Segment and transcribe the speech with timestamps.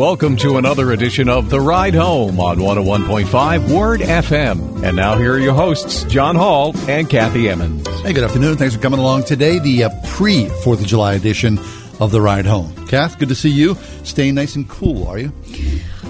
[0.00, 4.82] Welcome to another edition of The Ride Home on 101.5 Word FM.
[4.82, 7.86] And now here are your hosts, John Hall and Kathy Emmons.
[8.00, 8.56] Hey, good afternoon.
[8.56, 9.58] Thanks for coming along today.
[9.58, 11.58] The uh, pre 4th of July edition
[12.00, 12.74] of The Ride Home.
[12.86, 13.74] Kath, good to see you.
[14.02, 15.34] Staying nice and cool, are you?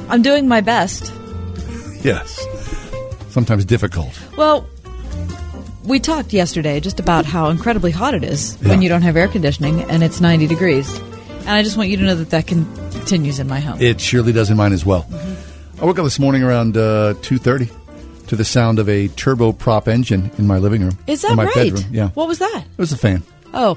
[0.09, 1.13] I'm doing my best.
[2.05, 2.47] Yes.
[3.31, 4.17] Sometimes difficult.
[4.37, 4.65] Well,
[5.85, 8.69] we talked yesterday just about how incredibly hot it is Yeah.
[8.69, 10.97] when you don't have air conditioning and it's 90 degrees.
[11.41, 12.47] And I just want you to know that that
[13.01, 13.81] continues in my home.
[13.81, 15.07] It surely does in mine as well.
[15.81, 20.31] I woke up this morning around uh, 2.30 to the sound of a turboprop engine
[20.37, 20.99] in my living room.
[21.07, 21.55] is that in my right?
[21.55, 21.85] bedroom.
[21.91, 22.09] Yeah.
[22.11, 22.65] What was that?
[22.71, 23.23] It was a fan.
[23.53, 23.77] Oh,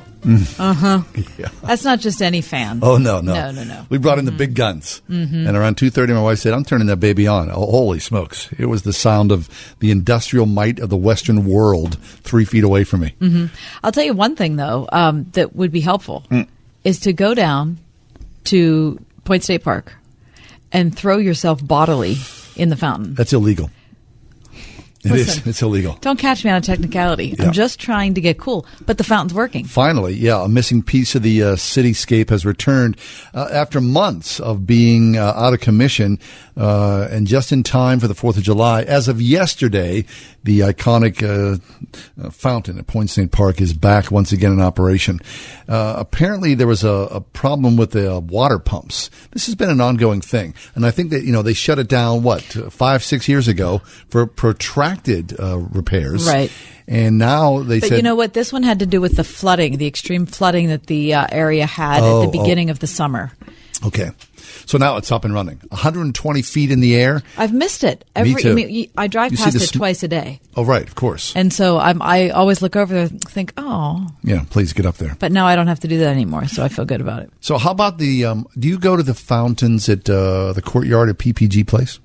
[0.60, 1.02] uh huh.
[1.38, 1.48] yeah.
[1.64, 2.82] That's not just any fan.
[2.84, 3.86] Oh no, no, No, no, no.
[3.90, 5.48] We brought in the big guns, mm-hmm.
[5.48, 8.50] and around two thirty, my wife said, "I'm turning that baby on." Oh, holy smokes!
[8.60, 12.84] It was the sound of the industrial might of the Western world three feet away
[12.84, 13.16] from me.
[13.20, 13.46] Mm-hmm.
[13.84, 16.48] I'll tell you one thing though um, that would be helpful Mm.
[16.84, 17.80] is to go down
[18.44, 19.94] to Point State Park
[20.72, 22.18] and throw yourself bodily
[22.56, 23.14] in the fountain.
[23.14, 23.70] That's illegal.
[25.04, 25.28] It is.
[25.28, 25.50] Listen.
[25.50, 25.98] It's illegal.
[26.00, 27.36] Don't catch me on a technicality.
[27.38, 27.48] Yeah.
[27.48, 29.66] I'm just trying to get cool, but the fountain's working.
[29.66, 32.96] Finally, yeah, a missing piece of the uh, cityscape has returned
[33.34, 36.20] uh, after months of being uh, out of commission
[36.56, 38.84] uh, and just in time for the 4th of July.
[38.84, 40.06] As of yesterday,
[40.44, 41.58] the iconic uh,
[42.22, 45.20] uh, fountain at Point State Park is back once again in operation.
[45.68, 49.10] Uh, apparently, there was a, a problem with the uh, water pumps.
[49.32, 50.54] This has been an ongoing thing.
[50.76, 53.80] And I think that, you know, they shut it down, what, five, six years ago
[54.10, 56.28] for protracted uh, repairs.
[56.28, 56.52] Right.
[56.88, 57.96] And now they But said.
[57.98, 58.34] you know what?
[58.34, 61.66] This one had to do with the flooding, the extreme flooding that the uh, area
[61.66, 63.32] had Oh, at the beginning of the summer.
[63.86, 64.12] Okay.
[64.66, 65.60] So now it's up and running.
[65.70, 67.22] 120 feet in the air.
[67.38, 68.06] I've missed it.
[68.16, 68.52] Every, too.
[68.52, 71.34] I, mean, I drive You past it sm- twice a day, Oh, right, of course.
[71.36, 74.98] and so I'm, I always look over there and think, oh, Yeah, please get up
[74.98, 75.16] there.
[75.20, 77.32] but now I don't have to do that anymore, so I feel good about it.
[77.42, 78.26] So, how about the?
[78.26, 82.00] Um, do you go to the fountains at uh, the courtyard at PPG Place?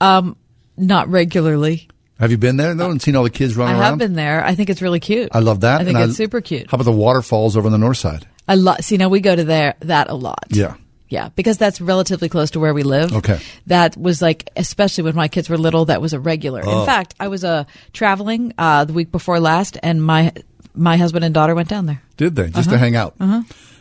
[0.00, 0.36] Um,
[0.76, 1.88] Not regularly.
[2.18, 2.74] Have you been there?
[2.74, 3.80] No, and seen all the kids running around?
[3.80, 3.98] I have around.
[3.98, 4.44] been there.
[4.44, 5.30] I think it's really cute.
[5.32, 5.80] I love that.
[5.80, 6.70] I think and it's super cute.
[6.70, 8.28] How about the waterfalls over on the north side?
[8.46, 8.78] I love.
[8.84, 10.44] See, now we go to there that a lot.
[10.50, 10.74] Yeah.
[11.12, 13.12] Yeah, because that's relatively close to where we live.
[13.12, 13.38] Okay.
[13.66, 16.62] That was like, especially when my kids were little, that was a regular.
[16.64, 16.80] Oh.
[16.80, 20.32] In fact, I was uh, traveling uh, the week before last, and my
[20.74, 22.72] my husband and daughter went down there, Did they just Uh-huh.
[22.72, 23.12] to hang out?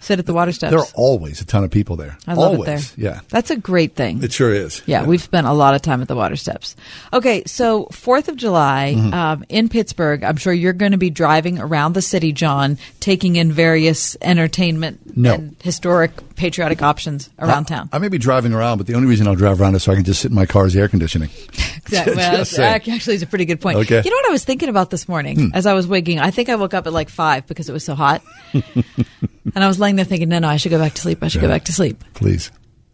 [0.01, 0.71] Sit at the water steps.
[0.71, 2.17] There are always a ton of people there.
[2.27, 2.91] I love always.
[2.91, 3.13] it there.
[3.13, 4.21] Yeah, that's a great thing.
[4.21, 4.81] it sure is.
[4.85, 6.75] Yeah, we've spent a lot of time at the water steps.
[7.13, 9.13] Okay, so Fourth of July Mm-hmm.
[9.13, 10.23] um, in Pittsburgh.
[10.23, 15.15] I'm sure you're going to be driving around the city, John, taking in various entertainment
[15.17, 15.35] No.
[15.35, 17.89] and historic patriotic options around I, town.
[17.93, 19.95] I may be driving around, but the only reason I'll drive around is so I
[19.95, 21.29] can just sit in my car's air conditioning.
[21.91, 22.15] Exactly.
[22.15, 23.75] Well, that's actually is a pretty good point.
[23.79, 23.99] Okay.
[23.99, 24.05] Hmm.
[24.05, 26.19] You know what I was thinking about this morning as I was waking?
[26.19, 28.21] I think I woke up at like five because it was so hot,
[29.55, 31.23] and I was laying there thinking, "No, no, I should go back to sleep.
[31.23, 32.51] I should go back to sleep." Please.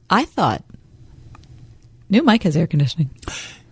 [0.09, 0.63] I thought,
[2.09, 3.09] new Mike has air conditioning.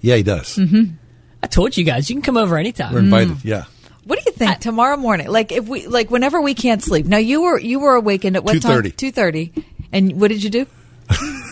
[0.01, 0.55] Yeah, he does.
[0.57, 0.95] Mm-hmm.
[1.41, 2.93] I told you guys, you can come over anytime.
[2.93, 3.43] We're invited.
[3.45, 3.65] Yeah.
[4.03, 5.27] What do you think tomorrow morning?
[5.27, 7.05] Like if we like whenever we can't sleep.
[7.05, 8.83] Now you were you were awakened at what time?
[8.83, 8.95] 2:30.
[8.95, 9.53] Two thirty.
[9.91, 10.67] And what did you do?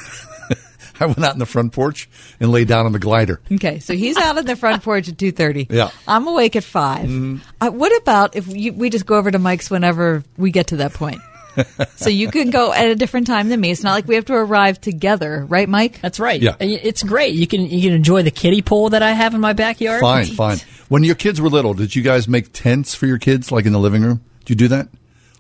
[1.03, 2.09] I went out in the front porch
[2.39, 3.39] and lay down on the glider.
[3.51, 5.67] Okay, so he's out on the front porch at two thirty.
[5.73, 5.89] Yeah.
[6.07, 7.37] I'm awake at 5 Mm-hmm.
[7.61, 10.77] Uh, what about if you, we just go over to Mike's whenever we get to
[10.77, 11.21] that point?
[11.95, 13.69] so you can go at a different time than me.
[13.71, 16.01] It's not like we have to arrive together, right, Mike?
[16.01, 16.41] That's right.
[16.41, 16.55] Yeah.
[16.59, 17.35] It's great.
[17.35, 20.01] You can you can enjoy the kiddie pool that I have in my backyard.
[20.01, 20.57] Fine, fine.
[20.89, 23.73] When your kids were little, did you guys make tents for your kids, like in
[23.73, 24.23] the living room?
[24.39, 24.87] Did you do that?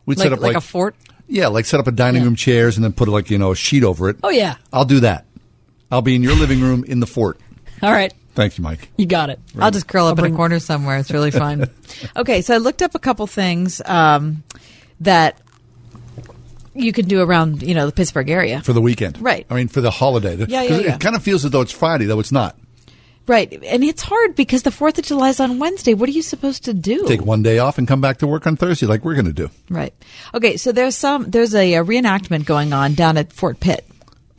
[0.05, 0.95] We'd Like, like, a fort.
[1.27, 2.27] Yeah, like set up a dining Yeah.
[2.27, 4.17] room chairs and then put like you know a sheet over it.
[4.23, 4.55] Oh yeah.
[4.71, 5.25] I'll do that.
[5.93, 7.39] I'll be in your living room in the fort.
[7.81, 8.11] All right.
[8.33, 8.89] Thank you, Mike.
[8.97, 9.39] You got it.
[9.59, 10.97] I'll just curl up in bring- a corner somewhere.
[10.97, 11.69] It's really fun.
[12.17, 14.41] okay, so I looked up a couple things um,
[15.01, 15.39] that
[16.73, 18.61] you can do around, you know, the Pittsburgh area.
[18.61, 19.21] for the weekend.
[19.21, 19.45] Right.
[19.49, 20.35] I mean, for the holiday.
[20.35, 20.95] Yeah, yeah, 'Cause yeah.
[20.95, 22.57] It kind of feels as though it's Friday, though it's not.
[23.27, 23.53] Right.
[23.63, 25.93] And it's hard because the 4th of July is on Wednesday.
[25.93, 27.05] What are you supposed to do?
[27.07, 29.33] Take one day off and come back to work on Thursday, like we're going to
[29.33, 29.49] do.
[29.69, 29.93] Right.
[30.33, 33.87] Okay, so there's some there's a, a reenactment going on down at Fort Pitt.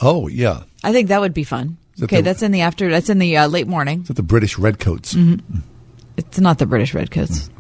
[0.01, 0.65] Oh, yeah.
[0.85, 1.77] I think that would be fun.
[1.97, 4.03] that Okay, the- that's in the after that's in the uh, late morning.
[4.03, 5.15] Is that the British Redcoats?
[5.15, 5.59] Mm-hmm.
[6.17, 7.51] It's not the British Redcoats.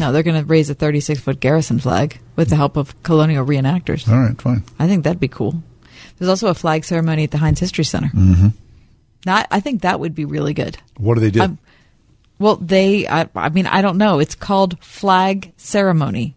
[0.00, 3.46] No, they're going to raise a 36 foot garrison flag with the help of colonial
[3.46, 4.08] reenactors.
[4.08, 4.64] All right, fine.
[4.78, 5.62] I think that'd be cool.
[6.18, 8.08] There's also a flag ceremony at the Heinz History Center.
[8.08, 8.48] Mm-hmm.
[9.26, 10.78] I think that would be really good.
[10.96, 11.42] What do they do?
[11.42, 11.58] Um,
[12.38, 14.18] well, they, I, I mean, I don't know.
[14.18, 16.34] It's called flag ceremony.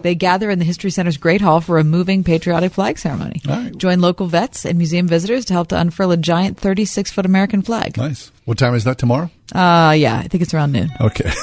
[0.00, 3.40] They gather in the History Center's Great Hall for a moving patriotic flag ceremony.
[3.46, 3.76] Right.
[3.76, 7.62] Join local vets and museum visitors to help to unfurl a giant 36 foot American
[7.62, 7.96] flag.
[7.96, 8.32] nice.
[8.44, 9.30] What time is that tomorrow?
[9.54, 10.90] Uh, yeah, I think it's around noon.
[11.00, 11.30] Okay.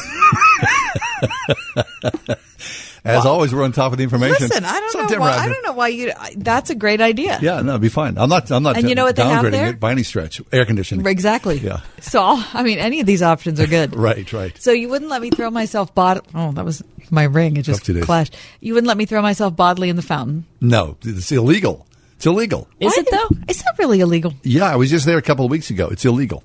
[3.04, 4.48] As always, we're on top of the information.
[4.48, 5.38] Listen, I don't Something know why.
[5.38, 6.12] I don't know why you.
[6.36, 7.40] That's a great idea.
[7.42, 8.18] Yeah, no, it'd be fine.
[8.18, 8.52] I'm not.
[8.52, 8.78] I'm not.
[8.78, 9.70] And you know what they have downgrading there?
[9.70, 10.42] it by any stretch.
[10.52, 11.06] Air conditioning.
[11.06, 11.58] Exactly.
[11.58, 11.82] Yeah.
[12.02, 13.96] So, I'll- mean, any of these options are good.
[14.00, 14.32] Right.
[14.32, 14.58] Right.
[14.62, 16.22] So you wouldn't let me throw myself bod.
[16.34, 17.58] Oh, that was my ring.
[17.58, 18.06] It just Tough days.
[18.06, 18.36] clashed.
[18.60, 20.46] You wouldn't let me throw myself bodily in the fountain.
[20.62, 21.86] No, it's illegal.
[22.16, 22.68] It's illegal.
[22.80, 23.38] Is Why it though?
[23.48, 24.34] Is that really illegal?
[24.44, 25.88] Yeah, I was just there a couple of weeks ago.
[25.88, 26.44] It's illegal.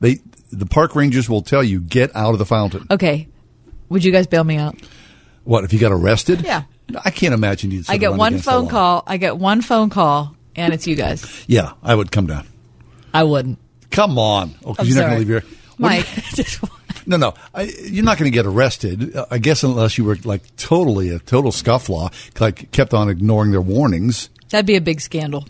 [0.00, 0.20] They,
[0.52, 2.86] the park rangers will tell you get out of the fountain.
[2.90, 3.28] Okay.
[3.88, 4.76] Would you guys bail me out?
[5.46, 6.42] What if you got arrested?
[6.42, 6.64] Yeah.
[7.04, 7.88] I can't imagine you'd.
[7.88, 9.02] I get one phone call.
[9.06, 11.44] I get one phone call, and it's you guys.
[11.46, 12.46] Yeah, I would come down.
[13.14, 13.58] I wouldn't.
[13.90, 14.54] Come on.
[14.64, 15.42] Oh, because I'm you're not going to leave your.
[15.78, 16.06] Mike,
[17.06, 17.34] No, no.
[17.54, 19.14] I, you're not going to get arrested.
[19.14, 23.52] uh, I guess unless you were like totally a total scufflaw, like kept on ignoring
[23.52, 24.28] their warnings.
[24.50, 25.46] that'd be a big scandal.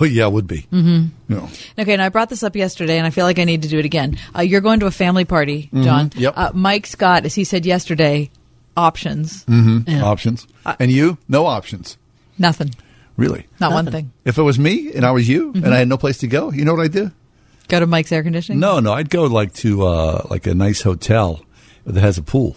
[0.00, 0.66] Oh yeah, it would be.
[0.72, 1.06] Mm-hmm.
[1.28, 1.48] You know.
[1.78, 3.78] Okay, and I brought this up yesterday, and I feel like I need to do
[3.78, 4.18] it again.
[4.36, 6.10] Uh, you're going to a family party, John.
[6.10, 6.20] Mm-hmm.
[6.20, 6.34] Yep.
[6.36, 8.30] Uh, Mike Scott, as he said yesterday,
[8.76, 9.44] options.
[9.46, 10.02] Mm.
[10.02, 10.46] Options.
[10.78, 11.96] and you, no options.
[12.38, 12.74] Nothing.
[13.16, 13.46] Really.
[13.60, 14.12] Not one thing.
[14.24, 15.64] If it was me and I was you Mm-hmm.
[15.64, 17.10] and I had no place to go, you know what I'd do?
[17.68, 18.60] Go to Mike's air conditioning.
[18.60, 21.42] No, no, I'd go like to uh, like a nice hotel
[21.86, 22.56] that has a pool,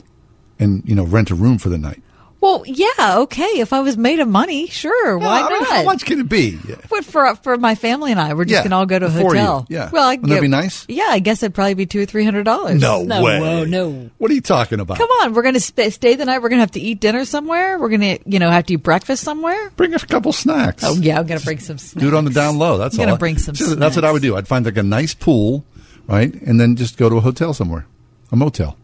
[0.60, 2.02] and you know rent a room for the night.
[2.44, 3.62] Well, yeah, okay.
[3.62, 5.18] If I was made of money, sure.
[5.18, 5.68] Why I mean, not?
[5.70, 6.60] how much can it be?
[6.90, 9.10] But for for my family and I, we're just Yeah, gonna all go to a
[9.10, 9.42] for you.
[9.42, 9.66] hotel.
[9.70, 9.90] Yeah.
[9.94, 10.86] Well, I Wouldn't that be nice?
[10.90, 12.82] Yeah, I guess it'd probably be two or three hundred dollars.
[12.82, 13.40] No, No, way.
[13.40, 14.10] whoa, no.
[14.18, 14.98] What are you talking about?
[14.98, 16.42] Come on, we're gonna sp- stay the night.
[16.42, 17.80] We're gonna have to eat dinner somewhere.
[17.80, 19.70] We're gonna, you know, have to eat breakfast somewhere.
[19.78, 20.84] Bring a couple snacks.
[20.84, 21.78] Oh yeah, I'm gonna bring some.
[21.78, 22.02] Snacks.
[22.02, 22.78] Do it on the down low.
[22.78, 23.06] That's I'm all.
[23.08, 23.56] gonna bring some.
[23.56, 24.36] So That's what I would do.
[24.36, 25.64] I'd find like a nice pool,
[26.08, 27.86] right, and then just go to a hotel somewhere,
[28.34, 28.76] a motel.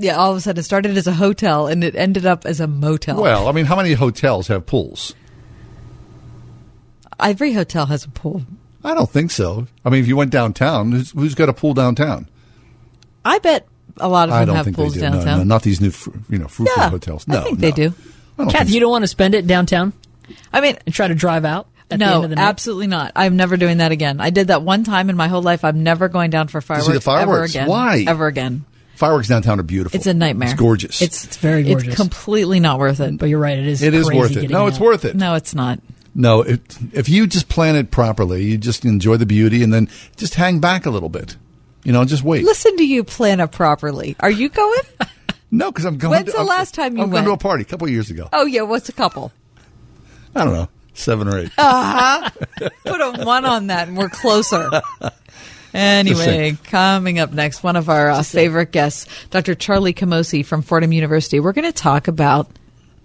[0.00, 2.58] Yeah, all of a sudden it started as a hotel and it ended up as
[2.60, 3.20] a motel.
[3.22, 5.14] Well, I mean, how many hotels have pools?
[7.18, 8.42] every hotel has a pool.
[8.82, 9.66] I don't think so.
[9.84, 12.28] I mean, if you went downtown, who's, who's got a pool downtown?
[13.24, 13.66] I bet
[13.98, 15.06] a lot of I them don't have think pools they do.
[15.10, 15.24] downtown.
[15.24, 17.28] No, no, not these new, fr- you know, frou yeah, hotels.
[17.28, 17.60] No, I No, think no.
[17.60, 17.94] they do.
[18.38, 18.80] I don't Kath, think you so.
[18.80, 19.92] don't want to spend it downtown
[20.50, 22.42] I mean, and try to drive out at the end no, of the night?
[22.48, 23.12] absolutely not.
[23.14, 24.18] I'm never doing that again.
[24.18, 25.62] I did that one time in my whole life.
[25.62, 27.54] I'm never going down for fireworks, the fireworks.
[27.54, 27.68] ever again.
[27.68, 28.04] Why?
[28.08, 28.64] Ever again.
[29.00, 29.96] Fireworks downtown are beautiful.
[29.96, 30.50] It's a nightmare.
[30.50, 31.00] It's gorgeous.
[31.00, 31.88] It's It's very gorgeous.
[31.88, 33.16] It's completely not worth it.
[33.16, 33.58] But you're right.
[33.58, 33.82] It is.
[33.82, 34.34] it is crazy worth it.
[34.34, 34.82] getting No, it's out.
[34.82, 35.16] worth it.
[35.16, 35.80] No, it's not.
[36.14, 36.60] No, it,
[36.92, 39.88] if you just plan it properly, you just enjoy the beauty and then
[40.18, 41.36] just hang back a little bit.
[41.82, 42.44] You know, just wait.
[42.44, 44.16] Listen to you plan it properly.
[44.20, 44.80] Are you going?
[45.52, 46.12] No, because I'm going.
[46.12, 47.92] When's to, the I'm- last time you I'm going to a party a couple of
[47.92, 48.28] years ago.
[48.32, 49.32] oh yeah, what's a couple?
[50.32, 51.50] I don't know, seven or eight.
[51.58, 52.68] Uh huh.
[52.84, 54.70] Put a one on that, and we're closer.
[55.72, 59.54] Anyway, coming up next, one of our uh, favorite guests, Dr.
[59.54, 61.40] Charlie Camosy from Fordham University.
[61.40, 62.50] We're going to talk about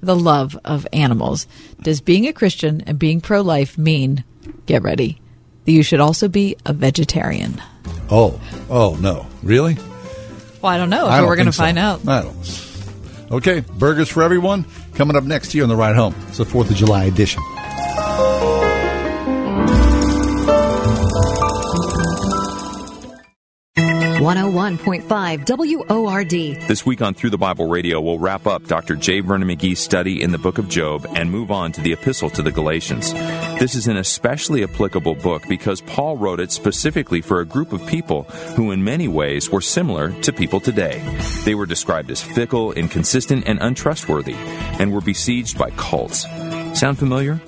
[0.01, 1.47] the love of animals.
[1.81, 4.23] Does being a Christian and being pro life mean,
[4.65, 5.19] get ready,
[5.65, 7.61] that you should also be a vegetarian?
[8.09, 8.39] Oh,
[8.69, 9.75] oh no, really?
[10.61, 11.07] Well, I don't know.
[11.07, 11.63] I don't we're going to so.
[11.63, 12.07] find out.
[12.07, 13.31] I don't.
[13.31, 14.65] Okay, burgers for everyone.
[14.93, 16.15] Coming up next here on the ride home.
[16.27, 17.43] It's the Fourth of July edition.
[24.25, 26.67] 101.5 WORD.
[26.67, 28.95] This week on Through the Bible Radio, we'll wrap up Dr.
[28.95, 29.19] J.
[29.19, 32.41] Vernon McGee's study in the book of Job and move on to the epistle to
[32.41, 33.13] the Galatians.
[33.59, 37.85] This is an especially applicable book because Paul wrote it specifically for a group of
[37.85, 38.23] people
[38.55, 41.03] who, in many ways, were similar to people today.
[41.43, 46.23] They were described as fickle, inconsistent, and untrustworthy, and were besieged by cults.
[46.73, 47.39] Sound familiar?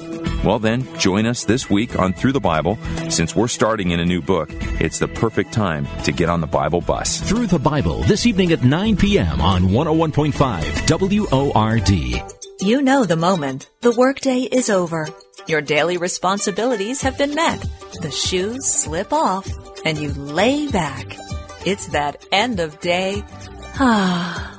[0.43, 2.77] Well, then, join us this week on Through the Bible.
[3.09, 6.47] Since we're starting in a new book, it's the perfect time to get on the
[6.47, 7.19] Bible bus.
[7.21, 9.41] Through the Bible this evening at 9 p.m.
[9.41, 12.61] on 101.5 WORD.
[12.61, 13.69] You know the moment.
[13.81, 15.07] The workday is over.
[15.47, 17.59] Your daily responsibilities have been met.
[18.01, 19.47] The shoes slip off
[19.85, 21.17] and you lay back.
[21.65, 23.23] It's that end of day.
[23.79, 24.56] Ah.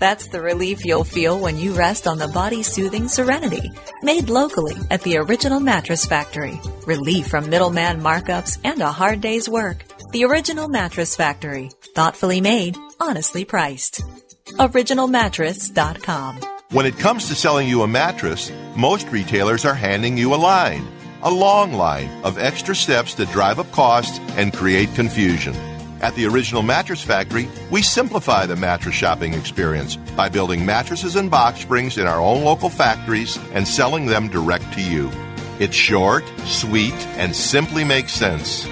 [0.00, 3.70] That's the relief you'll feel when you rest on the body soothing Serenity,
[4.02, 6.58] made locally at the Original Mattress Factory.
[6.86, 9.84] Relief from middleman markups and a hard day's work.
[10.12, 11.70] The Original Mattress Factory.
[11.94, 14.02] Thoughtfully made, honestly priced.
[14.46, 16.40] OriginalMattress.com.
[16.70, 20.88] When it comes to selling you a mattress, most retailers are handing you a line.
[21.22, 25.54] A long line of extra steps that drive up costs and create confusion.
[26.02, 31.30] At the Original Mattress Factory, we simplify the mattress shopping experience by building mattresses and
[31.30, 35.10] box springs in our own local factories and selling them direct to you.
[35.58, 38.66] It's short, sweet, and simply makes sense.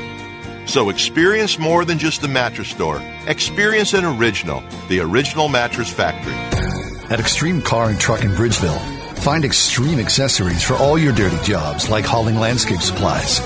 [0.64, 3.02] So experience more than just the mattress store.
[3.26, 6.32] Experience an original, the Original Mattress Factory.
[7.10, 8.80] At Extreme Car and Truck in Bridgeville,
[9.18, 13.40] find extreme accessories for all your dirty jobs, like hauling landscape supplies.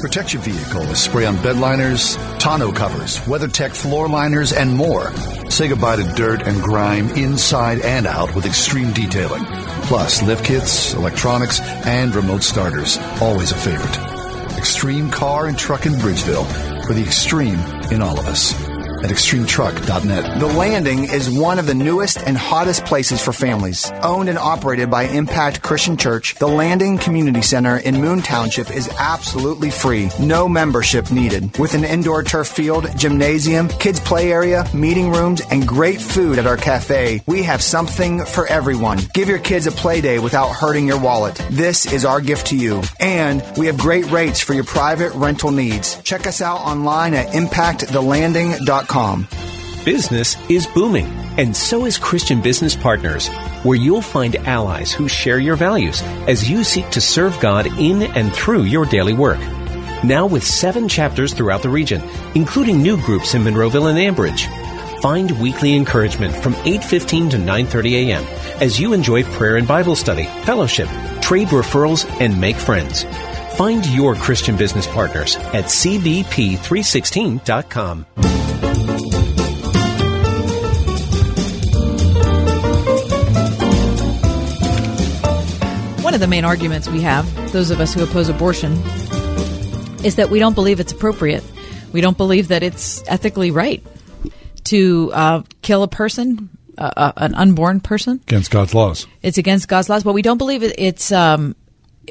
[0.00, 5.12] Protect your vehicle with spray on bed liners, tonneau covers, WeatherTech floor liners, and more.
[5.50, 9.44] Say goodbye to dirt and grime inside and out with extreme detailing.
[9.88, 12.96] Plus, lift kits, electronics, and remote starters.
[13.20, 14.56] Always a favorite.
[14.56, 16.46] Extreme Car and Truck in Bridgeville.
[16.86, 17.58] For the extreme
[17.90, 18.67] in all of us
[19.04, 20.40] at extremetruck.net.
[20.40, 23.90] The Landing is one of the newest and hottest places for families.
[24.02, 28.88] Owned and operated by Impact Christian Church, the Landing Community Center in Moon Township is
[28.98, 30.10] absolutely free.
[30.18, 31.56] No membership needed.
[31.58, 36.46] With an indoor turf field, gymnasium, kids play area, meeting rooms, and great food at
[36.46, 38.98] our cafe, we have something for everyone.
[39.14, 41.36] Give your kids a play day without hurting your wallet.
[41.50, 42.82] This is our gift to you.
[42.98, 46.02] And we have great rates for your private rental needs.
[46.02, 48.87] Check us out online at impactthelanding.com.
[49.84, 51.04] Business is booming,
[51.36, 53.28] and so is Christian Business Partners,
[53.62, 58.02] where you'll find allies who share your values as you seek to serve God in
[58.02, 59.40] and through your daily work.
[60.02, 62.02] Now with seven chapters throughout the region,
[62.34, 64.48] including new groups in Monroeville and Ambridge.
[65.02, 68.24] Find weekly encouragement from 8:15 to 9:30 a.m.
[68.62, 70.88] as you enjoy prayer and Bible study, fellowship,
[71.20, 73.04] trade referrals, and make friends.
[73.58, 78.06] Find your Christian business partners at cbp316.com.
[86.18, 88.72] of the main arguments we have, those of us who oppose abortion,
[90.04, 91.44] is that we don't believe it's appropriate.
[91.92, 93.86] We don't believe that it's ethically right
[94.64, 98.20] to uh, kill a person, uh, uh, an unborn person.
[98.26, 99.06] Against God's laws.
[99.22, 101.54] It's against God's laws, but we don't believe it's um,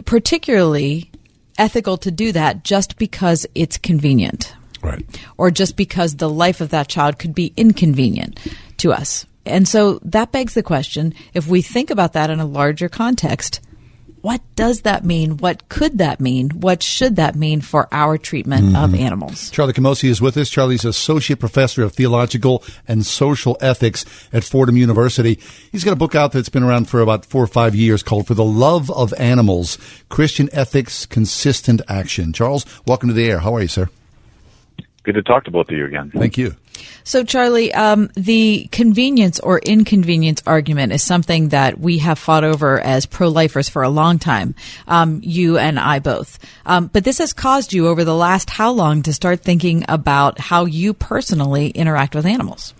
[0.05, 1.11] particularly
[1.57, 4.55] ethical to do that just because it's convenient.
[4.81, 5.05] Right.
[5.37, 8.39] Or just because the life of that child could be inconvenient
[8.77, 9.25] to us.
[9.45, 13.59] And so that begs the question if we think about that in a larger context,
[14.27, 15.37] what does that mean?
[15.37, 16.49] What could that mean?
[16.49, 18.75] What should that mean for our treatment mm-hmm.
[18.75, 19.49] of animals?
[19.51, 20.49] Charlie Camosy is with us.
[20.49, 24.03] Charlie's Associate Professor of Theological and Social Ethics
[24.33, 25.39] at Fordham University.
[25.71, 28.27] He's got a book out that's been around for about four or five years called
[28.27, 29.77] For the Love of Animals
[30.09, 32.33] Christian Ethics Consistent Action.
[32.33, 33.39] Charles, welcome to the air.
[33.39, 33.87] How are you, sir?
[35.03, 36.11] Good to talk to both of you again.
[36.11, 36.57] Thank you.
[37.03, 42.79] So, Charlie, um, the convenience or inconvenience argument is something that we have fought over
[42.79, 44.55] as pro lifers for a long time,
[44.87, 46.39] um, you and I both.
[46.65, 50.39] Um, but this has caused you over the last how long to start thinking about
[50.39, 52.73] how you personally interact with animals?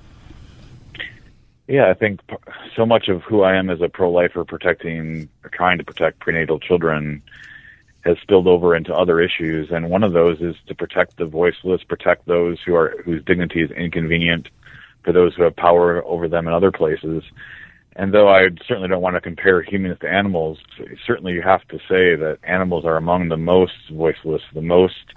[1.68, 2.22] Yeah, I think
[2.76, 6.20] so much of who I am as a pro lifer protecting, or trying to protect
[6.20, 7.22] prenatal children
[8.08, 11.84] has spilled over into other issues, and one of those is to protect the voiceless,
[11.84, 14.48] protect those who are whose dignity is inconvenient
[15.04, 17.24] for those who have power over them in other places.
[17.96, 20.60] And though I certainly don't want to compare humans to animals,
[21.06, 25.14] certainly you have to say that animals are among the most voiceless, the most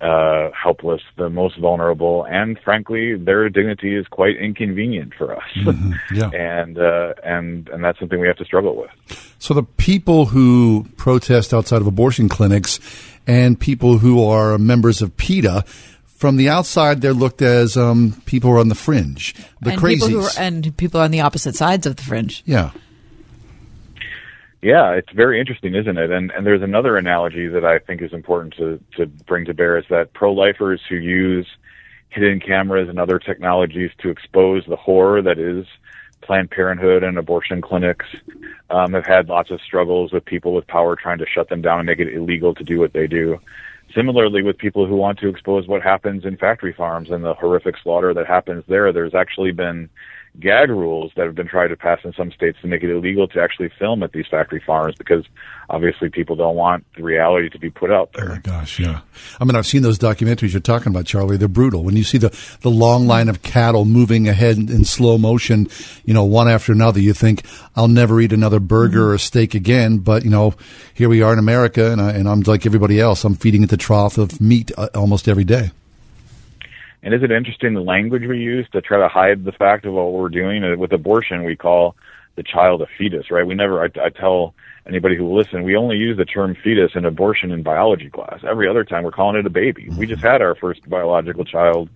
[0.00, 5.42] uh, helpless, the most vulnerable, and frankly, their dignity is quite inconvenient for us.
[5.56, 5.92] Mm-hmm.
[6.14, 6.30] Yeah.
[6.30, 8.90] and uh, and and that's something we have to struggle with.
[9.38, 12.78] So the people who protest outside of abortion clinics
[13.26, 15.64] and people who are members of PETA.
[16.06, 19.80] From the outside, they're looked as um, people who are on the fringe, the and
[19.80, 22.42] crazies, people are, and people on the opposite sides of the fringe.
[22.46, 22.70] Yeah,
[24.64, 26.10] yeah, it's very interesting, isn't it?
[26.10, 29.76] And and there's another analogy that I think is important to to bring to bear
[29.76, 31.46] is that pro-lifers who use
[32.08, 35.66] hidden cameras and other technologies to expose the horror that is
[36.22, 38.06] Planned Parenthood and abortion clinics
[38.70, 41.80] um, have had lots of struggles with people with power trying to shut them down
[41.80, 43.38] and make it illegal to do what they do.
[43.94, 47.74] Similarly, with people who want to expose what happens in factory farms and the horrific
[47.82, 49.90] slaughter that happens there, there's actually been
[50.40, 53.28] gag rules that have been tried to pass in some states to make it illegal
[53.28, 55.24] to actually film at these factory farms because
[55.70, 58.32] obviously people don't want the reality to be put out there.
[58.32, 59.00] Oh gosh, yeah.
[59.40, 61.36] I mean, I've seen those documentaries you're talking about, Charlie.
[61.36, 61.84] They're brutal.
[61.84, 65.68] When you see the, the long line of cattle moving ahead in slow motion,
[66.04, 67.44] you know, one after another, you think,
[67.76, 69.98] I'll never eat another burger or steak again.
[69.98, 70.54] But, you know,
[70.94, 73.24] here we are in America and, I, and I'm like everybody else.
[73.24, 75.70] I'm feeding at the trough of meat uh, almost every day.
[77.04, 79.92] And is it interesting the language we use to try to hide the fact of
[79.92, 80.64] what we're doing?
[80.64, 81.94] Uh, with abortion, we call
[82.36, 83.46] the child a fetus, right?
[83.46, 84.54] We never, I, I tell
[84.88, 88.40] anybody who will listen, we only use the term fetus in abortion in biology class.
[88.42, 89.90] Every other time we're calling it a baby.
[89.90, 91.90] We just had our first biological child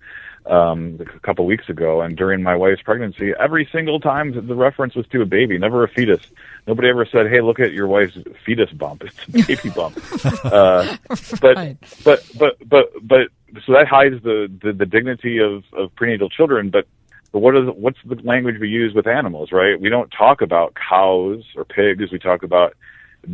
[0.45, 4.95] um, a couple weeks ago, and during my wife's pregnancy, every single time the reference
[4.95, 6.21] was to a baby, never a fetus.
[6.65, 9.03] Nobody ever said, "Hey, look at your wife's fetus bump.
[9.03, 9.99] It's a baby bump."
[10.43, 10.97] Uh,
[11.41, 13.27] but, but but but but
[13.65, 16.69] so that hides the the, the dignity of, of prenatal children.
[16.69, 16.87] But
[17.31, 19.51] but what is what's the language we use with animals?
[19.51, 19.79] Right?
[19.79, 22.11] We don't talk about cows or pigs.
[22.11, 22.75] We talk about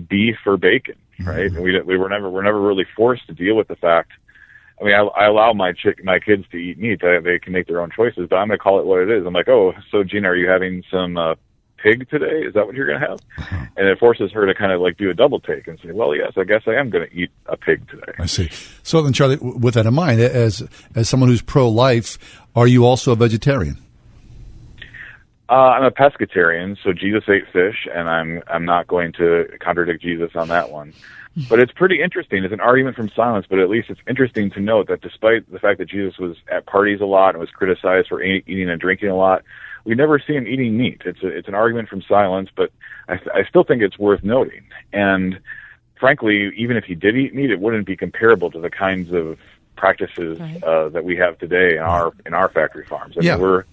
[0.07, 0.95] beef or bacon.
[1.23, 1.51] Right?
[1.51, 4.11] And we we were never we're never really forced to deal with the fact.
[4.79, 6.99] I mean, I, I allow my chick, my kids to eat meat.
[7.01, 9.09] They, they can make their own choices, but I'm going to call it what it
[9.09, 9.25] is.
[9.25, 11.35] I'm like, oh, so Gina, are you having some uh,
[11.81, 12.41] pig today?
[12.45, 13.69] Is that what you're going to have?
[13.77, 16.15] And it forces her to kind of like do a double take and say, well,
[16.15, 18.13] yes, I guess I am going to eat a pig today.
[18.19, 18.49] I see.
[18.83, 22.17] So then, Charlie, with that in mind, as as someone who's pro life,
[22.55, 23.77] are you also a vegetarian?
[25.47, 30.01] Uh, I'm a pescatarian, so Jesus ate fish, and I'm I'm not going to contradict
[30.01, 30.93] Jesus on that one.
[31.49, 32.43] But it's pretty interesting.
[32.45, 35.59] It's an argument from silence, but at least it's interesting to note that despite the
[35.59, 39.09] fact that Jesus was at parties a lot and was criticized for eating and drinking
[39.09, 39.43] a lot,
[39.85, 41.03] we never see him eating meat.
[41.05, 42.71] It's a, it's an argument from silence, but
[43.07, 44.63] I, I still think it's worth noting.
[44.91, 45.39] And
[45.99, 49.37] frankly, even if he did eat meat, it wouldn't be comparable to the kinds of
[49.77, 53.15] practices uh, that we have today in our in our factory farms.
[53.17, 53.33] I Yeah.
[53.33, 53.63] mean, we're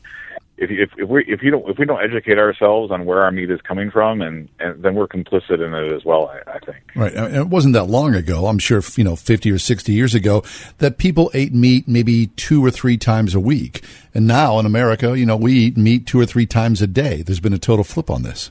[0.59, 3.31] if if if we if you don't if we don't educate ourselves on where our
[3.31, 6.29] meat is coming from, and, and then we're complicit in it as well.
[6.29, 6.79] I, I think.
[6.95, 7.13] Right.
[7.13, 8.47] And it wasn't that long ago.
[8.47, 10.43] I'm sure, you know, 50 or 60 years ago
[10.79, 13.83] that people ate meat maybe two or three times a week.
[14.15, 17.23] And now in America, you know, we eat meat two or three times a day.
[17.23, 18.51] There's been a total flip on this.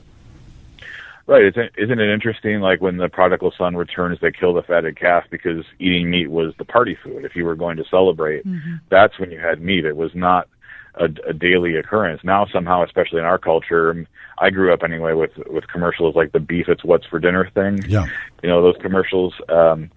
[1.26, 1.44] Right.
[1.44, 2.60] Isn't, isn't it interesting?
[2.60, 6.52] Like when the prodigal son returns, they kill the fatted calf because eating meat was
[6.58, 7.24] the party food.
[7.24, 8.76] If you were going to celebrate, mm-hmm.
[8.90, 9.84] that's when you had meat.
[9.84, 10.48] It was not
[10.94, 12.22] a, a daily occurrence.
[12.24, 14.06] Now somehow, especially in our culture,
[14.38, 17.82] I grew up anyway with with commercials like the beef it's what's for dinner thing.
[17.88, 18.06] Yeah.
[18.42, 19.34] You know those commercials.
[19.48, 19.90] Um,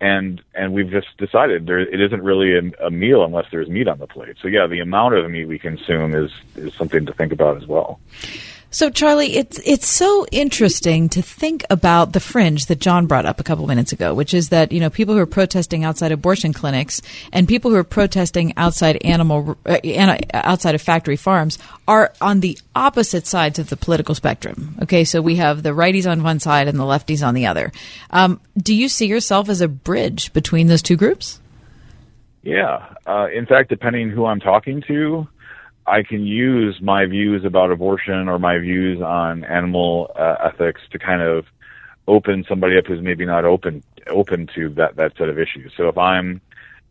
[0.00, 3.86] and and we've just decided there it isn't really a, a meal unless there's meat
[3.86, 4.36] on the plate.
[4.40, 7.66] So yeah, the amount of meat we consume is is something to think about as
[7.66, 8.00] well.
[8.72, 13.40] So, Charlie, it's it's so interesting to think about the fringe that John brought up
[13.40, 16.52] a couple minutes ago, which is that you know people who are protesting outside abortion
[16.52, 19.78] clinics and people who are protesting outside animal uh,
[20.32, 24.76] outside of factory farms are on the opposite sides of the political spectrum.
[24.82, 27.72] Okay, so we have the righties on one side and the lefties on the other.
[28.10, 31.40] Um, do you see yourself as a bridge between those two groups?
[32.42, 32.94] Yeah.
[33.04, 35.26] Uh, in fact, depending who I'm talking to,
[35.86, 40.98] I can use my views about abortion or my views on animal uh, ethics to
[40.98, 41.46] kind of
[42.06, 45.72] open somebody up who's maybe not open open to that that set of issues.
[45.76, 46.40] So if I'm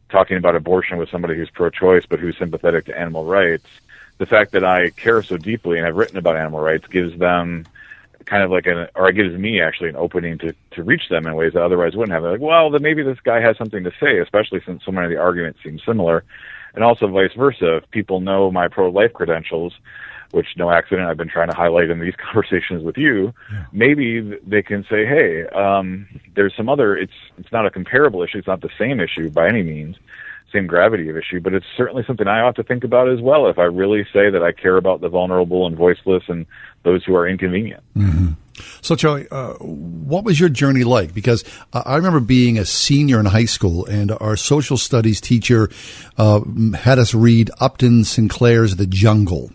[0.09, 3.67] talking about abortion with somebody who's pro-choice but who's sympathetic to animal rights,
[4.17, 7.65] the fact that I care so deeply and I've written about animal rights gives them
[8.25, 11.25] kind of like an, or it gives me actually an opening to, to reach them
[11.25, 12.23] in ways that otherwise wouldn't have.
[12.23, 15.05] They're like, well, then maybe this guy has something to say, especially since so many
[15.05, 16.23] of the arguments seem similar.
[16.79, 17.75] And also vice versa.
[17.75, 19.73] If people know my pro-life credentials,
[20.31, 23.33] which no accident I've been trying to highlight in these conversations with you,
[23.73, 28.37] maybe they can say, hey, um, there's some other, it's, it's not a comparable issue.
[28.37, 29.97] It's not the same issue by any means,
[30.53, 33.47] same gravity of issue, but it's certainly something I ought to think about as well
[33.49, 36.45] if I really say that I care about the vulnerable and voiceless and
[36.83, 37.83] those who are inconvenient.
[38.81, 41.13] So, Charlie, uh, what was your journey like?
[41.13, 41.43] Because
[41.73, 45.69] uh, I remember being a senior in high school, and our social studies teacher
[46.17, 46.41] uh,
[46.73, 49.51] had us read Upton Sinclair's The Jungle.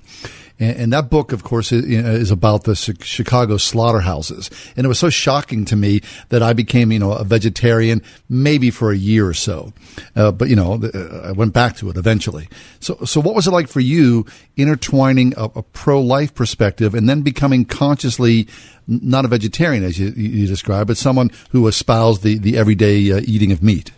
[0.59, 4.51] And, and that book, of course, is, is about the Chicago slaughterhouses.
[4.77, 8.71] And it was so shocking to me that I became, you know, a vegetarian maybe
[8.71, 9.73] for a year or so.
[10.17, 12.49] Uh, but, you know, uh, I went back to it eventually.
[12.81, 17.23] So, so what was it like for you intertwining a, a pro-life perspective and then
[17.23, 18.49] becoming consciously
[18.87, 23.21] not a vegetarian, as you, you described, but someone who espoused the, the everyday uh,
[23.25, 23.90] eating of meat?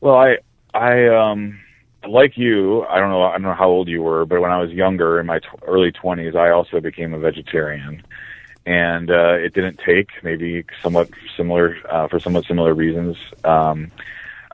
[0.00, 0.36] Well, I,
[0.72, 1.58] I, um,
[2.08, 4.60] like you, I don't know, I don't know how old you were, but when I
[4.60, 8.02] was younger, in my t- early twenties, I also became a vegetarian,
[8.66, 13.16] and uh, it didn't take maybe somewhat similar uh, for somewhat similar reasons.
[13.44, 13.90] Um,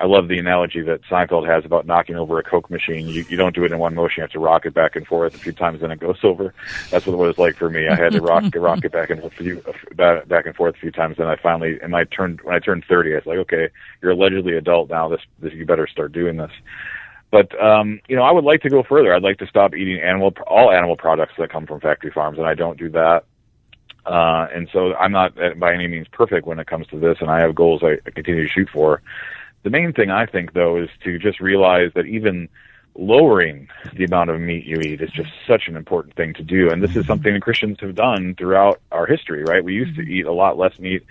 [0.01, 3.09] I love the analogy that Seinfeld has about knocking over a Coke machine.
[3.09, 5.05] You, you don't do it in one motion; you have to rock it back and
[5.07, 6.55] forth a few times, then it goes over.
[6.91, 7.89] That's what it was like for me.
[7.89, 9.65] I had to rock rock it back and forth, a few,
[9.97, 11.17] back back and forth a few times.
[11.17, 14.13] Then I finally, and I turned when I turned thirty, I was like, okay, you're
[14.13, 15.09] allegedly adult now.
[15.09, 16.53] This, this you better start doing this.
[17.31, 19.15] But um, you know, I would like to go further.
[19.15, 22.47] I'd like to stop eating animal all animal products that come from factory farms, and
[22.47, 23.25] I don't do that.
[24.07, 27.31] Uh, and so I'm not by any means perfect when it comes to this, and
[27.31, 29.03] I have goals I, I continue to shoot for.
[29.65, 32.49] The main thing I think, though, is to just realize that even
[32.95, 36.71] lowering the amount of meat you eat is just such an important thing to do.
[36.71, 39.63] And this is something that Christians have done throughout our history, right?
[39.63, 41.05] We used to eat a lot less meat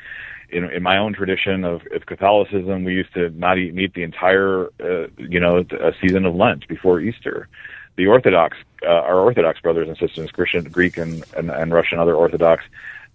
[0.50, 4.04] in, in my own tradition of, of Catholicism, we used to not eat meat the
[4.04, 7.48] entire, uh, you know, a season of Lent before Easter.
[7.96, 12.16] The Orthodox, uh, our Orthodox brothers and sisters, Christian, Greek, and, and, and Russian, other
[12.16, 12.64] Orthodox,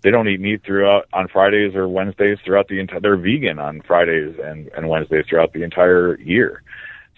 [0.03, 3.01] they don't eat meat throughout on Fridays or Wednesdays throughout the entire.
[3.01, 6.63] They're vegan on Fridays and, and Wednesdays throughout the entire year.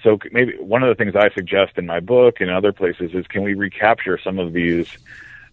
[0.02, 3.26] So maybe one of the things I suggest in my book and other places is
[3.26, 4.86] can we recapture some of these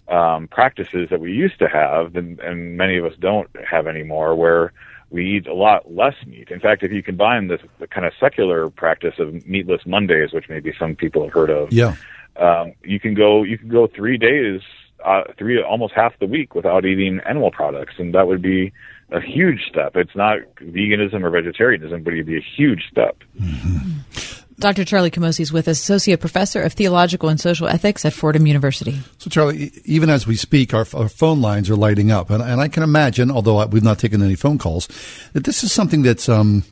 [0.08, 4.36] um, practices that we used to have, and, and many of us don't have anymore,
[4.36, 4.74] where
[5.10, 6.50] we eat a lot less meat.
[6.50, 10.50] In fact, if you combine this the kind of secular practice of meatless Mondays, which
[10.50, 11.96] maybe some people have heard of, yeah,
[12.38, 14.62] um, you can go you can go three days,
[15.06, 18.72] uh, three almost half the week without eating animal products, and that would be
[19.12, 19.96] a huge step.
[19.96, 23.18] It's not veganism or vegetarianism, but it'd be a huge step.
[23.40, 24.31] Mm-hmm.
[24.62, 24.86] Dr.
[24.86, 29.00] Charlie Camosy is with us, Associate Professor of Theological and Social Ethics at Fordham University.
[29.18, 32.30] So, Charlie, even as we speak, our, our phone lines are lighting up.
[32.30, 34.88] And, and, I can imagine, although we've not taken any phone calls,
[35.34, 36.64] that this is something that's um,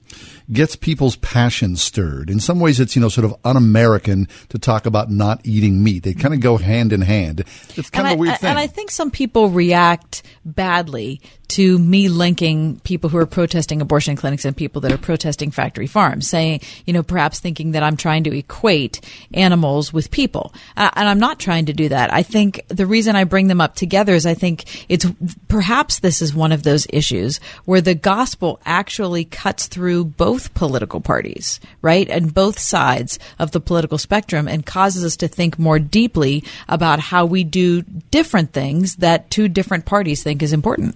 [0.51, 2.29] gets people's passions stirred.
[2.29, 5.83] In some ways, it's, you know, sort of un American to talk about not eating
[5.83, 6.03] meat.
[6.03, 7.41] They kind of go hand in hand.
[7.75, 8.49] It's kind and of a weird I, thing.
[8.49, 14.15] And I think some people react badly to me linking people who are protesting abortion
[14.15, 17.97] clinics and people that are protesting factory farms, saying, you know, perhaps thinking that I'm
[17.97, 19.01] trying to equate
[19.33, 20.53] animals with people.
[20.77, 22.13] Uh, and I'm not trying to do that.
[22.13, 25.07] I think the reason I bring them up together is I think it's
[25.47, 31.01] perhaps this is one of those issues where the gospel actually cuts through both political
[31.01, 32.07] parties, right?
[32.09, 36.99] And both sides of the political spectrum and causes us to think more deeply about
[36.99, 40.95] how we do different things that two different parties think is important.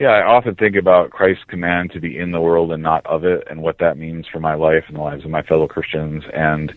[0.00, 3.24] Yeah, I often think about Christ's command to be in the world and not of
[3.24, 6.24] it, and what that means for my life and the lives of my fellow Christians.
[6.34, 6.74] And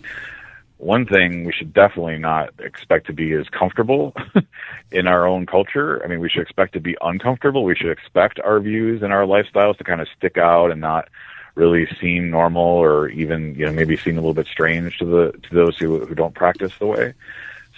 [0.77, 4.15] one thing we should definitely not expect to be is comfortable
[4.91, 6.01] in our own culture.
[6.03, 7.63] I mean, we should expect to be uncomfortable.
[7.63, 11.09] We should expect our views and our lifestyles to kind of stick out and not
[11.55, 15.31] really seem normal or even, you know, maybe seem a little bit strange to the
[15.49, 17.13] to those who who don't practice the way.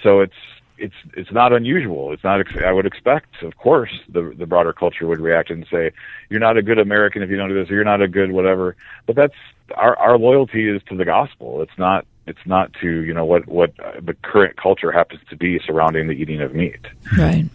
[0.04, 0.36] So it's
[0.80, 2.12] it's it's not unusual.
[2.12, 2.42] It's not.
[2.58, 5.92] I would expect, of course, the the broader culture would react and say,
[6.30, 7.70] "You're not a good American if you don't do this.
[7.70, 9.36] Or you're not a good whatever." But that's
[9.76, 11.62] our our loyalty is to the gospel.
[11.62, 12.06] It's not.
[12.30, 16.14] It's not to you know what what the current culture happens to be surrounding the
[16.14, 16.80] eating of meat.
[17.18, 17.46] Right.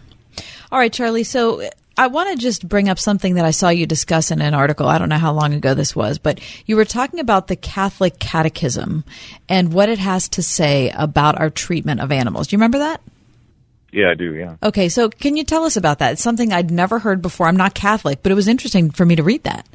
[0.71, 1.23] All right, Charlie.
[1.23, 4.53] So I want to just bring up something that I saw you discuss in an
[4.53, 4.87] article.
[4.87, 8.19] I don't know how long ago this was, but you were talking about the Catholic
[8.19, 9.05] Catechism
[9.47, 12.47] and what it has to say about our treatment of animals.
[12.47, 13.01] Do you remember that?
[13.93, 14.35] Yeah, I do.
[14.35, 14.57] Yeah.
[14.61, 16.13] Okay, so can you tell us about that?
[16.13, 17.47] It's something I'd never heard before.
[17.47, 19.65] I'm not Catholic, but it was interesting for me to read that.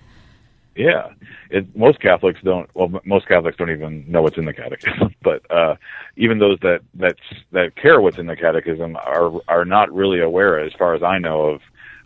[0.77, 1.09] Yeah,
[1.51, 2.71] it, most Catholics don't.
[2.75, 5.15] Well, most Catholics don't even know what's in the Catechism.
[5.23, 5.77] But uh,
[6.17, 7.17] even those that that
[7.53, 11.19] that care what's in the Catechism are are not really aware, as far as I
[11.19, 11.61] know, of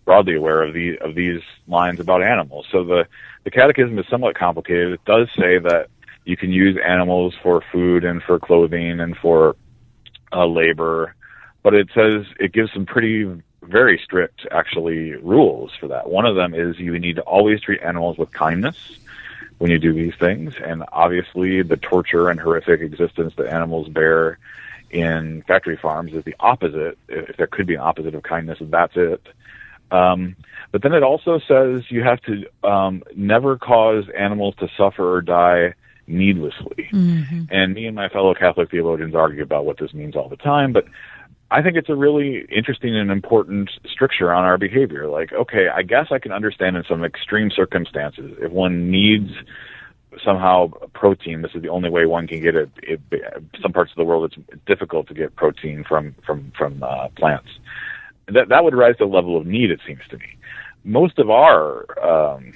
[0.04, 2.66] broadly aware of the of these lines about animals.
[2.72, 3.06] So the
[3.44, 4.92] the Catechism is somewhat complicated.
[4.94, 5.88] It does say that
[6.24, 9.54] you can use animals for food and for clothing and for
[10.32, 11.14] uh, labor
[11.64, 13.24] but it says it gives some pretty
[13.68, 16.08] very strict actually rules for that.
[16.08, 18.98] One of them is you need to always treat animals with kindness
[19.58, 24.38] when you do these things, and obviously the torture and horrific existence that animals bear
[24.90, 26.98] in factory farms is the opposite.
[27.08, 29.26] If there could be an opposite of kindness, that's it.
[29.90, 30.36] Um,
[30.72, 35.20] but then it also says you have to um, never cause animals to suffer or
[35.20, 35.74] die
[36.06, 36.88] needlessly.
[36.92, 37.44] Mm-hmm.
[37.50, 40.72] And me and my fellow Catholic theologians argue about what this means all the time,
[40.72, 40.86] but
[41.50, 45.06] I think it's a really interesting and important stricture on our behavior.
[45.08, 49.30] Like, okay, I guess I can understand in some extreme circumstances if one needs
[50.24, 51.42] somehow protein.
[51.42, 52.70] This is the only way one can get it.
[52.82, 53.00] it
[53.60, 57.48] some parts of the world, it's difficult to get protein from from from uh, plants.
[58.26, 59.70] That that would rise to the level of need.
[59.70, 60.36] It seems to me
[60.84, 62.52] most of our um,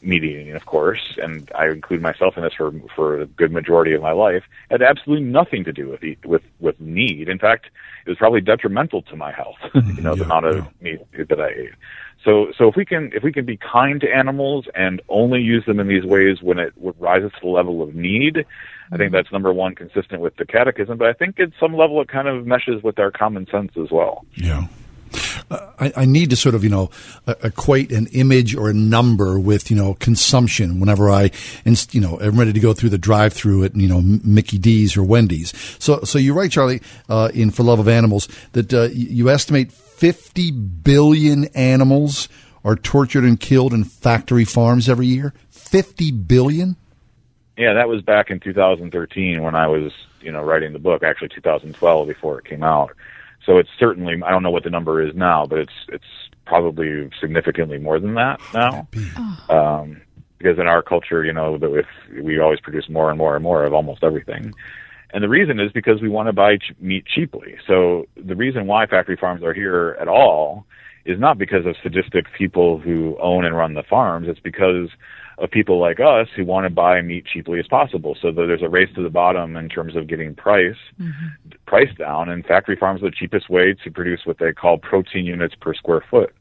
[0.00, 3.92] meat eating, of course, and I include myself in this for for a good majority
[3.94, 7.28] of my life, had absolutely nothing to do with with with need.
[7.28, 7.66] In fact,
[8.06, 9.56] it was probably detrimental to my health.
[9.74, 11.74] you know, yeah, the amount of meat that I ate.
[12.24, 15.66] So, so if we can if we can be kind to animals and only use
[15.66, 18.46] them in these ways when it rises to the level of need,
[18.90, 20.96] I think that's number one, consistent with the Catechism.
[20.96, 23.90] But I think at some level it kind of meshes with our common sense as
[23.90, 24.24] well.
[24.34, 24.66] Yeah.
[25.50, 26.90] I, I, need to sort of, you know,
[27.42, 31.30] equate an image or a number with, you know, consumption whenever I,
[31.90, 34.96] you know, am ready to go through the drive through at, you know, Mickey D's
[34.96, 35.52] or Wendy's.
[35.82, 39.72] So, so you're right, Charlie, uh, in For Love of Animals, that uh, you estimate
[39.72, 42.28] 50 billion animals
[42.64, 45.34] are tortured and killed in factory farms every year.
[45.50, 46.76] 50 billion?
[47.56, 51.28] Yeah, that was back in 2013 when I was, you know, writing the book, actually
[51.28, 52.92] 2012 before it came out.
[53.46, 56.04] So it's certainly I don't know what the number is now, but it's it's
[56.46, 58.88] probably significantly more than that now.
[59.48, 60.00] Um,
[60.38, 61.86] because in our culture, you know, that if
[62.22, 64.52] we always produce more and more and more of almost everything.
[65.14, 67.56] And the reason is because we want to buy ch- meat cheaply.
[67.66, 70.66] So the reason why factory farms are here at all
[71.06, 74.26] is not because of sadistic people who own and run the farms.
[74.28, 74.88] It's because
[75.38, 78.16] of people like us who want to buy meat cheaply as possible.
[78.20, 81.50] So there's a race to the bottom in terms of getting price mm-hmm.
[81.66, 82.28] price down.
[82.28, 85.74] And factory farms are the cheapest way to produce what they call protein units per
[85.74, 86.32] square foot.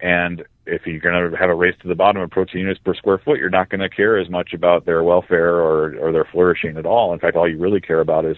[0.00, 2.94] And if you're going to have a race to the bottom of protein units per
[2.94, 6.24] square foot, you're not going to care as much about their welfare or, or their
[6.24, 7.12] flourishing at all.
[7.12, 8.36] In fact, all you really care about is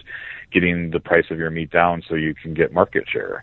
[0.52, 3.42] getting the price of your meat down so you can get market share.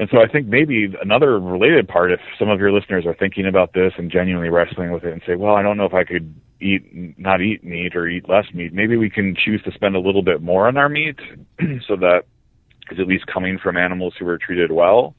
[0.00, 3.44] And so I think maybe another related part, if some of your listeners are thinking
[3.44, 6.04] about this and genuinely wrestling with it and say, well, I don't know if I
[6.04, 9.96] could eat, not eat meat or eat less meat, maybe we can choose to spend
[9.96, 11.16] a little bit more on our meat
[11.86, 12.22] so that
[12.90, 15.14] is at least coming from animals who are treated well,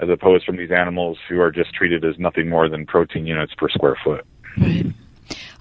[0.00, 3.54] as opposed from these animals who are just treated as nothing more than protein units
[3.56, 4.26] per square foot.
[4.58, 4.86] Right.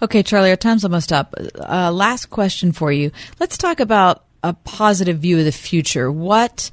[0.02, 1.36] Okay, Charlie, our time's almost up.
[1.60, 3.12] Uh, last question for you.
[3.40, 6.12] Let's talk about a positive view of the future.
[6.12, 6.72] What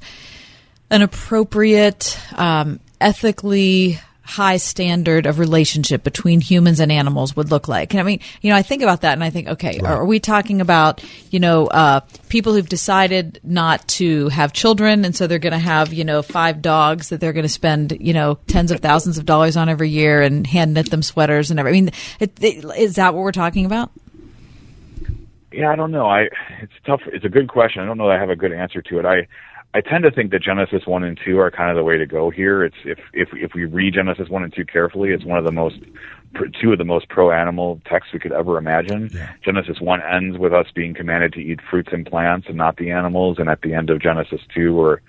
[0.91, 7.93] an appropriate, um, ethically high standard of relationship between humans and animals would look like.
[7.93, 10.05] And I mean, you know, I think about that and I think, okay, are, are
[10.05, 11.99] we talking about, you know, uh,
[12.29, 16.21] people who've decided not to have children and so they're going to have, you know,
[16.21, 19.67] five dogs that they're going to spend, you know, tens of thousands of dollars on
[19.67, 21.89] every year and hand knit them sweaters and everything.
[21.89, 23.91] I mean, it, it, is that what we're talking about?
[25.51, 26.05] Yeah, I don't know.
[26.05, 26.29] I
[26.61, 27.01] it's tough.
[27.07, 27.81] It's a good question.
[27.81, 29.05] I don't know that I have a good answer to it.
[29.05, 29.27] I
[29.73, 32.05] I tend to think that Genesis one and two are kind of the way to
[32.05, 32.63] go here.
[32.63, 35.51] It's if if if we read Genesis one and two carefully, it's one of the
[35.51, 35.77] most
[36.61, 39.09] two of the most pro animal texts we could ever imagine.
[39.43, 42.91] Genesis one ends with us being commanded to eat fruits and plants and not the
[42.91, 44.99] animals, and at the end of Genesis two, we're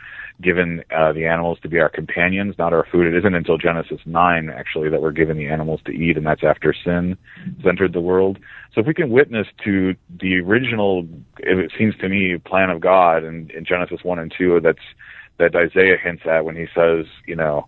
[0.43, 3.07] given uh, the animals to be our companions, not our food.
[3.07, 6.45] It isn't until Genesis 9, actually, that we're given the animals to eat, and that's
[6.45, 8.39] after sin has entered the world.
[8.75, 11.07] So if we can witness to the original,
[11.39, 14.79] it seems to me, plan of God in, in Genesis 1 and 2 that's,
[15.39, 17.67] that Isaiah hints at when he says, you know,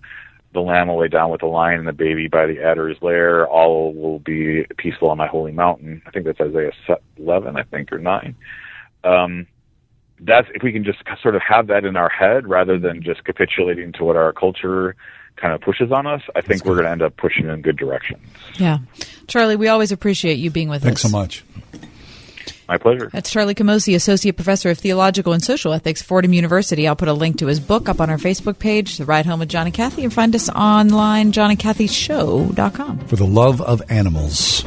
[0.52, 3.46] the lamb will lay down with the lion and the baby by the adder's lair.
[3.46, 6.00] All will be peaceful on my holy mountain.
[6.06, 6.70] I think that's Isaiah
[7.18, 8.36] 11, I think, or 9.
[9.02, 9.46] Um,
[10.20, 13.24] that's if we can just sort of have that in our head rather than just
[13.24, 14.96] capitulating to what our culture
[15.36, 17.76] kind of pushes on us, I think we're going to end up pushing in good
[17.76, 18.22] directions.
[18.54, 18.78] Yeah.
[19.26, 21.10] Charlie, we always appreciate you being with Thanks us.
[21.10, 21.44] Thanks so much.
[22.68, 23.10] My pleasure.
[23.12, 26.88] That's Charlie Camosy, Associate Professor of Theological and Social Ethics, Fordham University.
[26.88, 29.40] I'll put a link to his book up on our Facebook page, The Ride Home
[29.40, 32.98] with John and Kathy, and find us online, johnandkathyshow.com.
[33.00, 34.64] For the love of animals.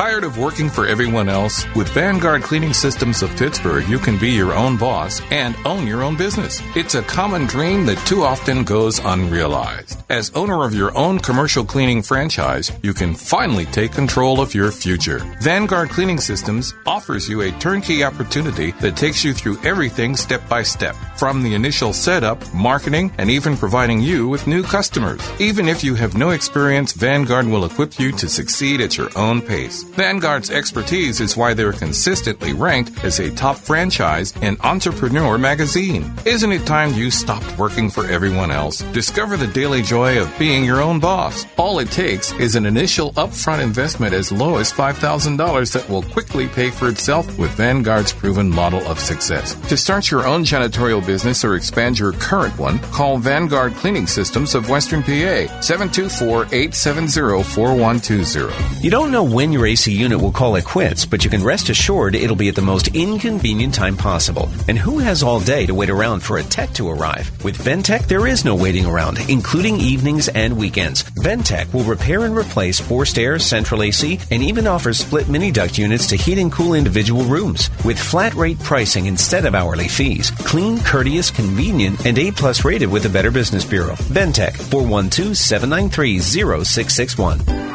[0.00, 1.66] Tired of working for everyone else?
[1.76, 6.02] With Vanguard Cleaning Systems of Pittsburgh, you can be your own boss and own your
[6.02, 6.62] own business.
[6.74, 10.02] It's a common dream that too often goes unrealized.
[10.08, 14.72] As owner of your own commercial cleaning franchise, you can finally take control of your
[14.72, 15.18] future.
[15.42, 20.62] Vanguard Cleaning Systems offers you a turnkey opportunity that takes you through everything step by
[20.62, 25.20] step, from the initial setup, marketing, and even providing you with new customers.
[25.38, 29.42] Even if you have no experience, Vanguard will equip you to succeed at your own
[29.42, 29.84] pace.
[29.96, 36.10] Vanguard's expertise is why they're consistently ranked as a top franchise in Entrepreneur magazine.
[36.24, 38.82] Isn't it time you stopped working for everyone else?
[38.92, 41.44] Discover the daily joy of being your own boss.
[41.56, 46.46] All it takes is an initial upfront investment as low as $5,000 that will quickly
[46.46, 49.54] pay for itself with Vanguard's proven model of success.
[49.68, 54.54] To start your own janitorial business or expand your current one, call Vanguard Cleaning Systems
[54.54, 58.80] of Western PA 724 870 4120.
[58.80, 61.68] You don't know when your AC unit will call it quits, but you can rest
[61.68, 64.50] assured it'll be at the most inconvenient time possible.
[64.68, 67.30] And who has all day to wait around for a tech to arrive?
[67.44, 71.02] With Ventech, there is no waiting around, including evenings and weekends.
[71.22, 75.78] Ventech will repair and replace forced air, central AC, and even offers split mini duct
[75.78, 77.70] units to heat and cool individual rooms.
[77.84, 80.30] With flat rate pricing instead of hourly fees.
[80.30, 83.94] Clean, courteous, convenient, and A plus rated with the Better Business Bureau.
[83.94, 87.70] Ventech 412 793 0661.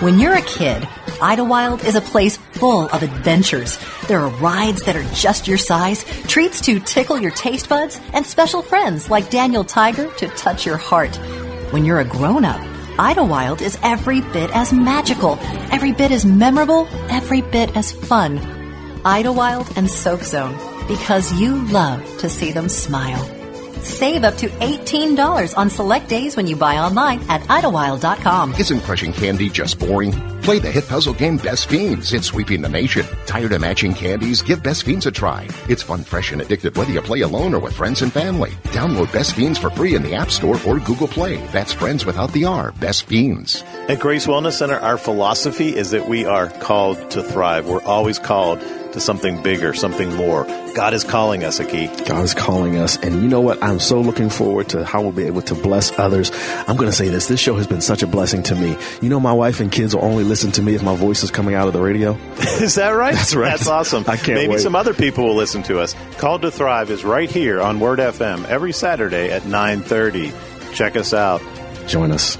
[0.00, 0.86] When you're a kid,
[1.20, 3.78] Idlewild is a place full of adventures.
[4.06, 8.24] There are rides that are just your size, treats to tickle your taste buds, and
[8.24, 11.16] special friends like Daniel Tiger to touch your heart.
[11.72, 12.60] When you're a grown up,
[12.98, 15.38] Idlewild is every bit as magical,
[15.70, 18.38] every bit as memorable, every bit as fun.
[19.04, 23.35] Idlewild and Soak Zone, because you love to see them smile.
[23.86, 28.54] Save up to $18 on select days when you buy online at Idlewild.com.
[28.54, 30.12] Isn't crushing candy just boring?
[30.42, 32.12] Play the hit puzzle game Best Fiends.
[32.12, 33.06] It's sweeping the nation.
[33.26, 34.42] Tired of matching candies?
[34.42, 35.48] Give Best Fiends a try.
[35.68, 38.50] It's fun, fresh, and addictive whether you play alone or with friends and family.
[38.64, 41.36] Download Best Fiends for free in the App Store or Google Play.
[41.52, 42.72] That's friends without the R.
[42.72, 43.62] Best Fiends.
[43.88, 47.68] At Grace Wellness Center, our philosophy is that we are called to thrive.
[47.68, 48.60] We're always called
[48.96, 50.44] to something bigger, something more.
[50.74, 51.88] God is calling us, Aki.
[52.04, 52.96] God is calling us.
[52.96, 53.62] And you know what?
[53.62, 56.30] I'm so looking forward to how we'll be able to bless others.
[56.66, 57.26] I'm going to say this.
[57.28, 58.74] This show has been such a blessing to me.
[59.02, 61.30] You know, my wife and kids will only listen to me if my voice is
[61.30, 62.12] coming out of the radio.
[62.38, 63.14] is that right?
[63.14, 63.50] That's right.
[63.50, 64.04] That's awesome.
[64.08, 64.60] I can't Maybe wait.
[64.60, 65.94] some other people will listen to us.
[66.16, 70.32] Called to Thrive is right here on Word FM every Saturday at 930.
[70.72, 71.42] Check us out.
[71.86, 72.38] Join us.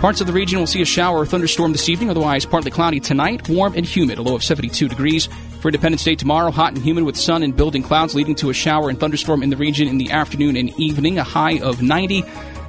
[0.00, 3.00] Parts of the region will see a shower or thunderstorm this evening, otherwise partly cloudy
[3.00, 5.26] tonight, warm and humid, a low of 72 degrees.
[5.60, 8.54] For Independence Day tomorrow, hot and humid with sun and building clouds leading to a
[8.54, 12.22] shower and thunderstorm in the region in the afternoon and evening, a high of 90.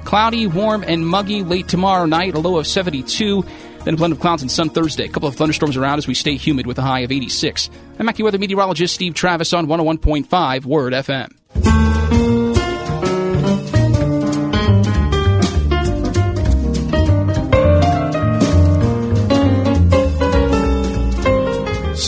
[0.04, 3.44] Cloudy, warm, and muggy late tomorrow night, a low of 72.
[3.84, 5.04] Then a blend of clouds and sun Thursday.
[5.04, 7.68] A couple of thunderstorms around as we stay humid with a high of 86.
[7.98, 11.37] I'm AccuWeather meteorologist Steve Travis on 101.5 Word FM.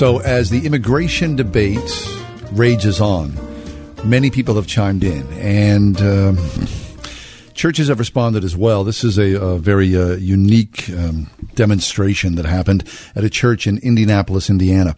[0.00, 2.08] So, as the immigration debate
[2.52, 3.38] rages on,
[4.02, 6.38] many people have chimed in, and um,
[7.52, 8.82] churches have responded as well.
[8.82, 13.76] This is a, a very uh, unique um, demonstration that happened at a church in
[13.80, 14.96] Indianapolis, Indiana.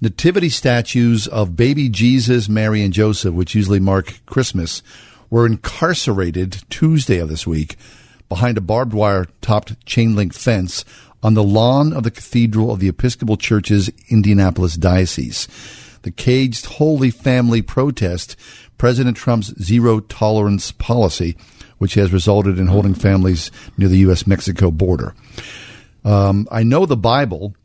[0.00, 4.80] Nativity statues of baby Jesus, Mary, and Joseph, which usually mark Christmas,
[5.28, 7.74] were incarcerated Tuesday of this week
[8.28, 10.84] behind a barbed wire topped chain link fence
[11.26, 15.48] on the lawn of the Cathedral of the Episcopal Church's Indianapolis Diocese.
[16.02, 18.36] The caged Holy Family protest
[18.78, 21.36] President Trump's zero tolerance policy,
[21.78, 24.24] which has resulted in holding families near the U.S.
[24.24, 25.16] Mexico border.
[26.04, 27.56] Um, I know the Bible,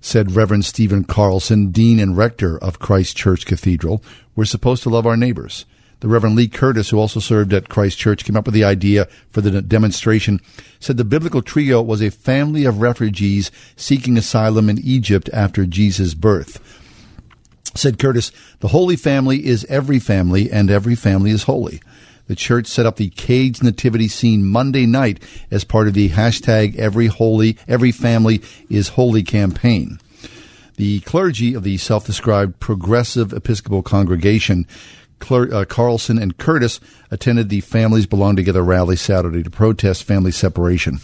[0.00, 4.00] said Reverend Stephen Carlson, Dean and Rector of Christ Church Cathedral.
[4.36, 5.66] We're supposed to love our neighbors.
[6.02, 9.06] The Reverend Lee Curtis, who also served at Christ Church, came up with the idea
[9.30, 10.40] for the demonstration,
[10.80, 16.14] said the biblical trio was a family of refugees seeking asylum in Egypt after Jesus'
[16.14, 16.58] birth.
[17.76, 21.80] Said Curtis, the Holy Family is every family, and every family is holy.
[22.26, 26.74] The church set up the caged nativity scene Monday night as part of the hashtag
[26.74, 30.00] Every Holy, Every Family is Holy campaign.
[30.76, 34.66] The clergy of the self-described Progressive Episcopal Congregation
[35.22, 36.80] Cler- uh, Carlson and Curtis
[37.10, 40.98] attended the Families Belong Together rally Saturday to protest family separation.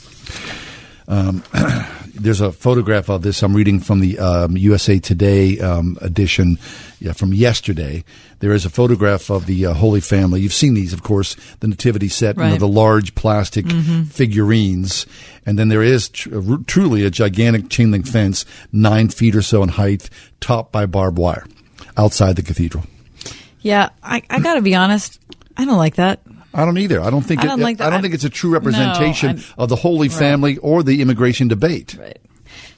[1.07, 1.43] Um,
[2.15, 3.43] there's a photograph of this.
[3.43, 6.59] I'm reading from the um, USA Today um, edition
[7.01, 8.05] yeah, from yesterday.
[8.41, 10.41] There is a photograph of the uh, Holy Family.
[10.41, 14.09] You've seen these, of course, the nativity set, you know, the large plastic Mhm.
[14.09, 15.07] figurines.
[15.47, 19.43] And then there is tr- uh, truly a gigantic chain link fence, nine feet or
[19.43, 21.47] so in height, topped by barbed wire
[21.97, 22.85] outside the cathedral.
[23.61, 25.21] Yeah, I, I got to be honest.
[25.57, 26.21] I don't like that.
[26.55, 27.01] I don't either.
[27.01, 27.89] I don't think I don't it, like that.
[27.89, 30.19] I don't think it's a true representation No, of the Holy Right.
[30.19, 31.97] Family or the immigration debate.
[31.99, 32.19] Right.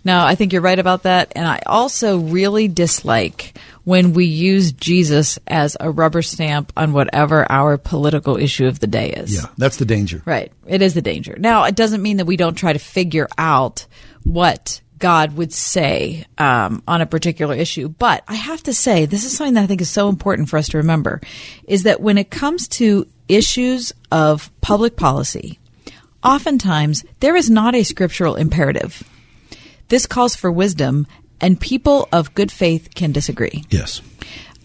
[0.05, 1.33] No, I think you're right about that.
[1.37, 7.51] And I also really dislike when we use Jesus as a rubber stamp on whatever
[7.51, 9.35] our political issue of the day is.
[9.35, 10.23] Yeah, that's the danger.
[10.25, 10.53] Right.
[10.67, 11.37] It is the danger.
[11.39, 13.87] Now, it doesn't mean that we don't try to figure out
[14.25, 17.89] what God would say um, on a particular issue.
[17.89, 20.59] But I have to say, this is something that I think is so important for
[20.59, 21.21] us to remember
[21.65, 25.59] is that when it comes to issues of public policy,
[26.23, 29.03] oftentimes there is not a scriptural imperative.
[29.89, 31.07] This calls for wisdom,
[31.41, 33.65] and people of good faith can disagree.
[33.71, 34.01] Yes.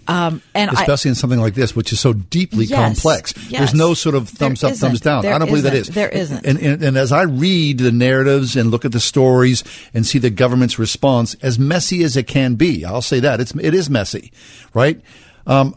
[0.08, 3.34] Um, and I, Especially in something like this, which is so deeply Yes, complex.
[3.50, 3.60] yes.
[3.60, 5.04] There's no sort of thumbs There up, thumbs isn't.
[5.04, 5.22] down.
[5.24, 5.90] There I don't believe that is.
[5.90, 5.96] isn't.
[5.96, 6.46] There isn't.
[6.46, 9.64] And, and, and as I read the narratives and look at the stories
[9.94, 13.54] and see the government's response, as messy as it can be, I'll say that it's
[13.56, 14.32] it is messy,
[14.74, 15.02] right?
[15.48, 15.74] Um,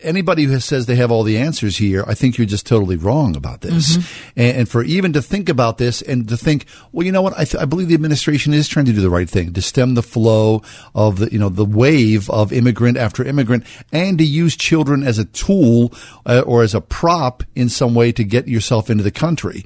[0.00, 3.36] anybody who says they have all the answers here, I think you're just totally wrong
[3.36, 3.96] about this.
[4.36, 7.34] And, and for even to think about this and to think, well, you know what?
[7.38, 9.94] I, th- I believe the administration is trying to do the right thing to stem
[9.94, 10.62] the flow
[10.94, 15.18] of the, you know, the wave of immigrant after immigrant and to use children as
[15.18, 15.92] a tool
[16.24, 19.64] uh, or as a prop in some way to get yourself into the country.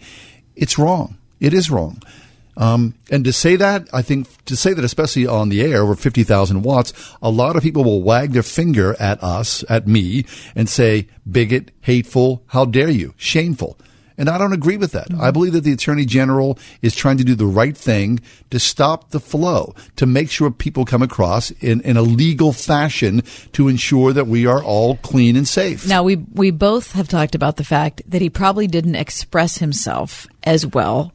[0.55, 1.17] It's wrong.
[1.41, 2.03] It is wrong.
[2.57, 5.95] Um, and to say that, I think to say that, especially on the air over
[5.95, 6.93] 50,000 watts,
[7.23, 11.71] a lot of people will wag their finger at us, at me, and say, bigot,
[11.81, 13.79] hateful, how dare you, shameful.
[14.21, 15.09] And I don't agree with that.
[15.19, 18.21] I believe that the Attorney General is trying to do the right thing
[18.51, 23.23] to stop the flow, to make sure people come across in, in a legal fashion
[23.53, 25.89] to ensure that we are all clean and safe.
[25.89, 30.27] Now we we both have talked about the fact that he probably didn't express himself
[30.43, 31.15] as well.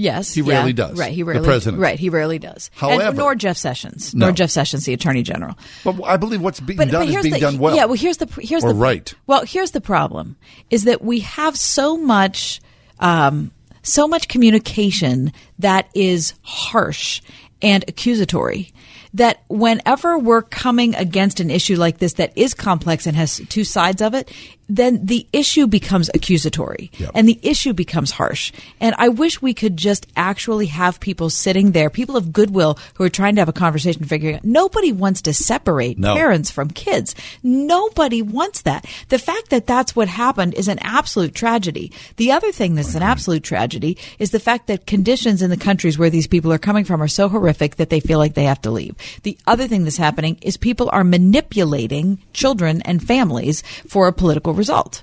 [0.00, 0.98] Yes, He yeah, rarely does.
[0.98, 1.42] Right, he rarely.
[1.42, 1.82] The president.
[1.82, 2.70] Right, he rarely does.
[2.74, 4.26] However- and nor Jeff Sessions, No.
[4.26, 5.58] nor Jeff Sessions, the Attorney General.
[5.84, 7.76] But I believe what's being But, done but is being the, done well.
[7.76, 9.12] Yeah, well, here's the here's Or the right.
[9.26, 10.36] Well, here's the problem:
[10.70, 12.62] is that we have so much,
[12.98, 13.50] um,
[13.82, 17.20] so much communication that is harsh
[17.60, 18.72] and accusatory.
[19.12, 23.64] That whenever we're coming against an issue like this that is complex and has two
[23.64, 24.30] sides of it,
[24.76, 28.52] then the issue becomes accusatory and the issue becomes harsh.
[28.80, 33.04] And I wish we could just actually have people sitting there, people of goodwill who
[33.04, 36.14] are trying to have a conversation, figuring out nobody wants to separate No.
[36.14, 37.14] parents from kids.
[37.42, 38.86] Nobody wants that.
[39.08, 41.92] The fact that that's what happened is an absolute tragedy.
[42.16, 45.98] The other thing that's an absolute tragedy is the fact that conditions in the countries
[45.98, 48.60] where these people are coming from are so horrific that they feel like they have
[48.62, 48.94] to leave.
[49.24, 54.54] The other thing that's happening is people are manipulating children and families for a political
[54.60, 55.02] result.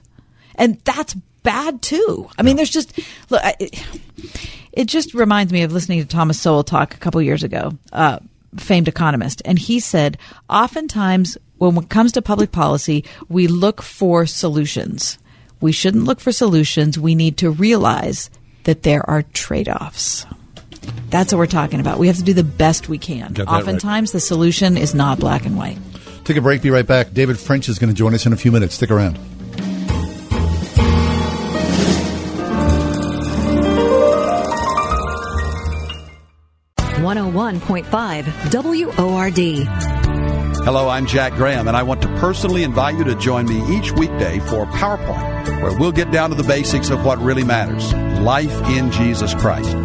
[0.55, 2.29] And that's bad too.
[2.37, 2.97] I mean, there's just,
[3.29, 3.83] look, it,
[4.71, 8.19] it just reminds me of listening to Thomas Sowell talk a couple years ago, uh,
[8.57, 9.41] famed economist.
[9.45, 10.17] And he said,
[10.49, 15.17] oftentimes when it comes to public policy, we look for solutions.
[15.61, 16.99] We shouldn't look for solutions.
[16.99, 18.29] We need to realize
[18.63, 20.25] that there are trade offs.
[21.09, 21.97] That's what we're talking about.
[21.97, 23.33] We have to do the best we can.
[23.33, 23.61] That right.
[23.61, 25.77] Oftentimes, the solution is not black and white.
[26.25, 27.13] Take a break, be right back.
[27.13, 28.75] David French is going to join us in a few minutes.
[28.75, 29.17] Stick around.
[37.37, 39.67] 101.5 WORD.
[40.65, 43.91] Hello, I'm Jack Graham, and I want to personally invite you to join me each
[43.91, 48.51] weekday for PowerPoint, where we'll get down to the basics of what really matters life
[48.71, 49.77] in Jesus Christ.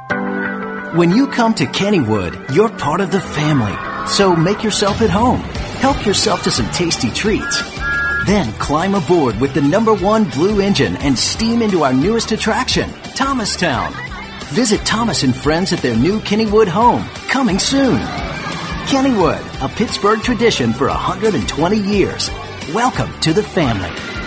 [0.95, 3.76] When you come to Kennywood, you're part of the family.
[4.11, 5.41] So make yourself at home.
[5.80, 7.61] Help yourself to some tasty treats.
[8.26, 12.89] Then climb aboard with the number one blue engine and steam into our newest attraction,
[13.14, 13.93] Thomastown.
[14.47, 17.99] Visit Thomas and friends at their new Kennywood home, coming soon.
[18.89, 22.30] Kennywood, a Pittsburgh tradition for 120 years.
[22.72, 24.18] Welcome to the family.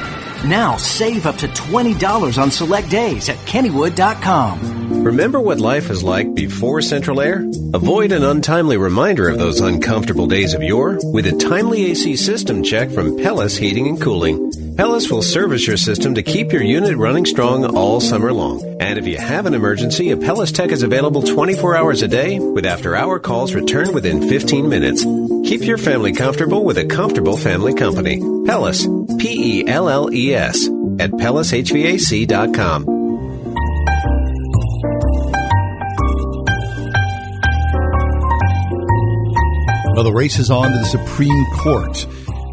[0.46, 5.04] Now save up to $20 on select days at Kennywood.com.
[5.04, 7.44] Remember what life is like before Central Air?
[7.74, 12.64] Avoid an untimely reminder of those uncomfortable days of yore with a timely AC system
[12.64, 14.61] check from Pelles Heating and Cooling.
[14.82, 18.64] Pelles will service your system to keep your unit running strong all summer long.
[18.82, 22.40] And if you have an emergency, a Pelles Tech is available 24 hours a day
[22.40, 25.04] with after hour calls returned within 15 minutes.
[25.48, 28.18] Keep your family comfortable with a comfortable family company.
[28.48, 28.88] Pelles,
[29.20, 30.66] P E L L E S,
[30.98, 32.86] at PellesHVAC.com.
[39.94, 42.08] Well, the race is on to the Supreme Court.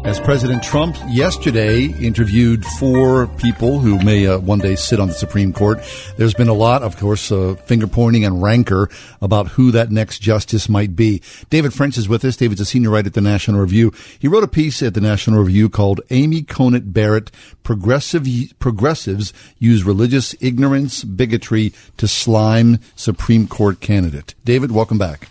[0.09, 5.13] As President Trump yesterday interviewed four people who may uh, one day sit on the
[5.13, 5.77] Supreme Court,
[6.17, 8.89] there's been a lot, of course, uh, finger pointing and rancor
[9.21, 11.21] about who that next justice might be.
[11.51, 12.37] David French is with us.
[12.37, 13.93] David's a senior writer at the National Review.
[14.17, 17.29] He wrote a piece at the National Review called Amy Coney Barrett,
[17.61, 18.25] Progressive,
[18.57, 24.33] Progressives Use Religious Ignorance, Bigotry to Slime Supreme Court Candidate.
[24.43, 25.29] David, welcome back.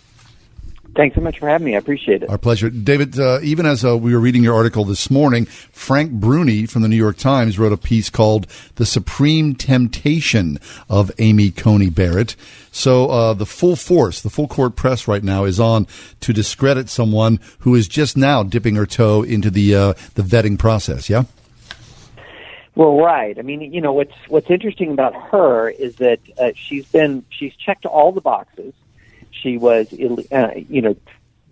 [0.98, 1.76] Thanks so much for having me.
[1.76, 2.28] I appreciate it.
[2.28, 2.70] Our pleasure.
[2.70, 6.82] David, uh, even as uh, we were reading your article this morning, Frank Bruni from
[6.82, 10.58] the New York Times wrote a piece called The Supreme Temptation
[10.90, 12.34] of Amy Coney Barrett.
[12.72, 15.86] So uh, the full force, the full court press right now is on
[16.18, 20.58] to discredit someone who is just now dipping her toe into the uh, the vetting
[20.58, 21.08] process.
[21.08, 21.26] Yeah.
[22.74, 23.38] Well, right.
[23.38, 27.54] I mean, you know, what's what's interesting about her is that uh, she's been she's
[27.54, 28.74] checked all the boxes
[29.42, 29.86] she was,
[30.32, 30.96] uh, you know,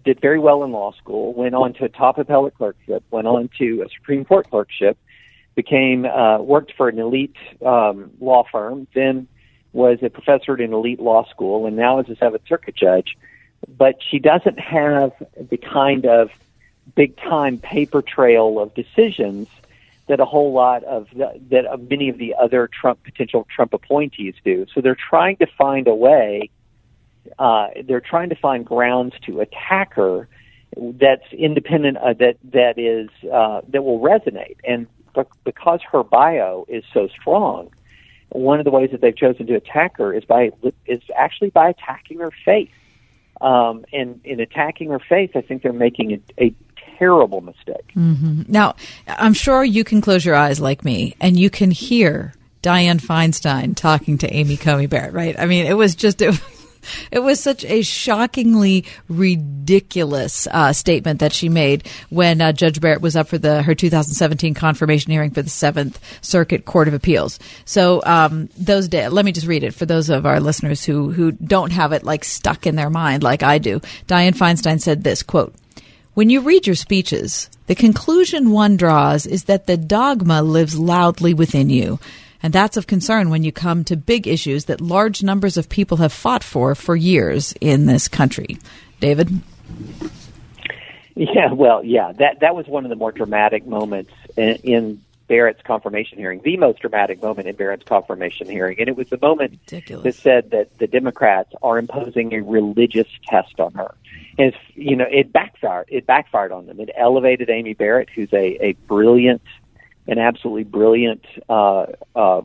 [0.04, 3.50] did very well in law school, went on to a top appellate clerkship, went on
[3.58, 4.96] to a Supreme Court clerkship,
[5.54, 9.26] became uh, worked for an elite um, law firm, then
[9.72, 13.18] was a professor at an elite law school, and now is a Seventh Circuit judge.
[13.76, 16.30] But she doesn't have the kind of
[16.94, 19.48] big time paper trail of decisions
[20.06, 24.34] that a whole lot of the, that many of the other Trump potential Trump appointees
[24.44, 24.66] do.
[24.72, 26.50] So they're trying to find a way
[27.38, 30.28] uh, they're trying to find grounds to attack her
[30.76, 34.86] that's independent uh, that that is uh, that will resonate and
[35.44, 37.70] because her bio is so strong
[38.30, 40.50] one of the ways that they've chosen to attack her is by
[40.86, 42.70] is actually by attacking her faith
[43.40, 46.54] um, and in attacking her faith I think they're making a, a
[46.98, 48.42] terrible mistake mm-hmm.
[48.48, 48.74] now
[49.06, 53.76] I'm sure you can close your eyes like me and you can hear Dianne Feinstein
[53.76, 55.38] talking to Amy Coney Barrett, right?
[55.38, 56.34] I mean, it was just, it,
[57.10, 63.00] it was such a shockingly ridiculous uh, statement that she made when uh, Judge Barrett
[63.00, 67.38] was up for the her 2017 confirmation hearing for the Seventh Circuit Court of Appeals.
[67.64, 71.32] So um, those let me just read it for those of our listeners who who
[71.32, 73.80] don't have it like stuck in their mind like I do.
[74.06, 75.54] Dianne Feinstein said this quote.
[76.14, 81.34] When you read your speeches, the conclusion one draws is that the dogma lives loudly
[81.34, 81.98] within you.
[82.46, 85.96] And that's of concern when you come to big issues that large numbers of people
[85.96, 88.58] have fought for for years in this country.
[89.00, 89.40] David?
[91.16, 95.60] Yeah, well, yeah, that that was one of the more dramatic moments in, in Barrett's
[95.62, 99.58] confirmation hearing, the most dramatic moment in Barrett's confirmation hearing, and it was the moment
[99.68, 100.04] Ridiculous.
[100.04, 103.92] that said that the Democrats are imposing a religious test on her.
[104.38, 105.86] And it's, you know, it backfired.
[105.88, 106.78] It backfired on them.
[106.78, 109.42] It elevated Amy Barrett, who's a, a brilliant
[110.06, 112.42] an absolutely brilliant, uh, uh,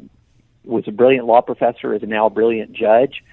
[0.64, 3.24] was a brilliant law professor, is now a brilliant judge.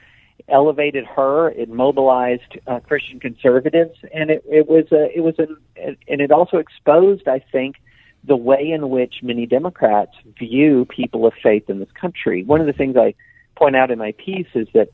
[0.48, 5.56] Elevated her, it mobilized uh, Christian conservatives, and it, it was a, it was an,
[5.76, 7.76] and it also exposed, I think,
[8.24, 12.44] the way in which many Democrats view people of faith in this country.
[12.44, 13.14] One of the things I
[13.56, 14.88] point out in my piece is that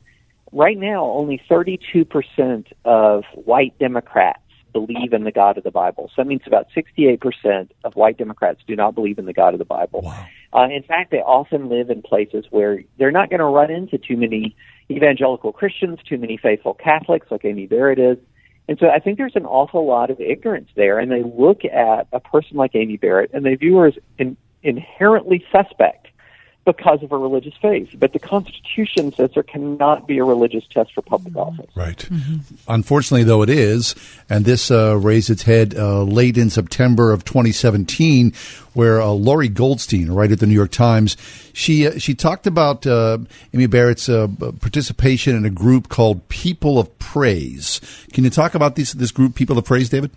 [0.51, 4.39] right now only 32% of white Democrats
[4.75, 6.09] believe in the God of the Bible.
[6.09, 9.59] So that means about 68% of white Democrats do not believe in the God of
[9.59, 10.01] the Bible.
[10.01, 10.25] Wow.
[10.53, 13.97] Uh, in fact, they often live in places where they're not going to run into
[13.97, 14.53] too many
[14.91, 18.17] evangelical Christians, too many faithful Catholics like Amy Barrett is.
[18.67, 20.99] And so I think there's an awful lot of ignorance there.
[20.99, 24.35] And they look at a person like Amy Barrett and they view her as in,
[24.61, 26.07] inherently suspect
[26.65, 27.89] because of a religious faith.
[27.95, 31.69] But the Constitution says there cannot be a religious test for public office.
[31.75, 31.97] Right.
[31.97, 32.55] Mm-hmm.
[32.67, 33.93] Unfortunately, though, it is.
[34.29, 38.33] And this uh, raised its head uh, late in September of 2017,
[38.73, 41.15] where uh, Laurie Goodstein, right at the New York Times,
[41.53, 43.19] she uh, she talked about uh,
[43.53, 44.27] Amy Barrett's uh,
[44.59, 47.79] participation in a group called People of Praise.
[48.11, 50.11] Can you talk about this this group, People of Praise, David?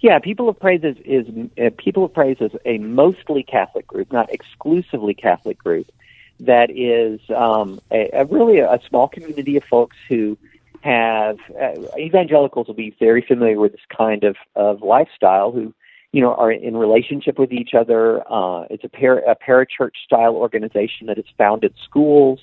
[0.00, 1.26] Yeah, People of Praise is, is
[1.58, 5.90] uh, People of Praise is a mostly Catholic group, not exclusively Catholic group.
[6.40, 10.36] That is um, a, a really a, a small community of folks who
[10.82, 15.50] have uh, evangelicals will be very familiar with this kind of of lifestyle.
[15.50, 15.72] Who
[16.12, 18.22] you know are in relationship with each other.
[18.30, 22.40] Uh, it's a, par- a parachurch style organization that has founded schools.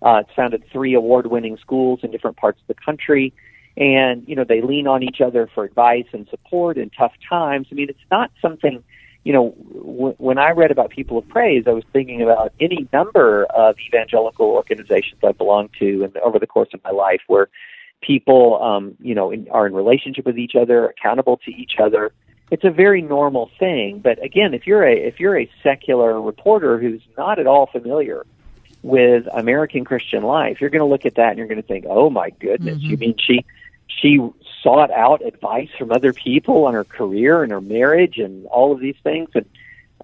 [0.00, 3.34] Uh, it's founded three award winning schools in different parts of the country
[3.76, 7.68] and you know they lean on each other for advice and support in tough times.
[7.70, 8.82] I mean, it's not something
[9.24, 12.86] you know, w- when I read about people of praise, I was thinking about any
[12.92, 17.48] number of evangelical organizations I belong to, and over the course of my life, where
[18.02, 22.12] people, um, you know, in, are in relationship with each other, accountable to each other.
[22.50, 24.00] It's a very normal thing.
[24.00, 28.26] But again, if you're a if you're a secular reporter who's not at all familiar
[28.82, 31.86] with American Christian life, you're going to look at that and you're going to think,
[31.88, 32.90] "Oh my goodness, mm-hmm.
[32.90, 33.46] you mean she
[33.86, 34.18] she
[34.62, 38.80] sought out advice from other people on her career and her marriage and all of
[38.80, 39.46] these things and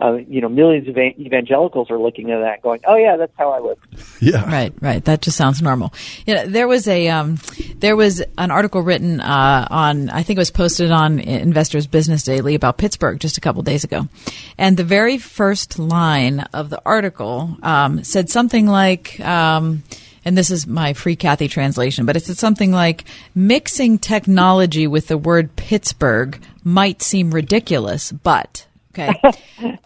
[0.01, 3.51] uh, you know, millions of evangelicals are looking at that, going, "Oh yeah, that's how
[3.51, 3.79] I live."
[4.21, 5.05] Yeah, right, right.
[5.05, 5.93] That just sounds normal.
[6.27, 7.39] You know, there was a um,
[7.77, 12.23] there was an article written uh, on, I think it was posted on Investors Business
[12.23, 14.09] Daily about Pittsburgh just a couple days ago,
[14.57, 19.21] and the very first line of the article um, said something like.
[19.21, 19.83] Um,
[20.25, 23.05] and this is my free Kathy translation, but it said something like
[23.35, 29.15] mixing technology with the word Pittsburgh might seem ridiculous, but Okay.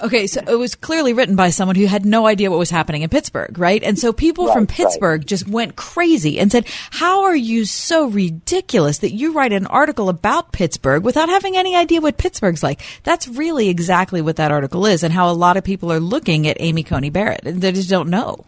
[0.01, 0.27] Okay.
[0.29, 3.09] So it was clearly written by someone who had no idea what was happening in
[3.09, 3.83] Pittsburgh, right?
[3.83, 5.27] And so people right, from Pittsburgh right.
[5.27, 10.09] just went crazy and said, How are you so ridiculous that you write an article
[10.09, 12.83] about Pittsburgh without having any idea what Pittsburgh's like?
[13.03, 16.47] That's really exactly what that article is and how a lot of people are looking
[16.47, 17.45] at Amy Coney Barrett.
[17.45, 18.45] And they just don't know.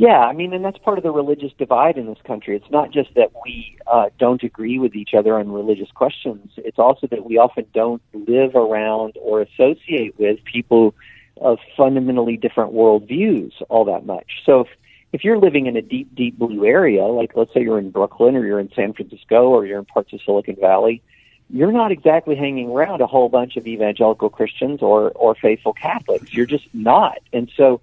[0.00, 2.56] Yeah, I mean, and that's part of the religious divide in this country.
[2.56, 6.52] It's not just that we uh, don't agree with each other on religious questions.
[6.56, 10.94] It's also that we often don't live around or associate with people
[11.38, 14.40] of fundamentally different worldviews all that much.
[14.46, 14.68] So if,
[15.12, 18.36] if you're living in a deep, deep blue area, like let's say you're in Brooklyn
[18.36, 21.02] or you're in San Francisco or you're in parts of Silicon Valley,
[21.50, 26.32] you're not exactly hanging around a whole bunch of evangelical Christians or, or faithful Catholics.
[26.32, 27.18] You're just not.
[27.34, 27.82] And so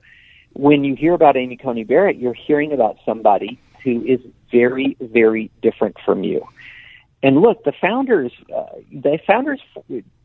[0.58, 4.20] when you hear about Amy Coney Barrett, you're hearing about somebody who is
[4.52, 6.44] very, very different from you.
[7.22, 9.62] And look, the founders, uh, the founders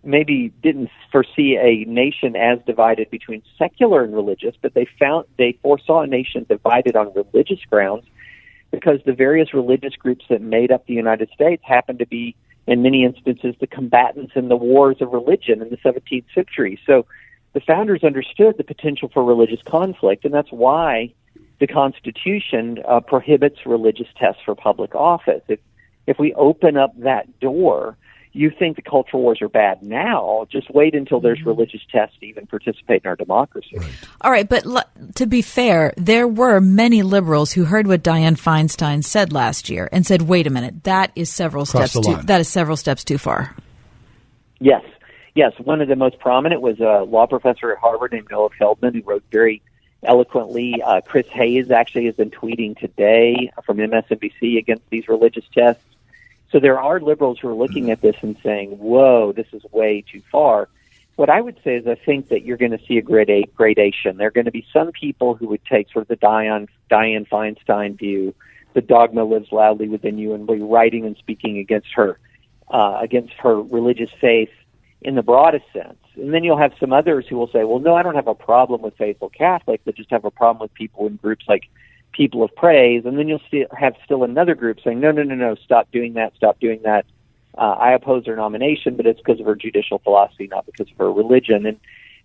[0.02, 5.58] maybe didn't foresee a nation as divided between secular and religious, but they found they
[5.62, 8.04] foresaw a nation divided on religious grounds
[8.70, 12.34] because the various religious groups that made up the United States happened to be,
[12.66, 16.80] in many instances, the combatants in the wars of religion in the 17th century.
[16.86, 17.04] So
[17.52, 21.12] the founders understood the potential for religious conflict, and that's why
[21.60, 25.42] the Constitution uh, prohibits religious tests for public office.
[25.48, 25.60] If
[26.06, 27.96] if we open up that door,
[28.32, 30.46] you think the cultural wars are bad now.
[30.50, 31.48] Just wait until there's mm-hmm.
[31.48, 33.76] religious tests to even participate in our democracy.
[33.76, 33.92] Right.
[34.22, 34.82] All right, but l-
[35.16, 39.88] to be fair, there were many liberals who heard what Dianne Feinstein said last year
[39.92, 43.04] and said, "Wait a minute, that is several Cross steps too that is several steps
[43.04, 43.54] too far."
[44.58, 44.82] Yes,
[45.34, 48.94] yes, one of the most prominent was a law professor at Harvard named Noah Feldman,
[48.94, 49.62] who wrote very
[50.02, 50.82] eloquently.
[50.82, 55.82] Uh, Chris Hayes actually has been tweeting today from MSNBC against these religious tests.
[56.50, 60.04] So there are liberals who are looking at this and saying, "Whoa, this is way
[60.10, 60.68] too far."
[61.16, 64.16] What I would say is, I think that you're going to see a gradation.
[64.16, 67.28] There are going to be some people who would take sort of the Dianne, Dianne
[67.28, 68.34] Feinstein view,
[68.72, 72.18] the dogma lives loudly within you, and be writing and speaking against her,
[72.70, 74.50] uh, against her religious faith
[75.04, 75.98] in the broadest sense.
[76.16, 78.34] And then you'll have some others who will say, well, no, I don't have a
[78.34, 81.68] problem with faithful Catholics, but just have a problem with people in groups like
[82.12, 83.04] People of Praise.
[83.04, 86.14] And then you'll see, have still another group saying, no, no, no, no, stop doing
[86.14, 87.06] that, stop doing that.
[87.56, 90.96] Uh, I oppose her nomination, but it's because of her judicial philosophy, not because of
[90.98, 91.66] her religion.
[91.66, 91.78] And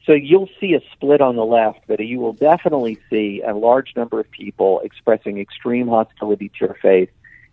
[0.05, 3.93] so you'll see a split on the left, but you will definitely see a large
[3.95, 7.09] number of people expressing extreme hostility to her faith.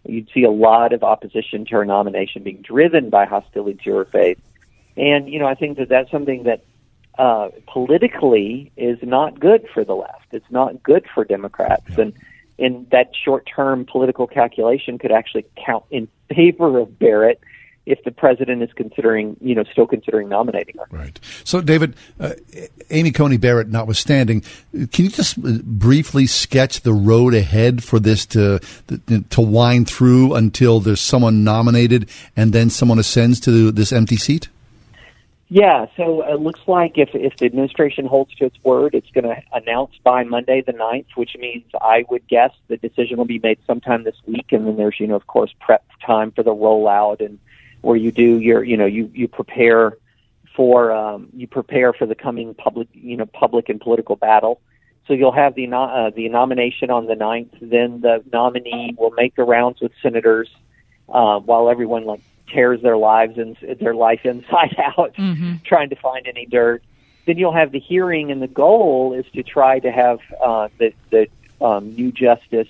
[0.07, 4.05] You'd see a lot of opposition to her nomination being driven by hostility to her
[4.05, 4.39] faith
[4.97, 6.65] and, you know, I think that that's something that
[7.19, 10.27] uh, politically is not good for the left.
[10.33, 11.97] It's not good for Democrats.
[11.97, 12.13] And,
[12.59, 17.41] and that short term political calculation could actually count in favor of Barrett
[17.87, 20.87] if the president is considering, you know, still considering nominating her.
[20.91, 21.21] Right.
[21.45, 22.33] So, David, uh,
[22.91, 24.43] Amy Coney Barrett notwithstanding,
[24.73, 28.61] can you just uh, briefly sketch the road ahead for this to
[29.31, 34.49] to wind through until there's someone nominated and then someone ascends to this empty seat?
[35.55, 39.23] Yeah, so it looks like if if the administration holds to its word, it's going
[39.23, 43.39] to announce by Monday the 9th, which means I would guess the decision will be
[43.39, 46.51] made sometime this week, and then there's you know of course prep time for the
[46.51, 47.39] rollout and
[47.83, 49.97] where you do your you know you you prepare
[50.57, 54.61] for um, you prepare for the coming public you know public and political battle.
[55.07, 59.37] So you'll have the uh, the nomination on the 9th, then the nominee will make
[59.37, 60.51] the rounds with senators
[61.09, 65.55] uh, while everyone like tears their lives and their life inside out, mm-hmm.
[65.65, 66.83] trying to find any dirt.
[67.27, 70.93] Then you'll have the hearing, and the goal is to try to have uh, the
[71.11, 71.29] the
[71.61, 72.69] um, new justice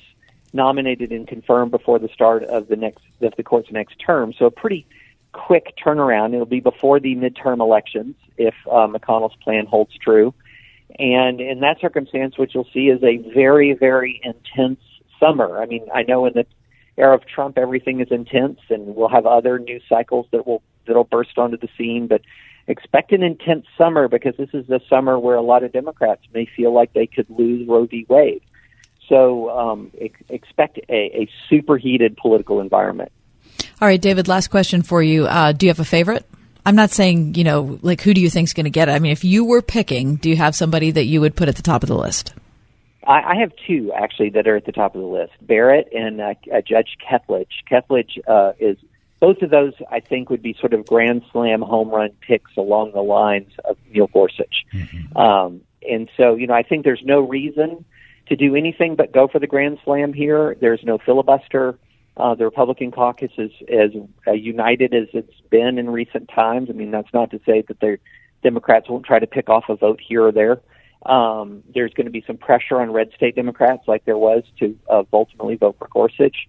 [0.52, 4.32] nominated and confirmed before the start of the next of the court's next term.
[4.32, 4.86] So a pretty
[5.32, 6.32] quick turnaround.
[6.32, 10.32] It'll be before the midterm elections if uh, McConnell's plan holds true.
[10.98, 14.80] And in that circumstance, what you'll see is a very, very intense
[15.18, 15.60] summer.
[15.60, 16.46] I mean, I know in the
[16.96, 21.04] era of Trump, everything is intense, and we'll have other news cycles that will that'll
[21.04, 22.06] burst onto the scene.
[22.06, 22.22] But
[22.66, 26.46] expect an intense summer because this is the summer where a lot of Democrats may
[26.46, 28.06] feel like they could lose Roe v.
[28.08, 28.42] Wade.
[29.08, 33.12] So um, ex- expect a, a superheated political environment.
[33.80, 35.26] All right, David, last question for you.
[35.26, 36.24] Uh, do you have a favorite?
[36.66, 38.92] I'm not saying, you know, like who do you think's going to get it?
[38.92, 41.56] I mean, if you were picking, do you have somebody that you would put at
[41.56, 42.32] the top of the list?
[43.06, 46.20] I, I have two actually that are at the top of the list: Barrett and
[46.20, 47.62] uh, uh, Judge Kethledge.
[47.70, 48.76] Kethledge uh, is
[49.20, 49.72] both of those.
[49.90, 53.76] I think would be sort of grand slam home run picks along the lines of
[53.90, 54.64] Neil Gorsuch.
[54.72, 55.16] Mm-hmm.
[55.16, 57.84] Um, and so, you know, I think there's no reason
[58.28, 60.56] to do anything but go for the grand slam here.
[60.60, 61.78] There's no filibuster.
[62.16, 63.90] Uh, the Republican caucus is as
[64.26, 66.70] uh, united as it's been in recent times.
[66.70, 67.98] I mean, that's not to say that the
[68.42, 70.60] Democrats won't try to pick off a vote here or there.
[71.06, 74.78] Um, there's going to be some pressure on red state Democrats, like there was to
[74.88, 76.48] uh, ultimately vote for Gorsuch.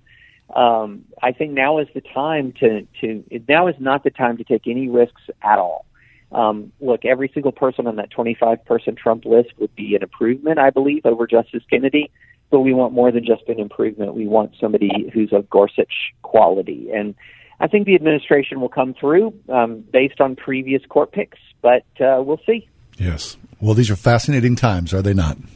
[0.56, 4.44] Um, I think now is the time to to now is not the time to
[4.44, 5.86] take any risks at all.
[6.32, 10.60] Um, look, every single person on that 25 person Trump list would be an improvement,
[10.60, 12.12] I believe, over Justice Kennedy
[12.52, 14.14] but we want more than just an improvement.
[14.14, 16.90] We want somebody who's of Gorsuch quality.
[16.94, 17.16] And
[17.60, 22.22] I think the administration will come through um, based on previous court picks, but uh,
[22.24, 22.70] we'll see.
[22.98, 23.38] Yes.
[23.60, 25.38] Well, these are fascinating times, are they not?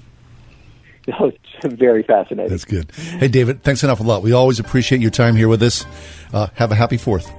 [1.19, 1.31] Oh,
[1.63, 2.51] it's very fascinating.
[2.51, 2.91] That's good.
[2.91, 4.21] Hey, David, thanks enough a lot.
[4.21, 5.83] We always appreciate your time here with us.
[6.31, 7.31] Uh, have a happy fourth.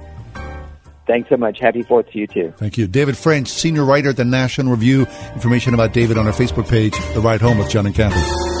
[1.07, 1.59] Thanks so much.
[1.59, 2.53] Happy Fourth to you too.
[2.57, 2.87] Thank you.
[2.87, 5.05] David French, senior writer at the National Review.
[5.33, 8.60] Information about David on our Facebook page, The Ride Home with John and Kathy.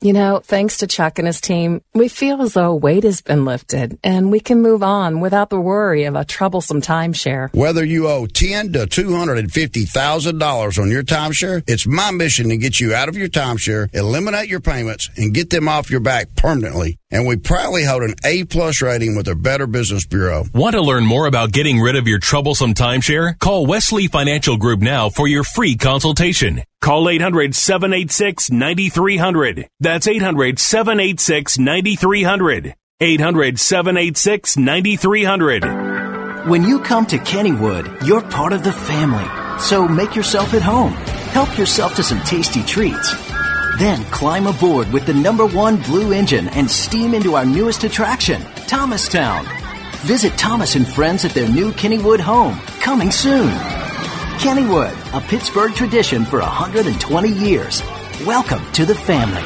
[0.00, 3.20] You know, thanks to Chuck and his team, we feel as though a weight has
[3.20, 7.52] been lifted and we can move on without the worry of a troublesome timeshare.
[7.52, 11.84] Whether you owe ten to two hundred and fifty thousand dollars on your timeshare, it's
[11.84, 15.66] my mission to get you out of your timeshare, eliminate your payments, and get them
[15.66, 16.96] off your back permanently.
[17.10, 20.44] And we proudly hold an A plus rating with the Better Business Bureau.
[20.54, 23.36] Want to learn more about getting rid of your troublesome timeshare?
[23.38, 26.62] Call Wesley Financial Group now for your free consultation.
[26.80, 29.68] Call 800 786 9300.
[29.80, 32.74] That's 800 786 9300.
[33.00, 36.48] 800 786 9300.
[36.48, 39.26] When you come to Kennywood, you're part of the family.
[39.60, 40.92] So make yourself at home.
[41.32, 43.12] Help yourself to some tasty treats.
[43.78, 48.40] Then climb aboard with the number one blue engine and steam into our newest attraction,
[48.66, 49.46] Thomastown.
[50.06, 53.50] Visit Thomas and friends at their new Kennywood home, coming soon.
[54.38, 57.82] Kennywood, a Pittsburgh tradition for 120 years.
[58.24, 59.42] Welcome to the family.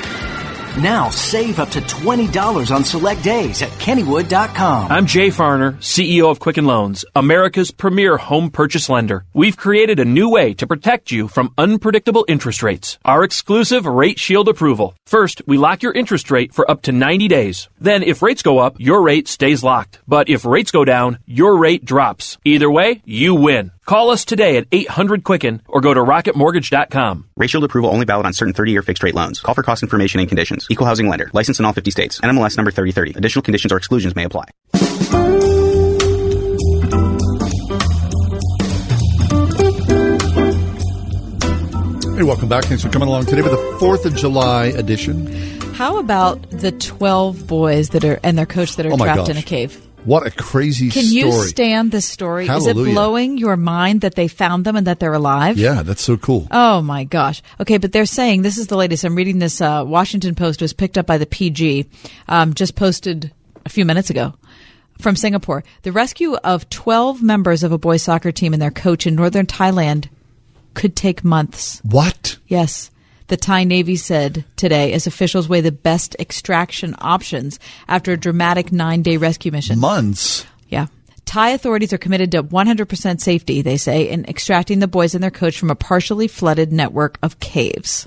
[0.82, 4.90] Now save up to $20 on select days at Kennywood.com.
[4.92, 9.24] I'm Jay Farner, CEO of Quicken Loans, America's premier home purchase lender.
[9.32, 12.98] We've created a new way to protect you from unpredictable interest rates.
[13.02, 14.94] Our exclusive Rate Shield approval.
[15.06, 17.68] First, we lock your interest rate for up to 90 days.
[17.80, 20.00] Then, if rates go up, your rate stays locked.
[20.06, 22.36] But if rates go down, your rate drops.
[22.44, 23.72] Either way, you win.
[23.84, 27.28] Call us today at 800 Quicken or go to rocketmortgage.com.
[27.36, 29.40] Rate Shield approval only valid on certain 30 year fixed rate loans.
[29.40, 30.66] Call for cost information and conditions.
[30.70, 31.30] Equal housing lender.
[31.32, 32.20] Licensed in all 50 states.
[32.20, 33.14] NMLS number 3030.
[33.18, 34.44] Additional conditions or exclusions may apply.
[42.14, 42.64] Hey, welcome back.
[42.66, 45.26] Thanks for coming along today for the 4th of July edition.
[45.72, 49.28] How about the 12 boys that are and their coach that are Oh trapped gosh.
[49.30, 49.80] in a cave?
[50.04, 51.02] What a crazy story.
[51.02, 51.32] Can story.
[51.32, 52.48] you stand this story?
[52.48, 55.58] Is it blowing your mind that they found them and that they're alive?
[55.58, 56.48] Yeah, that's so cool.
[56.50, 57.40] Oh my gosh.
[57.60, 59.04] Okay, but they're saying this is the latest.
[59.04, 59.60] I'm reading this.
[59.60, 61.88] Uh, Washington Post was picked up by the PG,
[62.28, 63.32] um, just posted
[63.64, 64.34] a few minutes ago
[64.98, 65.62] from Singapore.
[65.82, 69.46] The rescue of 12 members of a boys soccer team and their coach in northern
[69.46, 70.08] Thailand
[70.74, 71.80] could take months.
[71.84, 72.38] What?
[72.48, 72.90] Yes.
[73.32, 77.58] The Thai Navy said today as officials weigh the best extraction options
[77.88, 79.78] after a dramatic nine day rescue mission.
[79.78, 80.44] Months?
[80.68, 80.88] Yeah.
[81.24, 85.30] Thai authorities are committed to 100% safety, they say, in extracting the boys and their
[85.30, 88.06] coach from a partially flooded network of caves.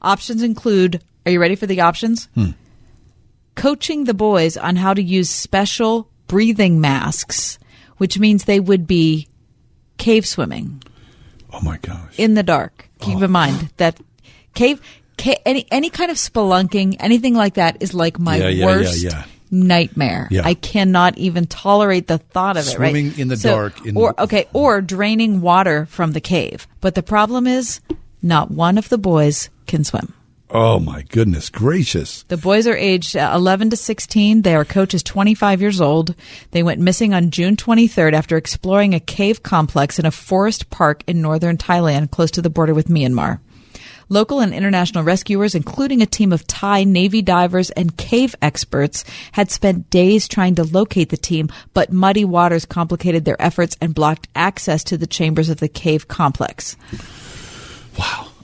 [0.00, 2.28] Options include are you ready for the options?
[2.36, 2.50] Hmm.
[3.56, 7.58] Coaching the boys on how to use special breathing masks,
[7.96, 9.26] which means they would be
[9.98, 10.84] cave swimming
[11.52, 12.16] Oh my gosh.
[12.16, 12.88] in the dark.
[13.00, 13.24] Keep oh.
[13.24, 13.98] in mind that
[14.54, 14.80] Cave,
[15.18, 19.02] ca- any any kind of spelunking, anything like that is like my Yeah, yeah, worst
[19.02, 19.24] yeah.
[19.50, 20.28] nightmare.
[20.30, 20.42] Yeah.
[20.44, 22.78] I cannot even tolerate the thought of it.
[22.78, 22.90] right?
[22.90, 26.66] Swimming in the So- dark in- or okay, or draining water from the cave.
[26.80, 27.80] But the problem is,
[28.22, 30.12] not one of the boys can swim.
[30.54, 32.26] Oh my goodness gracious!
[32.28, 34.42] The boys are aged uh, 11 to 16.
[34.42, 36.14] Their coach is 25 years old.
[36.50, 41.04] They went missing on June 23rd after exploring a cave complex in a forest park
[41.06, 43.38] in northern Thailand, close to the border with Myanmar.
[44.12, 49.50] Local and international rescuers, including a team of Thai Navy divers and cave experts, had
[49.50, 54.28] spent days trying to locate the team, but muddy waters complicated their efforts and blocked
[54.36, 56.76] access to the chambers of the cave complex.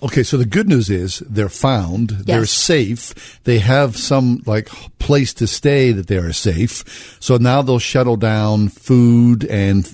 [0.02, 2.10] Okay, so the good news is they're found.
[2.10, 3.40] They're safe.
[3.44, 4.68] They have some like
[4.98, 7.16] place to stay that they are safe.
[7.20, 9.86] So now they'll shuttle down food and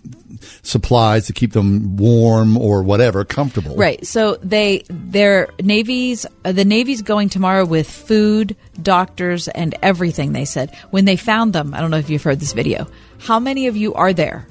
[0.62, 3.76] supplies to keep them warm or whatever, comfortable.
[3.76, 4.04] Right.
[4.06, 10.32] So they their navies uh, the navy's going tomorrow with food, doctors, and everything.
[10.32, 11.74] They said when they found them.
[11.74, 12.86] I don't know if you've heard this video.
[13.18, 14.46] How many of you are there?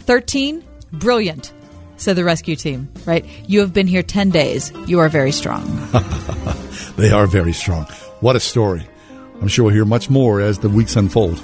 [0.00, 0.64] Thirteen.
[0.92, 1.52] Brilliant.
[1.98, 2.88] Said the rescue team.
[3.04, 3.24] Right.
[3.46, 4.72] You have been here ten days.
[4.86, 5.64] You are very strong.
[6.98, 7.84] They are very strong.
[8.18, 8.84] What a story.
[9.40, 11.38] I'm sure we'll hear much more as the weeks unfold.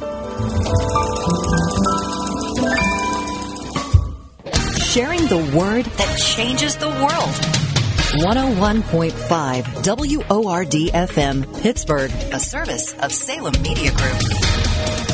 [4.80, 7.34] Sharing the word that changes the world.
[8.24, 15.13] 101.5 WORD FM, Pittsburgh, a service of Salem Media Group.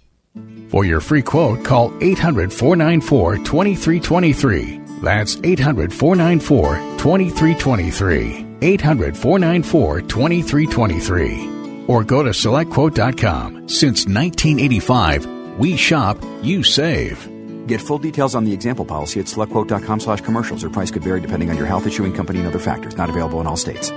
[0.71, 4.81] For your free quote, call 800 494 2323.
[5.03, 8.47] That's 800 494 2323.
[8.63, 11.85] 800 494 2323.
[11.87, 13.69] Or go to selectquote.com.
[13.69, 15.27] Since 1985,
[15.59, 17.29] we shop, you save.
[17.67, 20.65] Get full details on the example policy at selectquote.com slash commercials.
[20.65, 22.97] Or price could vary depending on your health issuing company and other factors.
[22.97, 23.93] Not available in all states.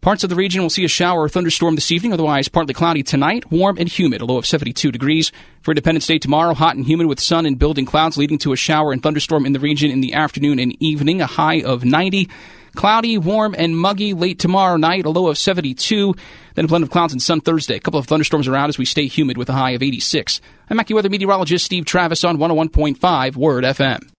[0.00, 3.02] Parts of the region will see a shower or thunderstorm this evening, otherwise partly cloudy
[3.02, 5.30] tonight, warm and humid, a low of 72 degrees.
[5.60, 8.56] For Independence Day tomorrow, hot and humid with sun and building clouds leading to a
[8.56, 12.30] shower and thunderstorm in the region in the afternoon and evening, a high of 90.
[12.74, 16.14] Cloudy, warm, and muggy late tomorrow night, a low of 72.
[16.54, 17.76] Then a blend of clouds and sun Thursday.
[17.76, 20.40] A couple of thunderstorms around as we stay humid with a high of 86.
[20.68, 24.10] I'm AccuWeather meteorologist Steve Travis on 101.5 Word FM.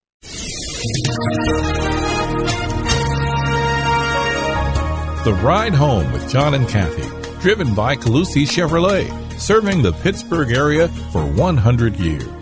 [5.24, 7.08] The Ride Home with John and Kathy,
[7.42, 9.08] driven by Colussy Chevrolet,
[9.40, 12.41] serving the Pittsburgh area for 100 years.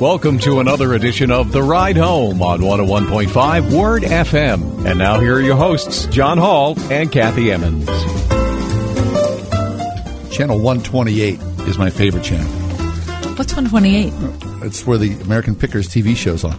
[0.00, 4.84] Welcome to another edition of The Ride Home on 101.5 Word FM.
[4.84, 7.86] And now here are your hosts, John Hall and Kathy Emmons.
[10.34, 12.46] Channel 128 is my favorite channel.
[13.36, 14.12] What's 128?
[14.66, 16.58] It's where the American Pickers TV show's on.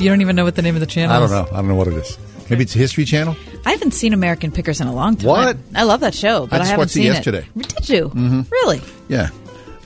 [0.00, 1.30] You don't even know what the name of the channel I don't is?
[1.32, 1.46] know.
[1.52, 2.18] I don't know what it is.
[2.50, 3.36] Maybe it's a History Channel?
[3.64, 5.28] I haven't seen American Pickers in a long time.
[5.28, 5.56] What?
[5.74, 7.46] I love that show, but I I, haven't watched it seen yesterday.
[7.56, 8.08] Did you?
[8.08, 8.50] Mhm.
[8.50, 8.82] Really?
[9.08, 9.30] Yeah.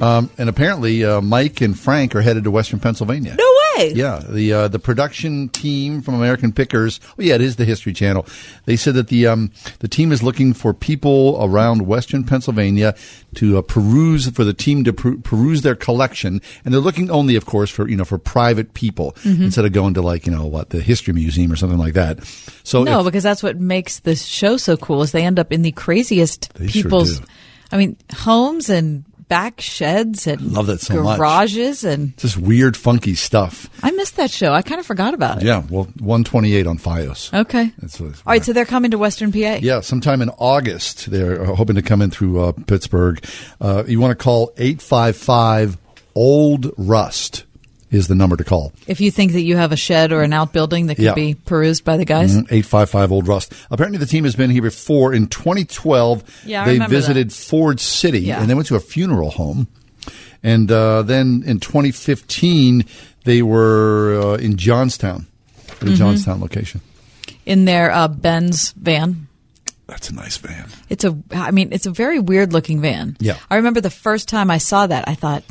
[0.00, 3.34] Um, and apparently, uh, Mike and Frank are headed to Western Pennsylvania.
[3.38, 3.44] No
[3.78, 3.92] way.
[3.94, 7.00] Yeah, the uh, the production team from American Pickers.
[7.18, 8.26] Oh, yeah, it is the History Channel.
[8.66, 12.94] They said that the um, the team is looking for people around Western Pennsylvania
[13.36, 17.34] to uh, peruse for the team to per- peruse their collection, and they're looking only,
[17.36, 19.44] of course, for you know for private people Mhm.
[19.44, 22.22] instead of going to like you know what the History Museum or something like that.
[22.64, 25.00] So no, if- because that's what makes this show so cool.
[25.02, 27.26] Is they end up in the craziest sure people's, do.
[27.72, 31.18] I mean, homes and back sheds and Love that so much.
[31.18, 33.68] garages, and just weird, funky stuff.
[33.82, 34.52] I missed that show.
[34.52, 35.46] I kind of forgot about it.
[35.46, 37.32] Yeah, well, one twenty eight on FiOS.
[37.32, 37.72] Okay.
[37.78, 39.58] That's All right, so they're coming to Western PA.
[39.60, 41.10] Yeah, sometime in August.
[41.10, 43.24] They're uh, hoping to come in through uh, Pittsburgh.
[43.60, 45.78] Uh, you want to call 855
[46.14, 47.44] Old Rust
[47.90, 48.72] is the number to call.
[48.86, 51.14] If you think that you have a shed or an outbuilding that could Yeah.
[51.14, 52.32] be perused by the guys.
[52.34, 53.52] Mhm, 855 Old Rust.
[53.70, 55.14] Apparently, the team has been here before.
[55.14, 58.40] In 2012, Yeah, they visited Ford City Yeah.
[58.40, 59.68] and they went to a funeral home.
[60.42, 62.84] And uh, then in 2015,
[63.24, 65.26] they were uh, in Johnstown,
[65.80, 65.96] at a Mhm.
[65.96, 66.80] Johnstown location.
[67.44, 69.28] in their uh, Benz van.
[69.86, 70.66] That's a nice van.
[70.88, 73.16] It's a, I mean, it's a very weird looking van.
[73.20, 73.36] Yeah.
[73.48, 75.44] I remember the first time I saw that, I thought,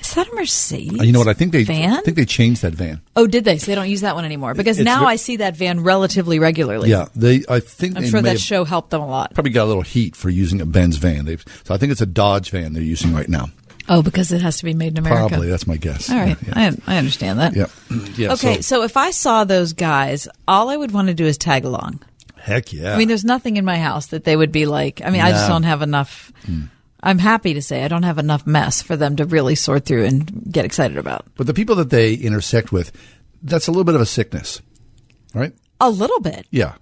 [0.00, 1.00] is that a Mercedes?
[1.00, 1.28] Uh, You know what?
[1.28, 1.92] I think they van.
[1.94, 3.00] I think they changed that van.
[3.16, 3.58] oh, did they?
[3.58, 6.38] So they don't use that one anymore because It's now I see that van relatively
[6.38, 6.90] regularly.
[6.90, 7.42] Yeah, they.
[7.48, 9.34] I think I'm they sure that have show helped them a lot.
[9.34, 11.24] probably got a little heat for using a Benz van.
[11.24, 13.50] They've, so I think it's a Dodge van they're using right now.
[13.90, 15.28] Oh, because it has to be made in America.
[15.28, 16.10] Probably that's my guess.
[16.10, 17.56] All right, I, I understand that.
[17.56, 17.66] Yeah.
[18.16, 21.24] yeah okay, So, so, if I saw those guys, all I would want to do
[21.24, 22.00] is tag along.
[22.36, 22.92] heck yeah.
[22.94, 25.00] I mean, there's nothing in my house that they would be like.
[25.02, 26.30] I mean, I just don't have enough.
[27.02, 30.04] I'm happy to say I don't have enough mess for them to really sort through
[30.04, 31.26] and get excited about.
[31.36, 32.90] but the people that they intersect with,
[33.42, 34.60] that's a little bit of a sickness,
[35.34, 35.52] right?
[35.80, 36.46] A little bit.
[36.50, 36.74] Yeah.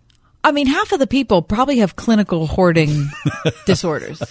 [0.43, 3.09] I mean, half of the people probably have clinical hoarding
[3.67, 4.23] disorders.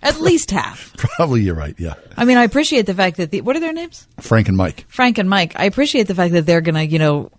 [0.00, 0.96] At least half.
[0.96, 1.74] Probably you're right.
[1.76, 1.94] Yeah.
[2.16, 4.06] I mean, I appreciate the fact that the, what are their names?
[4.20, 4.84] Frank and Mike.
[4.88, 5.54] Frank and Mike.
[5.56, 7.30] I appreciate the fact that they're going to, you know,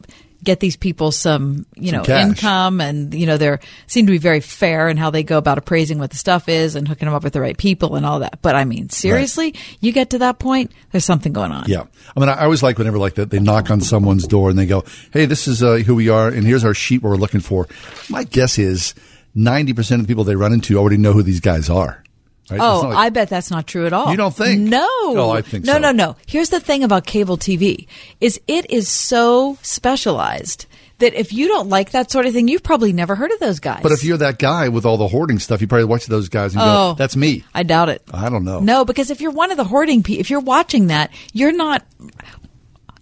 [0.43, 2.27] get these people some, you Some know, cash.
[2.27, 5.57] income and, you know, they're seem to be very fair in how they go about
[5.57, 8.19] appraising what the stuff is and hooking them up with the right people and all
[8.19, 8.41] that.
[8.41, 11.65] But I mean, seriously, you get to that point, there's something going on.
[11.67, 11.83] Yeah.
[12.15, 14.65] I mean, I always like whenever like that they knock on someone's door and they
[14.65, 17.67] go, "Hey, this is uh, who we are, and here's our sheet we're looking for."
[18.09, 18.93] My guess is
[19.35, 22.03] ninety percent of the people they run into already know who these guys are.
[22.49, 22.59] Right?
[22.61, 24.09] Oh, like- I bet that's not true at all.
[24.11, 24.61] You don't think?
[24.61, 24.87] No.
[24.89, 25.79] Oh, I think no, so.
[25.79, 27.87] No, no, Here's the thing about cable TV
[28.21, 30.65] is it is so specialized
[30.99, 33.59] that if you don't like that sort of thing, you've probably never heard of those
[33.59, 33.81] guys.
[33.83, 36.53] But if you're that guy with all the hoarding stuff, you probably watch those guys
[36.53, 36.65] and Oh.
[36.65, 38.01] go, "That's me." I doubt it.
[38.11, 38.59] I don't know.
[38.61, 41.83] No, because if you're one of the hoarding people, if you're watching that, you're not.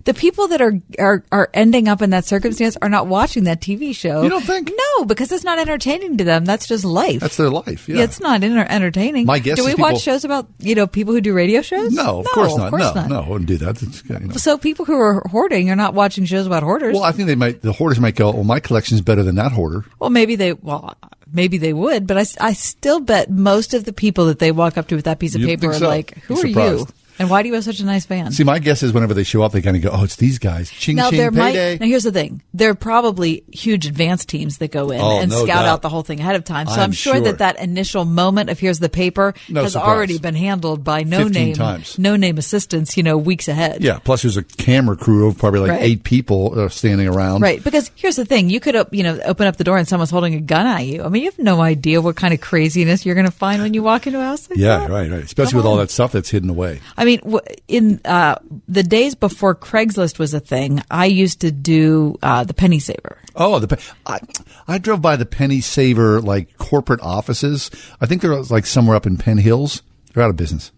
[0.05, 3.59] The people that are, are are ending up in that circumstance are not watching that
[3.59, 4.21] TV show.
[4.21, 4.71] You don't think?
[4.97, 6.45] No, because it's not entertaining to them.
[6.45, 7.19] That's just life.
[7.21, 7.89] That's their life.
[7.89, 8.03] Yeah.
[8.03, 9.25] it's not enter- entertaining.
[9.25, 11.91] My guess Do we people- watch shows about you know people who do radio shows?
[11.91, 12.69] no, of No, course of not.
[12.69, 13.09] course no, not.
[13.09, 13.81] no, I wouldn't do that.
[13.81, 14.35] You know.
[14.35, 16.93] So people who are hoarding are not watching shows about hoarders.
[16.93, 17.61] Well, I think they might.
[17.63, 20.53] The hoarders might go, "Well, my collection's better than that hoarder." Well, maybe they.
[20.53, 20.95] Well,
[21.33, 24.77] maybe they would, but I, I still bet most of the people that they walk
[24.77, 25.87] up to with that piece of You paper think are so?
[25.87, 26.87] like, "Who are you?"
[27.19, 28.31] And why do you have such a nice van?
[28.31, 30.37] See, my guess is whenever they show up, they kind of go, "Oh, it's these
[30.39, 31.73] guys." Ching now ching there payday.
[31.73, 31.79] might.
[31.81, 35.31] Now here's the thing: there are probably huge advanced teams that go in Oh, and
[35.31, 35.65] no scout doubt.
[35.65, 36.67] out the whole thing ahead of time.
[36.67, 37.23] So I'm I'm, sure, sure.
[37.23, 39.87] that that initial moment of "here's the paper" No has surprise.
[39.89, 41.97] already been handled by no name, times.
[41.97, 42.97] no name assistants.
[42.97, 43.81] You know, weeks ahead.
[43.83, 43.99] yeah.
[43.99, 45.81] Plus, there's a camera crew of probably like Right.
[45.83, 47.41] eight people uh, standing around.
[47.41, 49.87] Right, because here's the thing: you could, op- you know, open up the door and
[49.87, 51.03] someone's holding a gun at you.
[51.03, 53.73] I mean, you have no idea what kind of craziness you're going to find when
[53.73, 54.89] you walk into a house like Yeah, that.
[54.89, 55.23] right, right.
[55.23, 56.79] Especially with all that stuff that's hidden away.
[56.97, 58.35] I mean, in uh,
[58.67, 63.17] the days before Craigslist was a thing, I used to do uh, the penny saver.
[63.35, 64.19] Oh, the I,
[64.67, 67.69] I drove by the Penny Saver like corporate offices.
[67.99, 69.81] I think they're like somewhere up in Penn Hills.
[70.13, 70.71] They're out of business.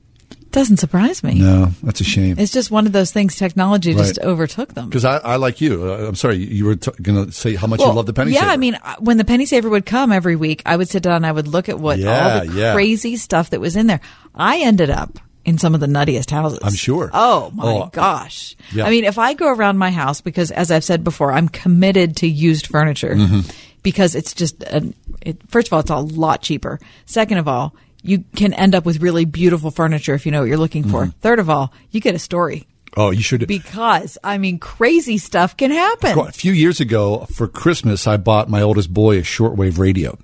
[0.49, 1.36] Doesn't surprise me.
[1.36, 2.39] No, that's a shame.
[2.39, 3.36] It's just one of those things.
[3.36, 4.89] Technology just overtook them.
[4.89, 5.84] Because I, I like you.
[5.91, 8.13] Uh, I'm sorry, you were t- going to say how much Well, you love the
[8.13, 8.51] penny yeah, saver.
[8.51, 11.17] I mean, uh, when the penny saver would come every week, I would sit down
[11.17, 12.73] and I would look at what Yeah, all the yeah.
[12.73, 13.99] crazy stuff that was in there.
[14.34, 16.59] I ended up in some of the nuttiest houses.
[16.61, 17.09] I'm sure.
[17.13, 18.55] Oh my Oh, gosh!
[18.71, 18.85] yeah.
[18.85, 22.17] I mean, if I go around my house because, as I've said before, I'm committed
[22.17, 23.51] to used furniture Mhm.
[23.81, 26.79] because it's just an, it, first of all, it's a lot cheaper.
[27.05, 27.73] Second of all,
[28.03, 31.01] you can end up with really beautiful furniture if you know what you're looking for.
[31.03, 31.19] Mm-hmm.
[31.21, 33.47] Third of all, you get a story oh, you should.
[33.47, 36.17] because I mean, crazy stuff can happen.
[36.19, 40.17] A few years ago for Christmas, I bought my oldest boy a shortwave radio.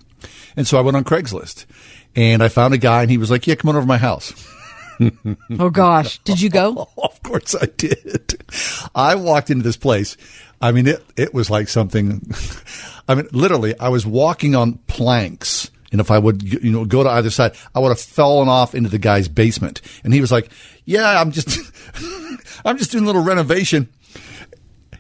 [0.56, 1.66] And so I went on Craigslist
[2.16, 3.98] and I found a guy and he was like, yeah, come on over to my
[3.98, 4.34] house.
[5.60, 6.90] Oh gosh, did you go?
[6.98, 8.44] of course I did.
[8.94, 10.18] I walked into this place.
[10.62, 12.22] I mean, it, it was like something.
[13.08, 15.70] I mean, literally, I was walking on planks.
[15.92, 18.74] And if I would, you know, go to either side, I would have fallen off
[18.74, 19.82] into the guy's basement.
[20.04, 20.50] And he was like,
[20.86, 21.60] yeah, I'm just,
[22.66, 23.90] I'm just doing a little renovation.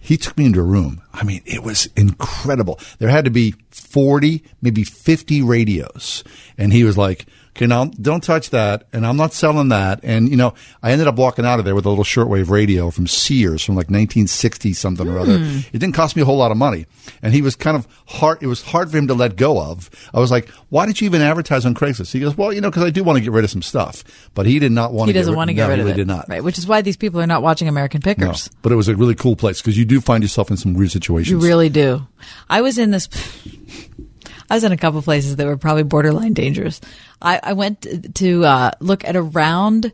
[0.01, 1.01] He took me into a room.
[1.13, 2.79] I mean, it was incredible.
[2.99, 6.23] There had to be 40, maybe 50 radios.
[6.57, 7.25] And he was like,
[7.55, 8.87] okay, now don't touch that.
[8.93, 9.99] And I'm not selling that.
[10.03, 12.89] And, you know, I ended up walking out of there with a little shortwave radio
[12.89, 15.37] from Sears from like 1960 something or other.
[15.37, 15.59] Hmm.
[15.71, 16.85] It didn't cost me a whole lot of money.
[17.21, 18.41] And he was kind of hard.
[18.41, 19.89] It was hard for him to let go of.
[20.13, 22.11] I was like, why did you even advertise on Craigslist?
[22.11, 24.03] He goes, well, you know, because I do want to get rid of some stuff.
[24.33, 25.79] But he did not want he to doesn't get want to rid, get no, rid
[25.79, 26.29] of really it, did not.
[26.29, 26.43] right?
[26.43, 28.13] Which is why these people are not watching American No.
[28.13, 28.49] Pickers.
[28.61, 30.91] But it was a really cool place because you do find yourself in some weird
[30.91, 31.29] situations.
[31.31, 32.07] You really do.
[32.49, 33.07] I was in this.
[34.49, 36.81] I was in a couple places that were probably borderline dangerous.
[37.21, 39.91] I, I went to, uh, look at a round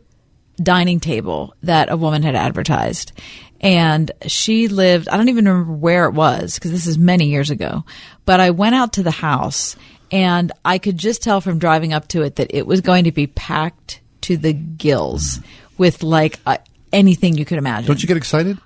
[0.62, 3.12] dining table that a woman had advertised.
[3.60, 7.50] And she lived, I don't even remember where it was because this is many years
[7.50, 7.84] ago.
[8.24, 9.76] But I went out to the house
[10.10, 13.12] and I could just tell from driving up to it that it was going to
[13.12, 15.40] be packed to the gills
[15.78, 16.58] with like uh,
[16.92, 17.86] anything you could imagine.
[17.86, 18.58] Don't you get excited?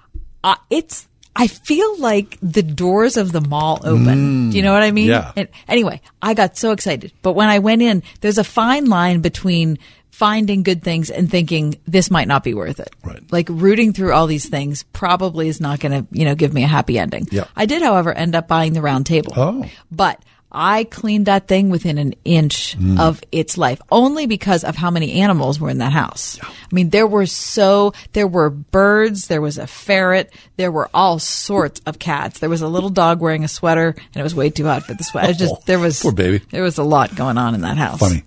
[0.44, 4.48] uh, it's I feel like the doors of the mall open.
[4.48, 5.08] Mm, Do you know what I mean?
[5.08, 5.32] yeah.
[5.36, 7.12] And anyway, I got so excited.
[7.22, 9.78] But when I went in, there's a fine line between
[10.10, 12.94] finding good things and thinking this might not be worth it.
[13.02, 13.20] Right.
[13.32, 16.62] Like rooting through all these things probably is not going to, you know, give me
[16.62, 17.26] a happy ending.
[17.32, 17.46] Yeah.
[17.56, 19.32] I did, however, end up buying the round table.
[19.36, 19.64] Oh.
[19.90, 20.22] But
[20.54, 22.98] I cleaned that thing within an inch Mm.
[23.00, 26.38] of its life, only because of how many animals were in that house.
[26.42, 31.18] I mean, there were so, there were birds, there was a ferret, there were all
[31.18, 32.38] sorts of cats.
[32.38, 34.94] There was a little dog wearing a sweater, and it was way too hot for
[34.94, 35.32] the sweater.
[35.32, 36.40] Just, there was, Poor baby.
[36.50, 37.98] there was a lot going on in that house.
[37.98, 38.22] Funny.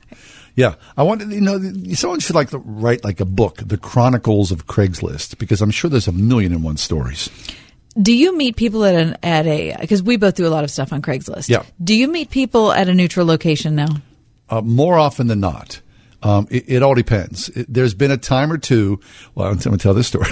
[0.55, 1.59] Yeah, I want you know
[1.93, 6.07] someone should like write like a book, the Chronicles of Craigslist, because I'm sure there's
[6.07, 7.30] a million and one stories.
[8.00, 10.72] Do you meet people at an, at a, because we both do a lot of
[10.72, 11.50] stuff on Craigslist.
[11.50, 11.64] Yeah.
[11.84, 13.88] Do you meet people at a neutral location now?
[14.50, 15.82] Uh, more often than not,
[16.24, 17.50] um, it, it all depends.
[17.50, 19.00] It, there's been a time or two.
[19.36, 20.30] Well, I'm going to tell this story.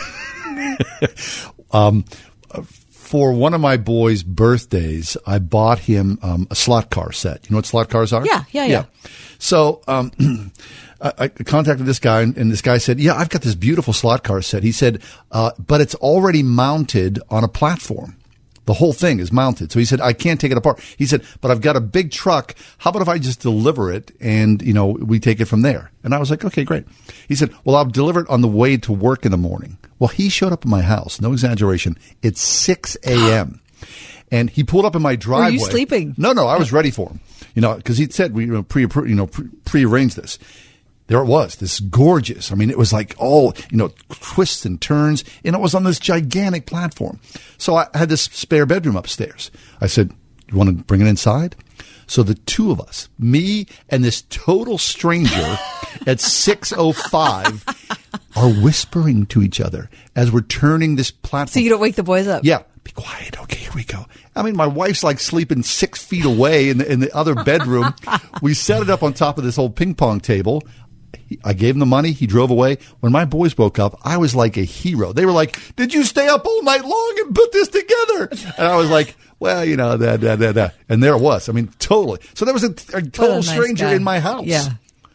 [1.72, 2.05] um,
[2.89, 7.45] for one of my boys' birthdays, I bought him um, a slot car set.
[7.45, 8.26] You know what slot cars are?
[8.26, 8.86] Yeah, yeah, yeah.
[9.37, 10.12] So um,
[11.01, 13.93] I, I contacted this guy, and, and this guy said, "Yeah, I've got this beautiful
[13.93, 15.01] slot car set." He said,
[15.32, 18.17] uh, "But it's already mounted on a platform."
[18.66, 19.72] The whole thing is mounted.
[19.72, 20.80] So he said, I can't take it apart.
[20.97, 22.55] He said, but I've got a big truck.
[22.80, 25.92] How about if I just deliver it and, you know, we take it from there?
[26.04, 26.86] And I was like, okay, great.
[27.28, 29.78] He said, well, I'll deliver it on the way to work in the morning.
[30.00, 31.22] Well, he showed up at my house.
[31.22, 31.96] No exaggeration.
[32.24, 33.62] It's 6 a.m.
[34.32, 35.51] and he pulled up in my driveway.
[35.51, 36.16] you sleeping?
[36.17, 37.20] No, no, I was ready for him.
[37.54, 40.39] You know, because he'd said we you know, pre you know pre- prearranged this.
[41.07, 42.51] There it was, this gorgeous.
[42.51, 45.83] I mean, it was like all you know twists and turns, and it was on
[45.83, 47.19] this gigantic platform.
[47.57, 49.51] So I had this spare bedroom upstairs.
[49.82, 50.11] I said,
[50.51, 51.55] "You want to bring it inside?"
[52.07, 55.57] So the two of us, me and this total stranger,
[56.07, 57.63] at six oh five,
[58.36, 61.47] are whispering to each other as we're turning this platform.
[61.53, 62.43] So you don't wake the boys up?
[62.43, 62.63] Yeah.
[62.83, 63.41] Be quiet.
[63.41, 64.05] Okay, here we go.
[64.36, 67.95] I mean, my wife's like sleeping six feet away in the, in the other bedroom.
[68.43, 70.61] we set it up on top of this old ping pong table.
[71.43, 72.11] I gave him the money.
[72.11, 72.77] He drove away.
[72.99, 75.11] When my boys woke up, I was like a hero.
[75.13, 78.67] They were like, "Did you stay up all night long and put this together?" And
[78.67, 81.49] I was like, "Well, you know, that, that, that, that." And there it was.
[81.49, 82.19] I mean, totally.
[82.35, 83.93] So there was a, a What a total nice stranger guy.
[83.95, 84.45] in my house.
[84.45, 84.69] Yeah.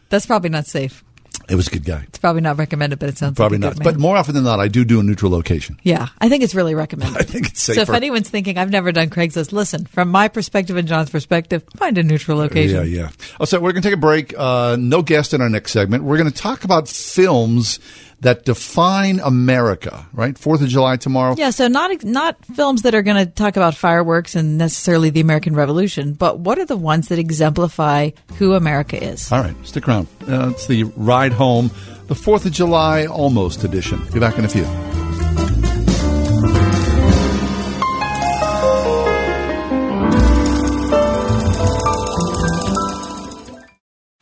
[0.09, 1.03] That's probably not safe.
[1.51, 2.03] It was a good guy.
[2.07, 3.75] It's probably not recommended, but it sounds Probably like not.
[3.75, 5.77] good But more often than not, I do do a neutral location.
[5.83, 7.17] Yeah, I think it's really recommended.
[7.19, 7.75] I think it's safer.
[7.75, 11.63] So if anyone's thinking, I've never done Craigslist, listen, from my perspective and John's perspective,
[11.75, 12.77] find a neutral location.
[12.77, 13.09] Yeah, yeah.
[13.39, 14.33] Oh, so we're going to take a break.
[14.37, 16.05] Uh, no guest in our next segment.
[16.05, 17.79] We're going to talk about films
[18.21, 20.37] that define America, right?
[20.37, 21.35] Fourth of July tomorrow.
[21.37, 25.19] Yeah, so not not films that are going to talk about fireworks and necessarily the
[25.19, 29.31] American Revolution, but what are the ones that exemplify who America is?
[29.31, 30.07] All right, stick around.
[30.27, 31.71] Uh, it's the ride home,
[32.07, 34.01] the Fourth of July almost edition.
[34.13, 34.90] Be back in a few.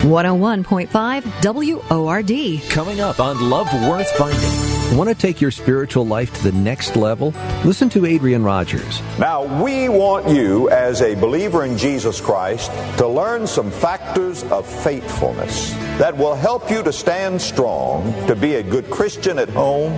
[0.09, 2.69] 101.5 WORD.
[2.69, 4.68] Coming up on Love Worth Finding.
[4.93, 7.31] Want to take your spiritual life to the next level?
[7.63, 9.01] Listen to Adrian Rogers.
[9.19, 14.65] Now, we want you, as a believer in Jesus Christ, to learn some factors of
[14.65, 19.91] faithfulness that will help you to stand strong, to be a good Christian at home,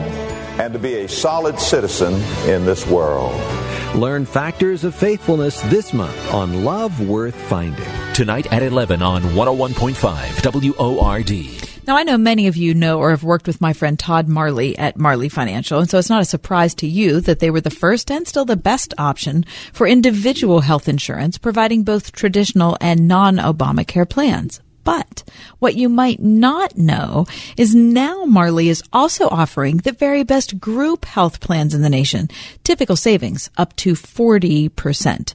[0.59, 2.13] and to be a solid citizen
[2.49, 3.33] in this world.
[3.95, 7.87] Learn factors of faithfulness this month on Love Worth Finding.
[8.13, 11.70] Tonight at 11 on 101.5 WORD.
[11.91, 14.77] Now, I know many of you know or have worked with my friend Todd Marley
[14.77, 17.69] at Marley Financial, and so it's not a surprise to you that they were the
[17.69, 19.43] first and still the best option
[19.73, 24.61] for individual health insurance, providing both traditional and non Obamacare plans.
[24.85, 25.23] But
[25.59, 27.25] what you might not know
[27.57, 32.29] is now Marley is also offering the very best group health plans in the nation.
[32.63, 35.33] Typical savings up to 40%.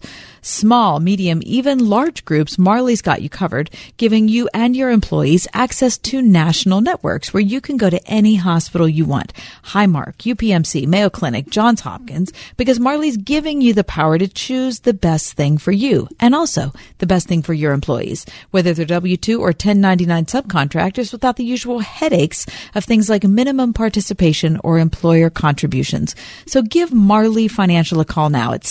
[0.49, 5.99] Small, medium, even large groups, Marley's got you covered, giving you and your employees access
[5.99, 9.33] to national networks where you can go to any hospital you want.
[9.65, 14.95] Highmark, UPMC, Mayo Clinic, Johns Hopkins, because Marley's giving you the power to choose the
[14.95, 19.41] best thing for you and also the best thing for your employees, whether they're W-2
[19.41, 22.47] or 1099 subcontractors without the usual headaches
[22.77, 26.15] of things like minimum participation or employer contributions.
[26.47, 28.63] So give Marley Financial a call now at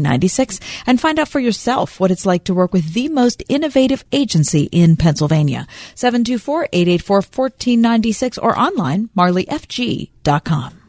[0.00, 4.04] 724-884-1496 and find out for yourself what it's like to work with the most innovative
[4.12, 5.66] agency in Pennsylvania.
[5.96, 10.80] 724-884-1496 or online marleyfg.com.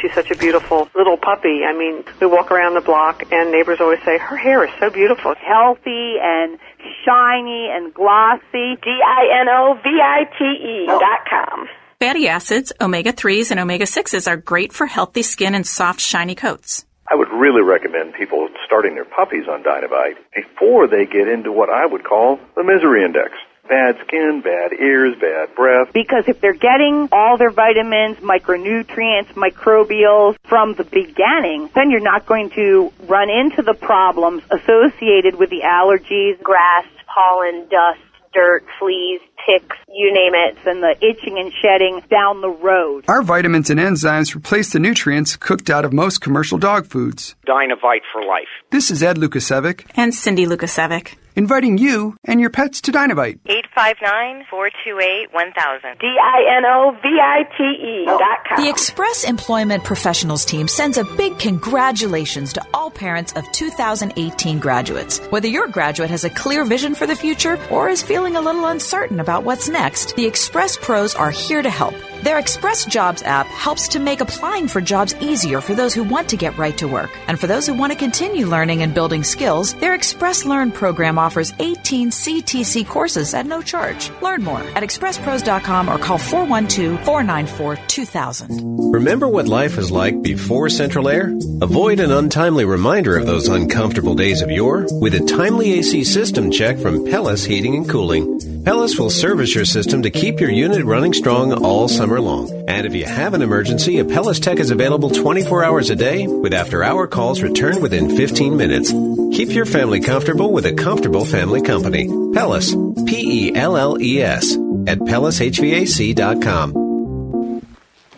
[0.00, 1.64] She's such a beautiful little puppy.
[1.64, 4.88] I mean, we walk around the block and neighbors always say, her hair is so
[4.88, 5.34] beautiful.
[5.36, 6.58] healthy and
[7.04, 8.78] shiny and glossy.
[8.82, 10.98] D-I-N-O-V-I-T-E oh.
[10.98, 11.68] dot com.
[12.00, 16.34] Fatty acids, omega 3s, and omega 6s are great for healthy skin and soft, shiny
[16.34, 16.86] coats.
[17.10, 21.68] I would really recommend people starting their puppies on Dinovite before they get into what
[21.68, 23.32] I would call the misery index.
[23.68, 25.92] Bad skin, bad ears, bad breath.
[25.92, 32.26] Because if they're getting all their vitamins, micronutrients, microbials from the beginning, then you're not
[32.26, 38.00] going to run into the problems associated with the allergies, Grass, pollen, dust,
[38.32, 40.56] dirt, fleas, ticks, you name it.
[40.66, 43.04] and the itching and shedding down the road.
[43.08, 47.34] Our vitamins and enzymes replace the nutrients cooked out of most commercial dog foods.
[47.46, 48.48] Dinovite for life.
[48.70, 51.16] This is Ed Lukasevic, And Cindy Lukasevic.
[51.36, 53.38] inviting you and your pets to Dinovite.
[53.76, 55.98] 859-428-1000.
[56.00, 58.62] D-I-N-O-V-I-T-E dot com.
[58.62, 65.18] The Express Employment Professionals team sends a big congratulations to all parents of 2018 graduates.
[65.30, 68.66] Whether your graduate has a clear vision for the future or is feeling a little
[68.66, 71.94] uncertain about what's next, the Express Pros are here to help.
[72.22, 76.28] Their Express Jobs app helps to make applying for jobs easier for those who want
[76.28, 77.10] to get right to work.
[77.28, 81.18] And for those who want to continue learning and building skills, their Express Learn program
[81.18, 84.10] offers 18 CTC courses at no charge.
[84.20, 88.92] Learn more at expresspros.com or call 412 494 2000.
[88.92, 91.32] Remember what life was like before Central Air?
[91.62, 96.50] Avoid an untimely reminder of those uncomfortable days of yore with a timely AC system
[96.50, 98.64] check from Pelles Heating and Cooling.
[98.64, 102.50] Pelles will service your system to keep your unit running strong all summer long.
[102.68, 106.26] And if you have an emergency, a Pelles Tech is available 24 hours a day
[106.26, 108.92] with after hour calls returned within 15 minutes.
[109.36, 112.08] Keep your family comfortable with a comfortable family company.
[112.34, 112.74] Pelles,
[113.06, 114.54] P E L L E S,
[114.86, 116.72] at PellesHVAC.com.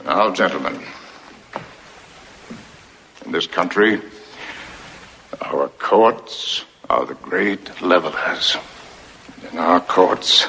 [0.05, 0.81] Now, gentlemen,
[3.25, 4.01] in this country,
[5.41, 8.57] our courts are the great levelers.
[9.51, 10.47] In our courts,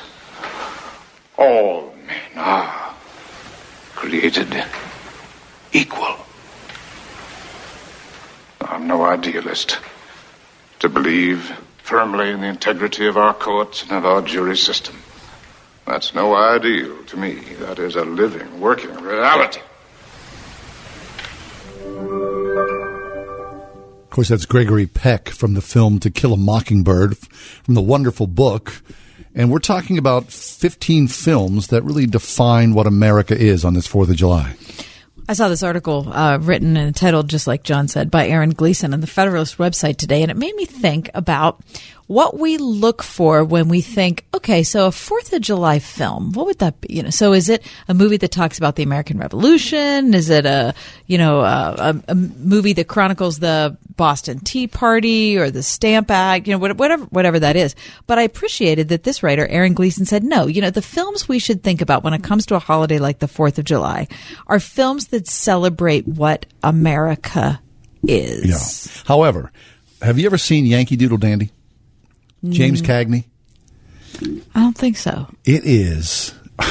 [1.37, 2.95] all men are
[3.95, 4.63] created
[5.71, 6.17] equal.
[8.65, 9.79] I'm no idealist
[10.79, 14.95] to believe firmly in the integrity of our courts and of our jury system.
[15.85, 17.35] That's no ideal to me.
[17.59, 19.59] That is a living, working reality.
[24.03, 28.27] Of course, that's Gregory Peck from the film To Kill a Mockingbird from the wonderful
[28.27, 28.81] book.
[29.35, 34.09] And we're talking about 15 films that really define what America is on this 4th
[34.09, 34.55] of July.
[35.27, 38.93] I saw this article uh, written and titled, just like John said, by Aaron Gleason
[38.93, 41.61] on the Federalist website today, and it made me think about
[42.07, 46.45] what we look for when we think, okay, so a Fourth of July film, what
[46.45, 46.95] would that be?
[46.95, 50.13] You know, so is it a movie that talks about the American Revolution?
[50.13, 50.73] Is it a
[51.07, 56.09] you know a, a, a movie that chronicles the Boston Tea Party or the Stamp
[56.11, 56.47] Act?
[56.47, 57.75] You know, whatever whatever that is.
[58.07, 61.39] But I appreciated that this writer Aaron Gleason said, no, you know, the films we
[61.39, 64.07] should think about when it comes to a holiday like the Fourth of July
[64.47, 67.59] are films that celebrate what America
[68.07, 68.45] is.
[68.97, 69.03] Yeah.
[69.07, 69.51] However,
[70.01, 71.51] have you ever seen Yankee Doodle Dandy?
[72.49, 72.85] James Mm.
[72.85, 73.23] Cagney?
[74.53, 75.27] I don't think so.
[75.45, 76.33] It is.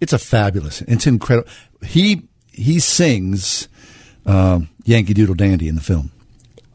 [0.00, 0.82] It's a fabulous.
[0.82, 1.48] It's incredible.
[1.82, 3.68] He he sings
[4.26, 6.10] um, Yankee Doodle Dandy in the film.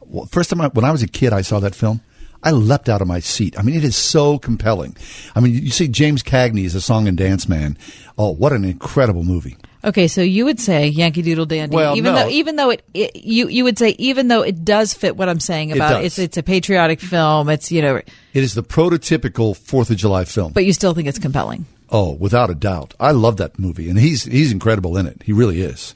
[0.09, 2.01] Well, first time I, when I was a kid, I saw that film.
[2.41, 3.59] I leapt out of my seat.
[3.59, 4.95] I mean, it is so compelling.
[5.35, 7.77] I mean, you see James Cagney as a song and dance man.
[8.17, 9.57] Oh, what an incredible movie!
[9.83, 12.19] Okay, so you would say Yankee Doodle Dandy, Well, even no.
[12.23, 15.27] though even though it, it you you would say even though it does fit what
[15.29, 16.05] I'm saying about does.
[16.05, 20.23] it's it's a patriotic film, it's you know, It is the prototypical Fourth of July
[20.23, 20.53] film.
[20.53, 21.65] but you still think it's compelling.
[21.89, 25.21] Oh, without a doubt, I love that movie, and he's he's incredible in it.
[25.25, 25.93] He really is.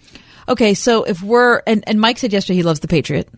[0.49, 3.29] Okay, so if we're and, and Mike said yesterday he loves The Patriot.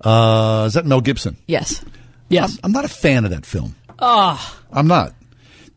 [0.00, 1.36] Uh, is that Mel Gibson?
[1.46, 1.84] Yes.
[2.28, 2.54] Yes.
[2.56, 3.74] I'm, I'm not a fan of that film.
[3.98, 5.14] Oh, I'm not.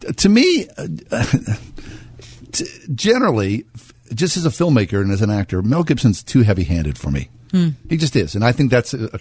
[0.01, 0.87] T- To me, uh,
[2.51, 6.97] t- generally, f- just as a filmmaker and as an actor, Mel Gibson's too heavy-handed
[6.97, 7.29] for me.
[7.51, 7.69] Hmm.
[7.89, 9.17] He just is, and I think that's uh,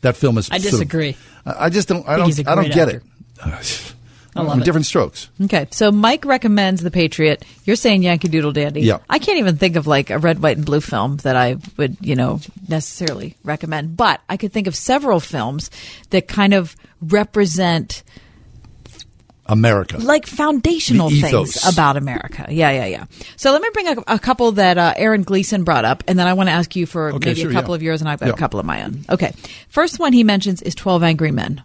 [0.00, 0.50] that film is.
[0.50, 1.16] I sort of- disagree.
[1.46, 2.08] I I just don't.
[2.08, 2.48] I think don't.
[2.48, 3.02] I a I don't great get actor.
[3.46, 3.94] it.
[4.36, 4.64] I love it.
[4.64, 5.28] Different strokes.
[5.42, 7.44] Okay, so Mike recommends The Patriot.
[7.64, 8.82] You're saying Yankee Doodle Dandy.
[8.82, 8.98] Yeah.
[9.10, 11.96] I can't even think of like a red, white, and blue film that I would,
[12.00, 13.96] you know, necessarily recommend.
[13.96, 15.70] But I could think of several films
[16.10, 18.02] that kind of represent
[19.46, 19.96] America.
[19.96, 22.46] like foundational things about America.
[22.50, 23.04] Yeah, yeah, yeah.
[23.36, 26.26] So let me bring a, a couple that uh, Aaron Gleason brought up, and then
[26.26, 27.76] I want to ask you for Okay, maybe sure, a couple yeah.
[27.76, 28.34] of yours, and I've got Yeah.
[28.34, 29.04] a couple of my own.
[29.08, 29.32] Okay,
[29.70, 31.62] first one he mentions is Twelve Angry Men.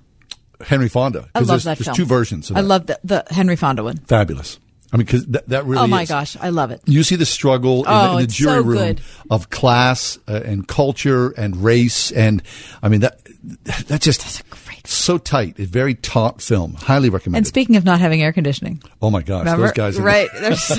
[0.63, 1.29] Henry Fonda.
[1.35, 1.95] I love there's, that There's film.
[1.97, 2.49] two versions.
[2.51, 3.97] Of I love the, the Henry Fonda one.
[3.97, 4.59] Fabulous.
[4.91, 5.81] I mean, because that, that really.
[5.83, 6.09] oh my is.
[6.09, 6.81] gosh, I love it.
[6.85, 9.01] You see the struggle in, the, Oh, in the jury so room good.
[9.31, 12.43] of class uh, and culture and race, and
[12.83, 13.19] I mean that
[13.87, 14.43] that just
[14.85, 15.57] so tight.
[15.59, 16.75] A very taut film.
[16.75, 17.37] Highly recommend.
[17.37, 19.63] And speaking of not having air conditioning, oh my gosh, remember?
[19.65, 20.29] those guys are right?
[20.39, 20.75] They're so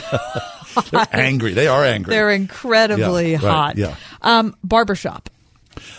[0.93, 1.53] they're angry.
[1.55, 2.15] They are angry.
[2.15, 3.77] They're incredibly Yeah, right, hot.
[3.79, 3.97] yeah.
[4.23, 5.29] Um, Barbershop.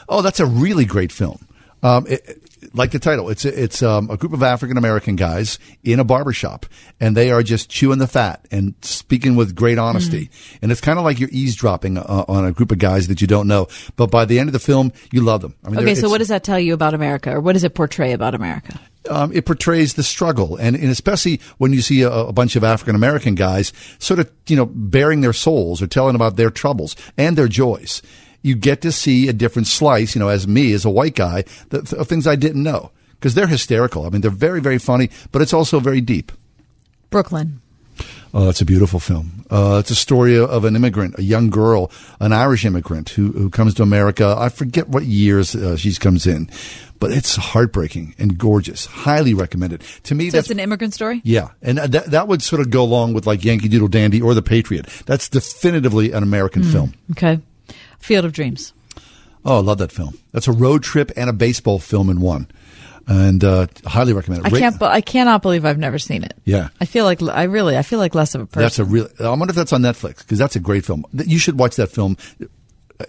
[0.07, 1.45] Oh, that's a really great film.
[1.83, 2.41] Um, it-
[2.73, 6.03] like the title, it's a, it's um, a group of African American guys in a
[6.03, 6.65] barbershop,
[6.99, 10.29] and they are just chewing the fat and speaking with great honesty.
[10.61, 13.27] And it's kind of like you're eavesdropping uh, on a group of guys that you
[13.27, 13.67] don't know.
[13.95, 15.55] But by the end of the film, you love them.
[15.63, 17.75] I mean, Okay, so what does that tell you about America, or what does it
[17.75, 18.79] portray about America?
[19.09, 22.63] um, it portrays the struggle, and, and especially when you see a, a bunch of
[22.63, 26.95] African American guys sort of you know baring their souls or telling about their troubles
[27.17, 28.01] and their joys.
[28.45, 31.43] You get to see a different slice, you know, as me as a white guy,
[31.69, 34.05] the, of things I didn't know because they're hysterical.
[34.05, 36.31] I mean, they're very very funny, but it's also very deep.
[37.09, 37.61] Brooklyn.
[38.33, 39.45] Oh, it's a beautiful film.
[39.49, 41.89] Uh, it's a story of an immigrant, a young girl,
[42.19, 44.35] an Irish immigrant who, who comes to America.
[44.37, 46.49] I forget what years uh, she comes in,
[46.99, 48.87] but it's heartbreaking and gorgeous.
[48.87, 49.81] Highly recommended.
[50.03, 51.21] To me, So that's it's an immigrant story.
[51.23, 54.33] yeah, and that that would sort of go along with like Yankee Doodle Dandy or
[54.33, 54.87] The Patriot.
[55.05, 56.71] That's definitively an American Mm.
[56.73, 56.93] film.
[57.11, 57.39] Okay.
[57.99, 58.73] Field of Dreams.
[59.43, 60.17] Oh, I love that film.
[60.31, 62.47] That's a road trip and a baseball film in one,
[63.07, 64.47] and uh, highly recommend it.
[64.47, 64.81] I Ra- can't.
[64.81, 66.33] I cannot believe I've never seen it.
[66.45, 66.69] Yeah.
[66.81, 67.77] I feel like I really.
[67.77, 68.61] I feel like less of a person.
[68.63, 69.07] That's a real.
[69.19, 71.05] I wonder if that's on Netflix because that's a great film.
[71.13, 72.17] You should watch that film.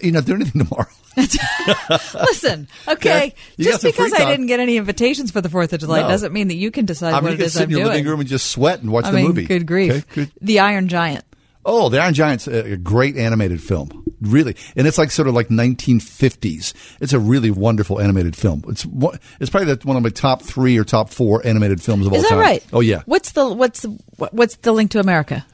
[0.02, 0.88] You know, do anything tomorrow.
[2.14, 3.30] Listen, okay.
[3.30, 6.08] Got Just because I didn't get any invitations for the Fourth of July No.
[6.08, 7.70] doesn't mean that you can decide I mean, what you it is sit I'm in
[7.70, 7.92] your doing.
[7.96, 9.44] living room and just sweat and watch I the mean, movie.
[9.46, 9.92] good grief.
[9.92, 10.32] Okay, good.
[10.40, 11.24] The Iron Giant.
[11.66, 14.04] Oh, The Iron Giant's a, great animated film.
[14.20, 14.56] Really.
[14.76, 16.72] And it's like sort of like 1950s.
[17.00, 18.64] It's a really wonderful animated film.
[18.68, 22.12] It's one- it's probably one of my top three or top four animated films of
[22.12, 22.24] all time.
[22.24, 22.64] Is that right?
[22.72, 23.02] Oh, yeah.
[23.06, 23.84] What's the what's
[24.30, 25.44] what's the link to America?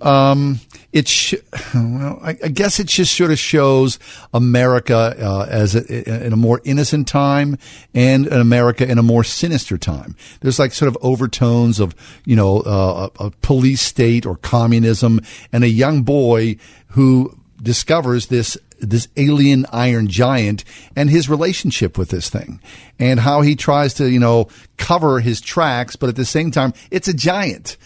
[0.00, 0.60] Um,
[0.92, 1.34] it sh-
[1.74, 3.98] well, I, I guess it just sort of shows
[4.34, 7.58] America uh, as a, in a more innocent time
[7.94, 10.16] and an America in a more sinister time.
[10.40, 11.94] There's like sort of overtones of
[12.24, 15.20] you know uh, a, a police state or communism,
[15.52, 16.56] and a young boy
[16.88, 20.64] who discovers this this alien iron giant
[20.94, 22.60] and his relationship with this thing
[22.98, 26.74] and how he tries to you know cover his tracks but at the same time
[26.90, 27.78] it's a giant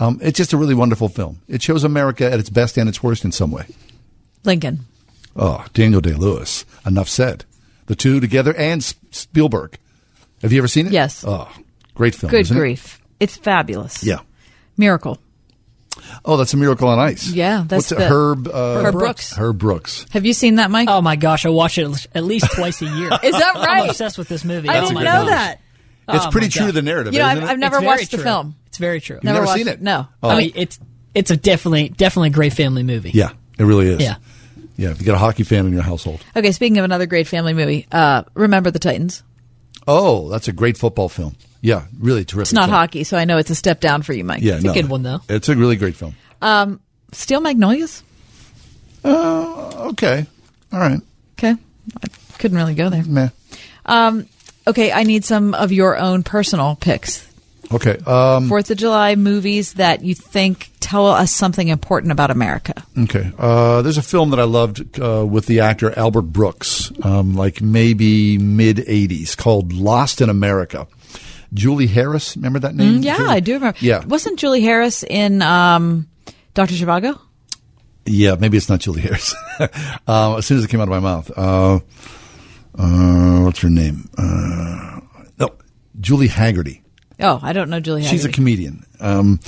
[0.00, 1.40] Um, it's just a really wonderful film.
[1.48, 3.66] It shows America at its best and its worst in some way.
[4.44, 4.80] Lincoln.
[5.36, 6.64] Oh, Daniel Day Lewis.
[6.86, 7.44] Enough said.
[7.86, 9.76] The two together and Spielberg.
[10.42, 10.92] Have you ever seen it?
[10.92, 11.24] Yes.
[11.26, 11.50] Oh,
[11.94, 12.30] great film.
[12.30, 12.60] Good isn't it?
[12.60, 13.00] grief.
[13.18, 14.04] It's fabulous.
[14.04, 14.20] Yeah.
[14.76, 15.18] Miracle.
[16.24, 17.28] Oh, that's a miracle on ice.
[17.28, 17.98] Yeah, that's What's it?
[17.98, 18.46] the- Herb.
[18.46, 19.32] Uh, Herb Brooks.
[19.36, 20.06] Herb Brooks.
[20.10, 20.88] Have you seen that, Mike?
[20.88, 23.10] Oh my gosh, I watch it at least twice a year.
[23.24, 23.82] Is that right?
[23.82, 24.68] I'm obsessed with this movie.
[24.68, 25.28] I Oh didn't know gosh.
[25.30, 25.60] that.
[26.08, 27.12] It's Oh pretty my true to the narrative.
[27.12, 27.44] You know, I've.
[27.44, 28.24] I've never It's very watched the true.
[28.24, 28.54] film.
[28.68, 29.20] It's very true.
[29.22, 29.80] Never, never seen it?
[29.82, 30.06] No.
[30.22, 30.28] Oh.
[30.28, 30.78] I I mean, mean, it's
[31.14, 33.10] it's a definitely definitely a great family movie.
[33.12, 34.00] Yeah, it really is.
[34.00, 34.16] Yeah.
[34.76, 36.20] Yeah, if you got a hockey fan in your household.
[36.36, 39.24] okay, speaking of another great family movie, uh, Remember the Titans.
[39.88, 41.34] Oh, that's a great football film.
[41.60, 42.42] Yeah, really terrific.
[42.46, 42.74] It's not film.
[42.76, 44.40] hockey, so I know it's a step down for you, Mike.
[44.42, 45.20] Yeah, It's a good one, though.
[45.28, 46.14] It's a really great film.
[46.40, 46.78] Um,
[47.10, 48.04] Steel Magnolias.
[49.04, 50.26] Uh, okay.
[50.72, 51.00] All right.
[51.38, 51.54] Okay,
[52.02, 52.06] I
[52.38, 53.04] couldn't really go there.
[53.04, 53.28] Meh.
[53.86, 54.26] Um,
[54.68, 57.26] okay, I need some of your own personal picks.
[57.70, 57.98] Okay.
[58.06, 62.82] Um, Fourth of July movies that you think tell us something important about America.
[62.96, 63.30] okay.
[63.38, 67.60] Uh, there's a film that I loved uh, with the actor Albert Brooks, um, like
[67.60, 70.86] maybe mid 80s, called Lost in America.
[71.52, 73.00] Julie Harris, remember that name?
[73.00, 73.30] Mm, yeah, Julie?
[73.30, 73.78] I do remember.
[73.80, 74.04] Yeah.
[74.04, 76.08] wasn't Julie Harris in um,
[76.54, 77.18] Doctor Zhivago?
[78.04, 79.34] Yeah, maybe it's not Julie Harris.
[80.08, 81.36] uh, as soon as it came out of my mouth.
[82.78, 84.08] Uh, what's her name?
[84.16, 85.00] Uh,
[85.38, 85.50] no,
[86.00, 86.82] Julie Hagerty.
[87.20, 88.02] Oh, I don't know Julie.
[88.02, 88.10] Hagerty.
[88.10, 88.84] She's a comedian.
[89.00, 89.40] Um,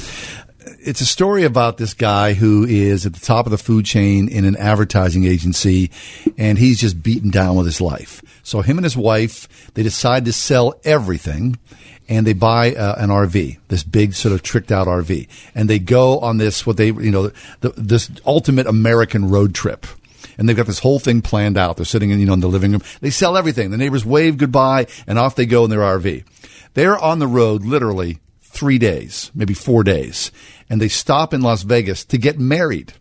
[0.81, 4.28] it's a story about this guy who is at the top of the food chain
[4.28, 5.90] in an advertising agency,
[6.36, 8.23] and he's just beaten down with his life.
[8.43, 11.59] So him and his wife, they decide to sell everything,
[12.09, 15.78] and they buy uh, an RV, this big sort of tricked out RV, and they
[15.78, 17.31] go on this what they you know
[17.61, 19.86] the, this ultimate American road trip.
[20.40, 21.76] And they've got this whole thing planned out.
[21.76, 22.80] They're sitting in, you know, in the living room.
[23.02, 23.70] They sell everything.
[23.70, 26.24] The neighbors wave goodbye, and off they go in their RV.
[26.72, 30.32] They're on the road literally three days, maybe four days,
[30.70, 32.94] and they stop in Las Vegas to get married,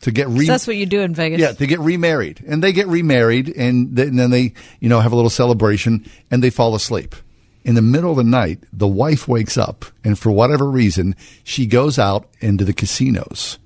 [0.00, 1.40] to get re- that's what you do in Vegas.
[1.40, 5.12] yeah, to get remarried, and they get remarried, and, and then they, you know, have
[5.12, 7.14] a little celebration, and they fall asleep.
[7.62, 11.14] In the middle of the night, the wife wakes up, and for whatever reason,
[11.44, 13.58] she goes out into the casinos,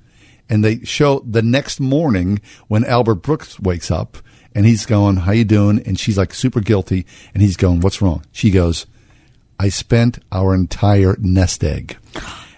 [0.48, 4.18] and they show the next morning when Albert Brooks wakes up,
[4.54, 8.02] and he's going, "How you doing?" And she's like super guilty, and he's going, "What's
[8.02, 8.86] wrong?" She goes,
[9.58, 11.96] I spent our entire nest egg.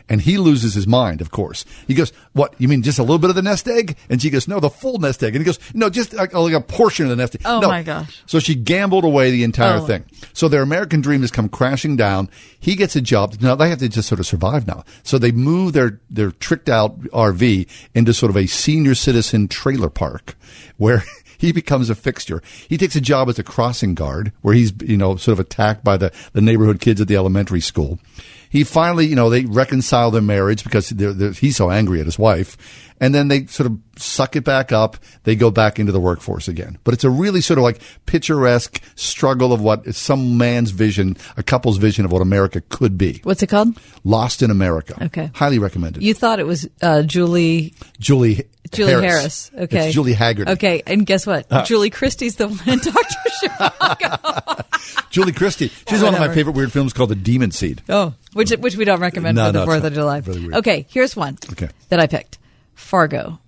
[0.09, 1.65] And he loses his mind, of course.
[1.89, 2.55] He goes, What?
[2.59, 3.97] You mean just a little bit of the nest egg?
[4.09, 5.35] And she goes, No, the full nest egg.
[5.35, 7.43] And he goes, No, just like, like a portion of the nest egg.
[7.45, 7.69] Oh, No.
[7.69, 8.23] my gosh.
[8.27, 9.85] So she gambled away the entire Oh.
[9.87, 10.05] thing.
[10.33, 12.31] So their American dream has come crashing down.
[12.61, 13.37] He gets a job.
[13.41, 14.85] Now they have to just sort of survive now.
[15.03, 19.91] So they move their, their tricked out RV into sort of a senior citizen trailer
[19.91, 20.37] park
[20.77, 21.03] where
[21.39, 22.43] he becomes a fixture.
[22.69, 25.83] He takes a job as a crossing guard where he's, you know, sort of attacked
[25.83, 27.99] by the, the neighborhood kids at the elementary school.
[28.48, 32.06] He finally, you know, they reconcile their marriage because they're, they're, he's so angry at
[32.06, 32.56] his wife.
[33.01, 34.97] And then they sort of suck it back up.
[35.24, 36.78] They go back into the workforce again.
[36.85, 41.16] But it's a really sort of like picturesque struggle of what is some man's vision,
[41.36, 43.20] a couple's vision of what America could be.
[43.24, 43.78] What's it called?
[44.05, 44.97] Lost in America.
[45.06, 45.31] Okay.
[45.35, 46.02] Highly recommended.
[46.02, 49.05] You thought it was uh, Julie Julie Julie Harris.
[49.51, 49.51] Harris.
[49.56, 49.86] Okay.
[49.86, 50.48] It's Julie Hagerty.
[50.48, 51.47] Okay, and guess what?
[51.51, 51.64] Uh.
[51.64, 52.78] Julie Christie's the one in
[53.59, 54.64] Doctor
[55.10, 55.70] Julie Christie.
[55.89, 57.82] She's one of my favorite weird films called The Demon Seed.
[57.89, 60.18] Oh, which which we don't recommend No, for the no, it's Fourth of July.
[60.18, 60.55] Really.
[60.55, 61.68] Okay, here's one Okay.
[61.90, 62.39] that I picked:
[62.77, 63.40] Fargo.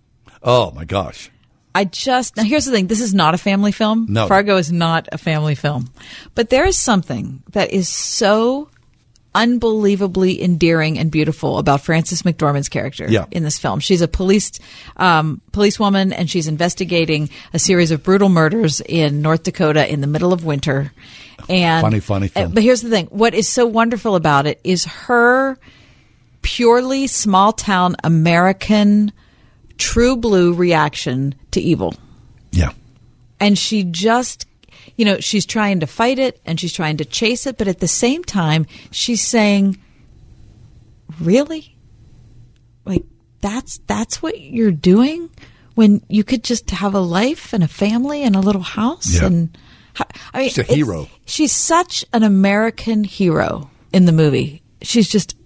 [0.42, 1.30] Oh my gosh.
[1.74, 4.06] I just now here's the thing: this is not a family film.
[4.08, 4.26] No.
[4.26, 5.90] Fargo is not a family film,
[6.34, 8.68] but there is something that is so
[9.34, 13.26] unbelievably endearing and beautiful about Frances McDormand's character Yeah.
[13.30, 13.78] in this film.
[13.78, 14.50] She's a police
[14.96, 20.06] um, policewoman, and she's investigating a series of brutal murders in North Dakota in the
[20.08, 20.92] middle of winter.
[21.48, 22.46] And Funny, funny film.
[22.50, 25.58] uh, But here's the thing: what is so wonderful about it is her
[26.58, 29.12] purely small town American
[29.76, 31.94] true blue reaction to evil.
[32.50, 32.72] Yeah.
[33.38, 34.44] And she just,
[34.96, 37.78] you know, she's trying to fight it and she's trying to chase it, but at
[37.78, 39.78] the same time, she's saying,
[41.20, 41.76] "Really?
[42.84, 43.04] Like
[43.40, 45.30] that's that's what you're doing
[45.76, 49.26] when you could just have a life and a family and a little house Yeah.
[49.26, 49.56] and
[50.32, 51.08] I mean, She's a hero.
[51.24, 54.62] She's such an American hero in the movie.
[54.82, 55.36] She's just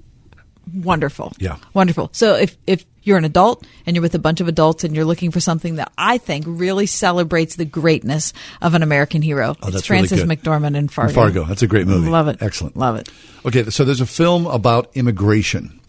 [0.74, 1.32] wonderful.
[1.38, 1.56] Yeah.
[1.74, 2.10] Wonderful.
[2.12, 5.04] So if if you're an adult and you're with a bunch of adults and you're
[5.04, 9.68] looking for something that I think really celebrates the greatness of an American hero, Oh,
[9.68, 11.12] it's that's really McDormand in Fargo.
[11.12, 11.44] Fargo.
[11.44, 12.08] That's a great movie.
[12.08, 12.40] Love it.
[12.40, 12.76] Excellent.
[12.76, 13.10] Love it.
[13.44, 15.80] Okay, so there's a film about immigration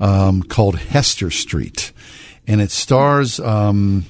[0.00, 1.90] um, called Hester Street,
[2.46, 4.04] and it stars um,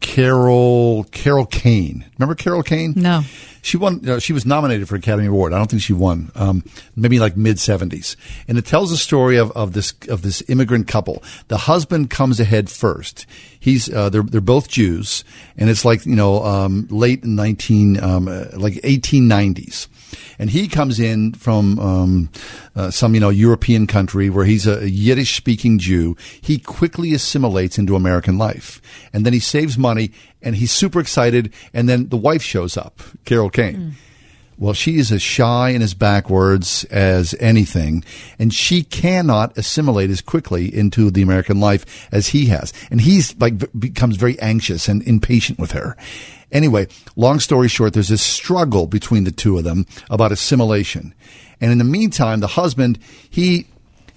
[0.00, 2.04] Carol Carol Kane.
[2.18, 2.92] Remember Carol Kane?
[2.96, 3.22] No.
[3.66, 4.08] She won.
[4.08, 5.52] Uh, she was nominated for Academy Award.
[5.52, 6.30] I don't think she won.
[6.36, 6.62] Um,
[6.94, 8.16] maybe like mid seventies.
[8.46, 11.20] And it tells the story of, of this of this immigrant couple.
[11.48, 13.26] The husband comes ahead first.
[13.58, 15.24] He's uh, they're they're both Jews,
[15.56, 19.88] and it's like you know um, late nineteen um, uh, like eighteen nineties
[20.38, 22.30] and he comes in from um,
[22.74, 26.16] uh, some you know European country where he's a Yiddish speaking Jew.
[26.40, 28.80] He quickly assimilates into American life,
[29.12, 30.12] and then he saves money,
[30.42, 31.52] and he's super excited.
[31.72, 33.96] And then the wife shows up, Carol Kane.
[34.58, 38.04] Well, she is as shy and as backwards as anything,
[38.38, 42.72] and she cannot assimilate as quickly into the American life as he has.
[42.90, 45.96] And he's like becomes very anxious and impatient with her.
[46.52, 51.12] Anyway, long story short, there's this struggle between the two of them about assimilation.
[51.60, 53.66] And in the meantime, the husband, he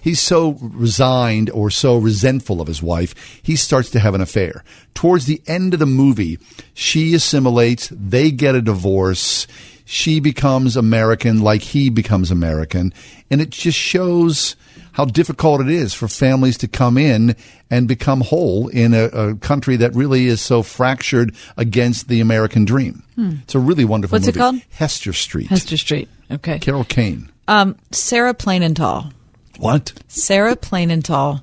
[0.00, 4.64] he's so resigned or so resentful of his wife, he starts to have an affair.
[4.94, 6.38] Towards the end of the movie,
[6.72, 9.46] she assimilates, they get a divorce,
[9.90, 12.94] she becomes American like he becomes American,
[13.28, 14.54] and it just shows
[14.92, 17.34] how difficult it is for families to come in
[17.70, 22.64] and become whole in a, a country that really is so fractured against the American
[22.64, 23.02] dream.
[23.16, 23.30] Hmm.
[23.42, 24.38] It's a really wonderful What's it movie.
[24.38, 24.62] called?
[24.70, 25.48] Hester Street.
[25.48, 26.08] Hester Street.
[26.30, 26.60] Okay.
[26.60, 27.28] Carol Kane.
[27.48, 29.12] Um, Sarah Plain and Tall.
[29.58, 29.92] What?
[30.06, 31.42] Sarah Plain and Tall.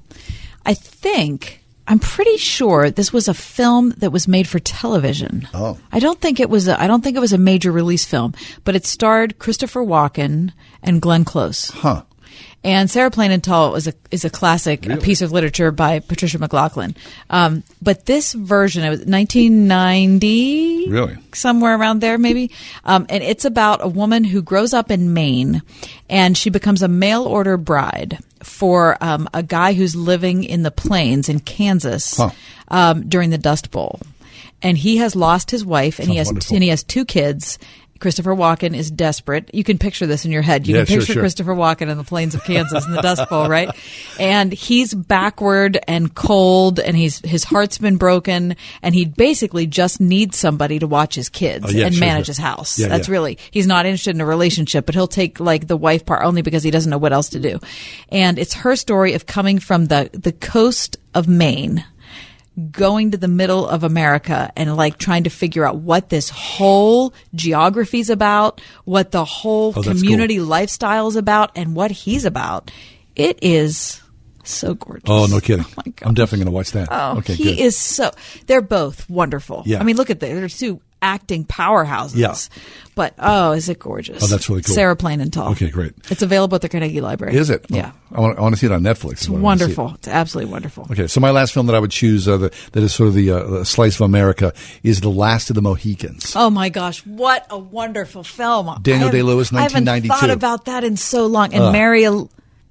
[0.66, 5.48] I think I'm pretty sure this was a film that was made for television.
[5.54, 5.78] Oh.
[5.92, 8.34] I don't think it was a I don't think it was a major release film,
[8.66, 10.52] but it starred Christopher Walken
[10.84, 11.70] and Glenn Close.
[11.70, 12.04] Huh.
[12.64, 16.00] And Sarah Plain and Tall is a is a classic, a piece of literature by
[16.00, 16.96] Patricia MacLachlan.
[17.30, 21.18] Um, but this version, it was 1990, Really?
[21.34, 22.52] somewhere around there, maybe.
[22.84, 25.62] Um, and it's about a woman who grows up in Maine,
[26.10, 30.72] and she becomes a mail order bride for um, a guy who's living in the
[30.72, 32.30] plains in Kansas Huh.
[32.70, 34.00] um, during the Dust Bowl.
[34.62, 36.56] And he has lost his wife, and he has Sounds wonderful.
[36.56, 37.60] and he has two kids.
[38.00, 39.50] Christopher Walken is desperate.
[39.54, 40.68] You can picture this in your head.
[40.68, 41.22] You Yeah, can sure, picture sure.
[41.24, 43.70] Christopher Walken in the plains of Kansas in the Dust Bowl, right?
[44.20, 50.00] And he's backward and cold, and he's his heart's been broken, and he basically just
[50.00, 52.32] needs somebody to watch his kids Oh, yeah, and sure, manage sure.
[52.32, 52.78] his house.
[52.80, 56.06] Yeah, That's really he's not interested in a relationship, but he'll take like the wife
[56.06, 57.60] part only because he doesn't know what else to do.
[58.10, 61.84] And it's her story of coming from the the coast of Maine
[62.72, 67.14] going to the middle of America and like trying to figure out what this whole
[67.36, 72.72] geography's about, what the whole Oh, community lifestyle is about, and what he's about.
[73.16, 74.02] It is
[74.44, 75.04] so gorgeous.
[75.08, 75.66] Oh, no kidding.
[75.78, 76.88] Oh, I'm definitely going to watch that.
[76.92, 77.60] Oh, okay, he good.
[77.60, 78.12] is so.
[78.46, 79.64] They're both wonderful.
[79.66, 79.80] Yeah.
[79.80, 80.28] I mean, look at that.
[80.28, 82.16] They're two acting powerhouses.
[82.16, 82.36] Yeah.
[82.96, 84.24] But oh, is it gorgeous?
[84.24, 84.74] Oh, that's really cool.
[84.74, 85.52] Sarah Plain and Tall.
[85.52, 85.94] Okay, great.
[86.10, 87.36] It's available at the Carnegie Library.
[87.36, 87.66] Is it?
[87.70, 87.92] Yeah.
[88.12, 89.12] Oh, I, want, I want to see it on Netflix.
[89.14, 89.94] It's wonderful.
[89.96, 90.88] It's absolutely wonderful.
[90.92, 93.14] Okay, so my last film that I would choose uh, the, that is sort of
[93.14, 94.52] the, uh, slice of America
[94.82, 96.34] is The Last of the Mohicans.
[96.36, 98.66] Oh my gosh, what a wonderful film!
[98.82, 100.14] Daniel I haven't- Day-Lewis, I haven't 1992.
[100.14, 101.54] thought about that in so long.
[101.54, 101.74] And Ugh.
[101.74, 102.08] Mary,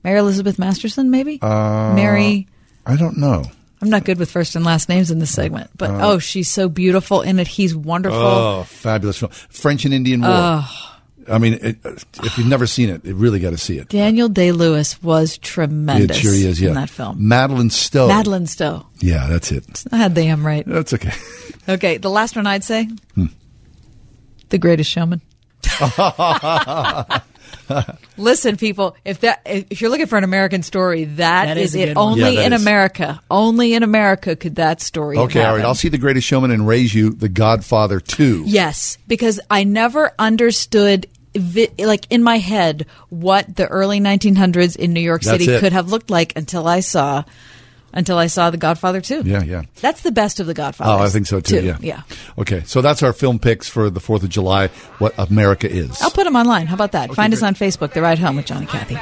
[0.02, 2.48] Mary Elizabeth Masterson, maybe Uh, Mary.
[2.84, 3.44] I don't know.
[3.82, 6.50] I'm not good with first and last names in this segment, but Uh, oh, she's
[6.50, 7.46] so beautiful in it.
[7.46, 8.18] He's wonderful.
[8.18, 9.30] Oh, fabulous film.
[9.32, 10.30] French and Indian War.
[10.32, 10.92] Oh.
[11.28, 11.76] I mean, it,
[12.22, 13.88] if you've never seen it, you really got to see it.
[13.88, 16.68] Daniel Day Lewis was tremendous It sure is, yeah.
[16.68, 17.16] in that film.
[17.26, 18.06] Madeleine Stowe.
[18.06, 18.86] Madeleine Stowe.
[19.00, 19.84] Yeah, that's it.
[19.90, 20.64] I had the M right.
[20.66, 21.12] That's okay.
[21.68, 22.84] Okay, the last one I'd say,
[23.16, 23.26] Hmm.
[24.50, 25.20] The Greatest Showman.
[28.16, 31.96] Listen, people, if that if you're looking for an American story, That is it.
[31.96, 32.62] Only Yeah, in is.
[32.62, 35.18] America, only in America could that story.
[35.18, 35.64] Okay, have all right.
[35.64, 38.44] I'll see The Greatest Showman and raise you The Godfather too.
[38.46, 41.06] Yes, because I never understood.
[41.78, 46.08] Like in my head, what the early 1900s in New York City could have looked
[46.08, 47.24] like until I saw,
[47.96, 49.22] until I saw The Godfather 2.
[49.24, 49.62] Yeah, yeah.
[49.80, 51.02] That's the best of the Godfather.
[51.02, 51.64] Oh, I think so too.
[51.64, 51.78] Yeah.
[51.80, 52.02] yeah.
[52.38, 54.68] Okay, so that's our film picks for the 4th of July,
[54.98, 56.00] what America is.
[56.02, 56.66] I'll put them online.
[56.66, 57.12] How about that?
[57.14, 58.96] Find us on Facebook, The Ride Home with John and Kathy.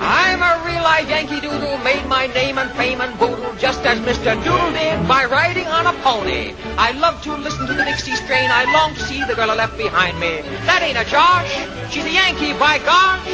[0.00, 0.78] I'm a real
[1.08, 4.34] Yankee Doodle, made my name and fame and boodle, just as Mr.
[4.42, 6.54] Doodle did by riding on a pony.
[6.76, 8.50] I love to listen to the Dixie strain.
[8.50, 10.42] I long to see the girl I left behind me.
[10.66, 11.50] That ain't a Josh.
[11.90, 13.26] She's a Yankee, by gosh.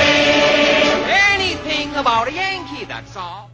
[0.00, 0.43] Anything
[2.04, 3.53] about a Yankee, that's all.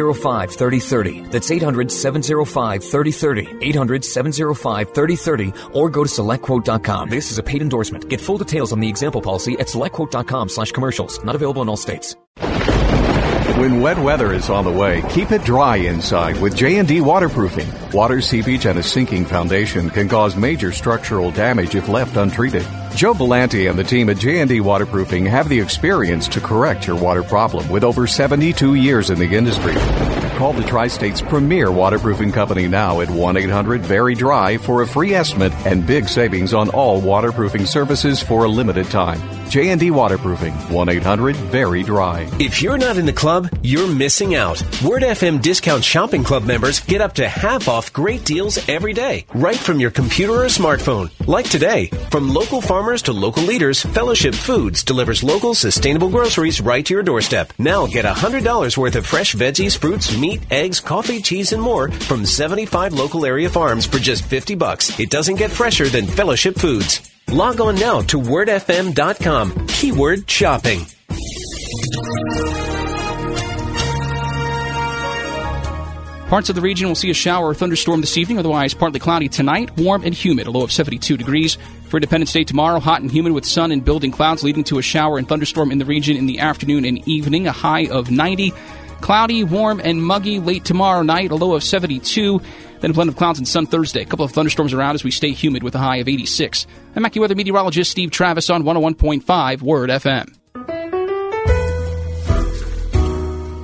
[0.00, 1.20] 705 3030.
[1.30, 3.68] That's 800 705 3030.
[3.68, 7.10] 800 705 3030 or go to selectquote.com.
[7.10, 8.08] This is a paid endorsement.
[8.08, 11.22] Get full details on the example policy at selectquote.com slash commercials.
[11.22, 12.16] Not available in all states.
[13.60, 17.68] When wet weather is on the way, keep it dry inside with J&D waterproofing.
[17.92, 22.64] Water seepage and a sinking foundation can cause major structural damage if left untreated.
[22.94, 27.22] Joe Belanti and the team at J&D Waterproofing have the experience to correct your water
[27.22, 29.74] problem with over 72 years in the industry.
[30.36, 36.08] Call the Tri-State's premier waterproofing company now at 1-800-VERY-DRY for a free estimate and big
[36.08, 39.39] savings on all waterproofing services for a limited time.
[39.50, 42.28] J&D Waterproofing, 1-800-VERY-DRY.
[42.38, 44.62] If you're not in the club, you're missing out.
[44.80, 49.26] Word FM Discount Shopping Club members get up to half off great deals every day,
[49.34, 51.10] right from your computer or smartphone.
[51.26, 56.86] Like today, from local farmers to local leaders, Fellowship Foods delivers local sustainable groceries right
[56.86, 57.52] to your doorstep.
[57.58, 62.24] Now get $100 worth of fresh veggies, fruits, meat, eggs, coffee, cheese, and more from
[62.24, 65.00] 75 local area farms for just 50 bucks.
[65.00, 67.09] It doesn't get fresher than Fellowship Foods.
[67.30, 69.66] Log on now to wordfm.com.
[69.68, 70.84] Keyword shopping.
[76.28, 79.28] Parts of the region will see a shower or thunderstorm this evening, otherwise partly cloudy
[79.28, 81.56] tonight, warm and humid, a low of 72 degrees.
[81.88, 84.82] For Independence Day tomorrow, hot and humid with sun and building clouds leading to a
[84.82, 88.52] shower and thunderstorm in the region in the afternoon and evening, a high of 90.
[89.00, 92.40] Cloudy, warm, and muggy late tomorrow night, a low of 72.
[92.80, 94.02] Then a blend of clouds and sun Thursday.
[94.02, 96.66] A couple of thunderstorms around as we stay humid with a high of 86.
[96.96, 100.34] I'm AccuWeather meteorologist Steve Travis on 101.5 Word FM.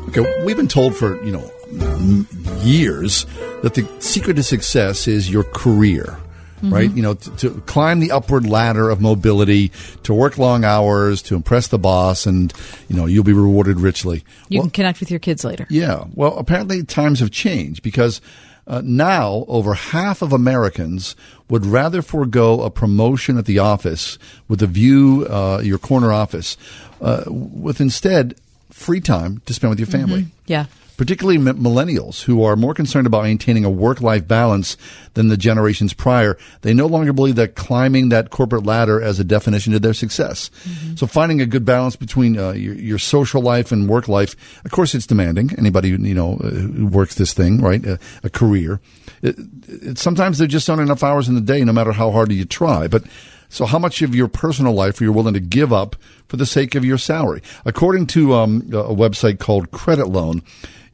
[0.08, 2.26] Okay, we've been told for, you know, m-
[2.62, 3.26] years
[3.62, 6.18] that the secret to success is your career.
[6.56, 6.72] Mm-hmm.
[6.72, 9.72] Right, you know, to, to climb the upward ladder of mobility,
[10.04, 12.50] to work long hours, to impress the boss, and
[12.88, 14.24] you know you'll be rewarded richly.
[14.48, 15.66] You Well, can connect with your kids later.
[15.68, 16.04] yeah.
[16.14, 18.22] Well, apparently times have changed because
[18.66, 21.14] uh, now over half of Americans
[21.48, 24.18] would rather forego a promotion at the office
[24.48, 26.56] with a view, uh, your corner office,
[27.00, 28.34] uh, with instead
[28.70, 30.22] free time to spend with your family.
[30.22, 30.30] Mhm.
[30.46, 30.66] Yeah.
[30.96, 34.76] Particularly millennials who are more concerned about maintaining a work life balance
[35.14, 36.38] than the generations prior.
[36.62, 40.50] They no longer believe that climbing that corporate ladder as a definition to their success.
[40.96, 44.70] So finding a good balance between uh, your, your social life and work life, of
[44.70, 45.50] course, it's demanding.
[45.58, 47.84] Anybody who, you know uh, who works this thing, right?
[47.84, 48.80] A, a career.
[49.22, 49.36] It,
[49.68, 52.44] it, sometimes there just aren't enough hours in the day, no matter how hard you
[52.44, 52.88] try.
[52.88, 53.04] But
[53.48, 55.96] so, how much of your personal life are you willing to give up
[56.28, 57.42] for the sake of your salary?
[57.64, 60.42] According to um, a website called Credit Loan,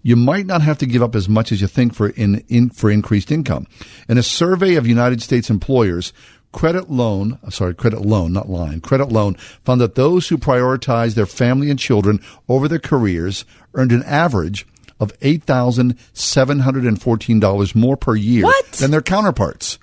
[0.03, 2.71] you might not have to give up as much as you think for in, in
[2.71, 3.67] for increased income.
[4.09, 6.13] In a survey of United States employers,
[6.53, 9.35] Credit Loan, uh, sorry, Credit Loan, not Line, Credit Loan
[9.65, 14.67] found that those who prioritize their family and children over their careers earned an average
[15.01, 18.73] of eight thousand seven hundred and fourteen dollars more per year What?
[18.73, 19.79] than their counterparts.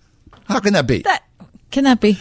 [0.45, 0.99] How can that be?
[0.99, 1.23] That
[1.71, 2.17] can that be?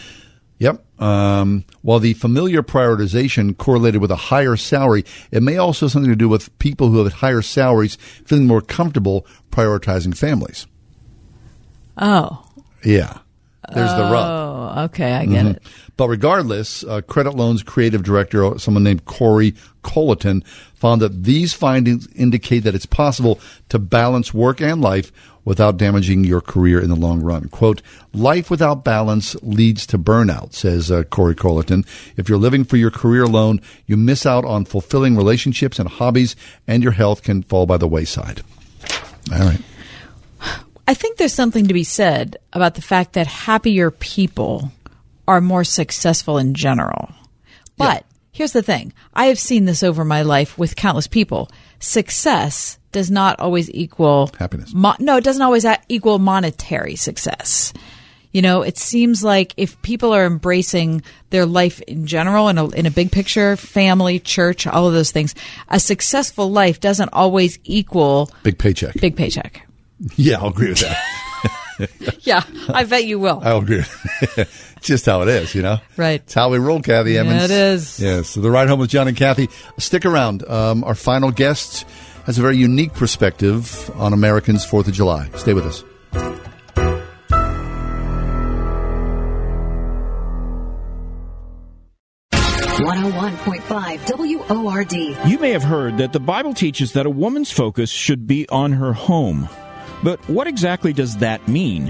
[0.59, 1.01] Yep.
[1.01, 6.11] Um, while the familiar prioritization correlated with a higher salary, it may also have something
[6.11, 7.95] to do with people who have higher salaries
[8.25, 10.67] feeling more comfortable prioritizing families.
[11.97, 12.45] Oh.
[12.83, 13.19] Yeah.
[13.73, 14.25] There's the rub.
[14.27, 15.55] Oh, okay, I get Mhm.
[15.55, 15.63] it.
[15.97, 20.43] But regardless, uh, Credit Loan's creative director, someone named Corey Colleton,
[20.75, 23.39] found that these findings indicate that it's possible
[23.69, 25.11] to balance work and life
[25.45, 27.45] without damaging your career in the long run.
[27.49, 27.81] Quote,
[28.13, 31.83] life without balance leads to burnout, says uh, Corey Colleton.
[32.17, 36.35] If you're living for your career alone, you miss out on fulfilling relationships and hobbies,
[36.67, 38.41] and your health can fall by the wayside.
[39.33, 39.59] All right.
[40.89, 44.71] I think there's something to be said about the fact that happier people
[45.27, 47.11] are more successful in general.
[47.77, 51.51] But here's the thing I have seen this over my life with countless people.
[51.77, 54.73] Success does not always equal happiness.
[54.73, 57.71] Mo- no, it doesn't always equal monetary success.
[58.31, 62.67] You know, it seems like if people are embracing their life in general, in a,
[62.69, 65.35] in a big picture, family, church, all of those things,
[65.67, 68.95] a successful life doesn't always equal Big paycheck.
[68.99, 69.68] big paycheck.
[70.15, 70.97] Yeah, I'll agree with that.
[72.23, 72.43] Yeah,
[72.73, 73.39] I bet you will.
[73.41, 73.83] I'll agree.
[74.21, 75.77] it's just how it is, you know?
[75.95, 76.19] Right.
[76.21, 77.43] It's how we roll, Kathy Yeah, Emmons.
[77.45, 77.99] it is.
[78.01, 78.27] Yes.
[78.27, 79.47] So the ride home with John and Kathy.
[79.77, 80.43] Stick around.
[80.49, 81.85] Um, our final guest
[82.25, 85.29] has a very unique perspective on Americans' 4th of July.
[85.37, 85.85] Stay with us.
[92.79, 94.93] 101.5 WORD.
[95.29, 98.71] You may have heard that the Bible teaches that a woman's focus should be on
[98.73, 99.49] her home.
[100.03, 101.89] But what exactly does that mean?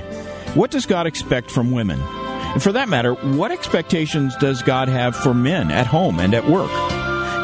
[0.55, 1.99] What does God expect from women?
[2.01, 6.47] And for that matter, what expectations does God have for men at home and at
[6.47, 6.71] work?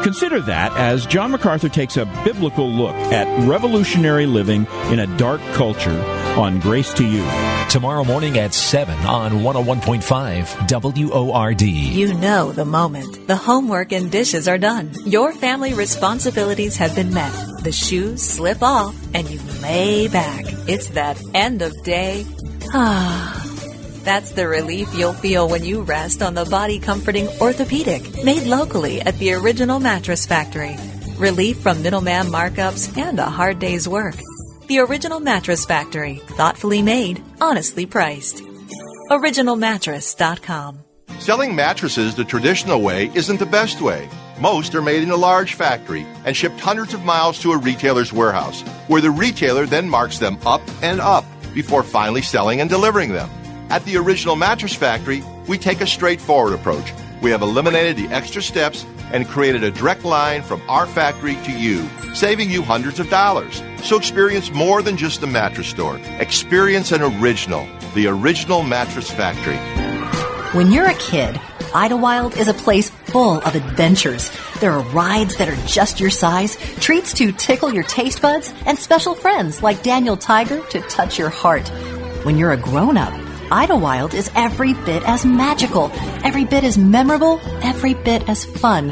[0.06, 5.40] Consider that as John MacArthur takes a biblical look at revolutionary living in a dark
[5.54, 6.00] culture
[6.38, 7.26] on Grace to You.
[7.70, 11.62] Tomorrow morning at 7 on 101.5 WORD.
[11.62, 13.26] You know the moment.
[13.26, 14.92] The homework and dishes are done.
[15.06, 17.64] Your family responsibilities have been met.
[17.64, 20.44] The shoes slip off and you lay back.
[20.68, 22.24] It's that end of day.
[22.72, 23.55] Ah.
[24.06, 29.00] That's the relief you'll feel when you rest on the body comforting orthopedic made locally
[29.00, 30.76] at the original mattress factory.
[31.18, 34.14] Relief from middleman markups and a hard day's work.
[34.68, 38.44] The original mattress factory, thoughtfully made, honestly priced.
[39.10, 40.84] OriginalMattress.com.
[41.18, 44.08] Selling mattresses the traditional way isn't the best way.
[44.40, 48.12] Most are made in a large factory and shipped hundreds of miles to a retailer's
[48.12, 51.24] warehouse, where the retailer then marks them up and up
[51.54, 53.28] before finally selling and delivering them.
[53.68, 56.92] At the Original Mattress Factory, we take a straightforward approach.
[57.20, 61.52] We have eliminated the extra steps and created a direct line from our factory to
[61.52, 63.62] you, saving you hundreds of dollars.
[63.82, 65.98] So experience more than just a mattress store.
[66.20, 69.56] Experience an original, the Original Mattress Factory.
[70.56, 71.40] When you're a kid,
[71.74, 74.30] Idlewild is a place full of adventures.
[74.60, 78.78] There are rides that are just your size, treats to tickle your taste buds, and
[78.78, 81.68] special friends like Daniel Tiger to touch your heart.
[82.24, 83.12] When you're a grown up,
[83.50, 85.90] Idlewild is every bit as magical,
[86.24, 88.90] every bit as memorable, every bit as fun.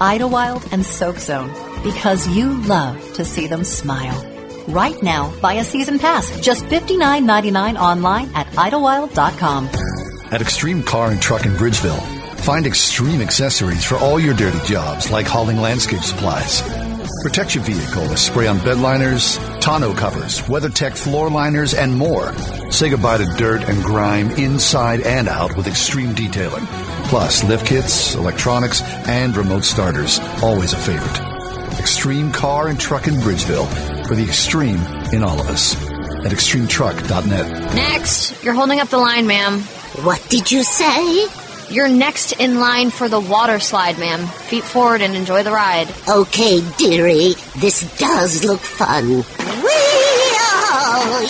[0.00, 1.50] Idlewild and Soak Zone,
[1.82, 4.24] because you love to see them smile.
[4.66, 9.66] Right now, buy a season pass, just $59.99 online at idlewild.com.
[10.32, 12.02] At Extreme Car and Truck in Bridgeville,
[12.40, 16.62] find extreme accessories for all your dirty jobs, like hauling landscape supplies.
[17.26, 22.32] Protect your vehicle with spray-on bed liners, tonneau covers, WeatherTech floor liners, and more.
[22.70, 26.64] Say goodbye to dirt and grime inside and out with extreme detailing.
[27.08, 30.20] Plus, lift kits, electronics, and remote starters.
[30.40, 31.80] Always a favorite.
[31.80, 34.78] Extreme Car and Truck in Bridgeville for the extreme
[35.12, 35.74] in all of us.
[36.24, 37.74] At extremetruck.net.
[37.74, 39.58] Next, you're holding up the line, ma'am.
[40.04, 41.26] What did you say?
[41.68, 44.26] You're next in line for the water slide, ma'am.
[44.26, 45.88] Feet forward and enjoy the ride.
[46.08, 49.08] Okay, dearie, this does look fun.
[49.08, 49.86] Whee!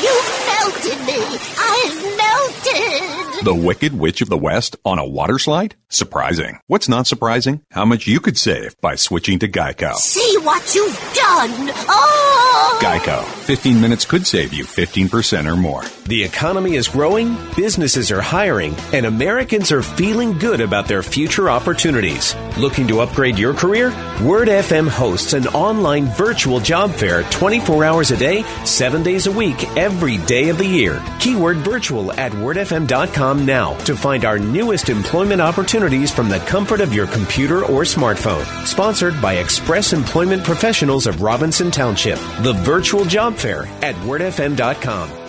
[0.03, 1.39] You melted me!
[1.59, 3.26] I've melted!
[3.47, 5.77] The Wicked Witch of the West on a water slide?
[5.89, 6.59] Surprising.
[6.67, 7.63] What's not surprising?
[7.71, 9.95] How much you could save by switching to Geico.
[9.95, 11.71] See what you've done!
[11.89, 12.79] Oh!
[12.83, 13.23] Geico.
[13.45, 15.85] 15 minutes could save you 15% or more.
[16.07, 21.49] The economy is growing, businesses are hiring, and Americans are feeling good about their future
[21.49, 22.35] opportunities.
[22.59, 23.91] Looking to upgrade your career?
[24.25, 29.33] Word FM hosts an online virtual job fair 24 hours a day, 7 days a
[29.33, 31.01] week, every day of the year.
[31.21, 36.95] Keyword virtual at wordfm.com now to find our newest employment opportunities from the comfort of
[36.95, 38.45] your computer or smartphone.
[38.65, 42.19] Sponsored by Express Employment Professionals of Robinson Township.
[42.41, 45.27] The virtual job fair at wordfm.com.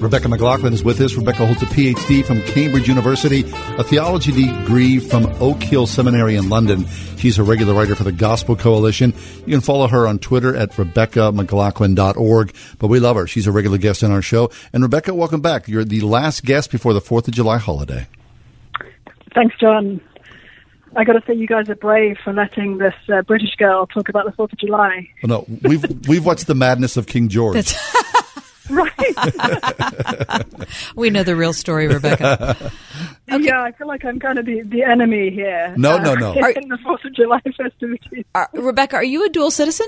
[0.00, 1.14] Rebecca McLaughlin is with us.
[1.14, 3.44] Rebecca holds a PhD from Cambridge University,
[3.76, 6.86] a theology degree from Oak Hill Seminary in London.
[7.18, 9.12] She's a regular writer for the Gospel Coalition.
[9.44, 12.54] You can follow her on Twitter at RebeccaMcLaughlin.org.
[12.78, 13.26] But we love her.
[13.26, 14.50] She's a regular guest on our show.
[14.72, 15.68] And Rebecca, welcome back.
[15.68, 18.06] You're the last guest before the 4th of July holiday.
[19.34, 20.00] Thanks, John.
[20.96, 24.08] I got to say, you guys are brave for letting this uh, British girl talk
[24.08, 25.08] about the Fourth of July.
[25.22, 27.74] Oh, no, we've we've watched the madness of King George.
[28.70, 30.44] right?
[30.96, 32.72] we know the real story, Rebecca.
[33.28, 35.72] Yeah, I feel like I'm kind of the, the enemy here.
[35.76, 36.32] No, uh, no, no.
[36.56, 38.24] In the Fourth of July festivities.
[38.34, 39.86] Are, Rebecca, are you a dual citizen?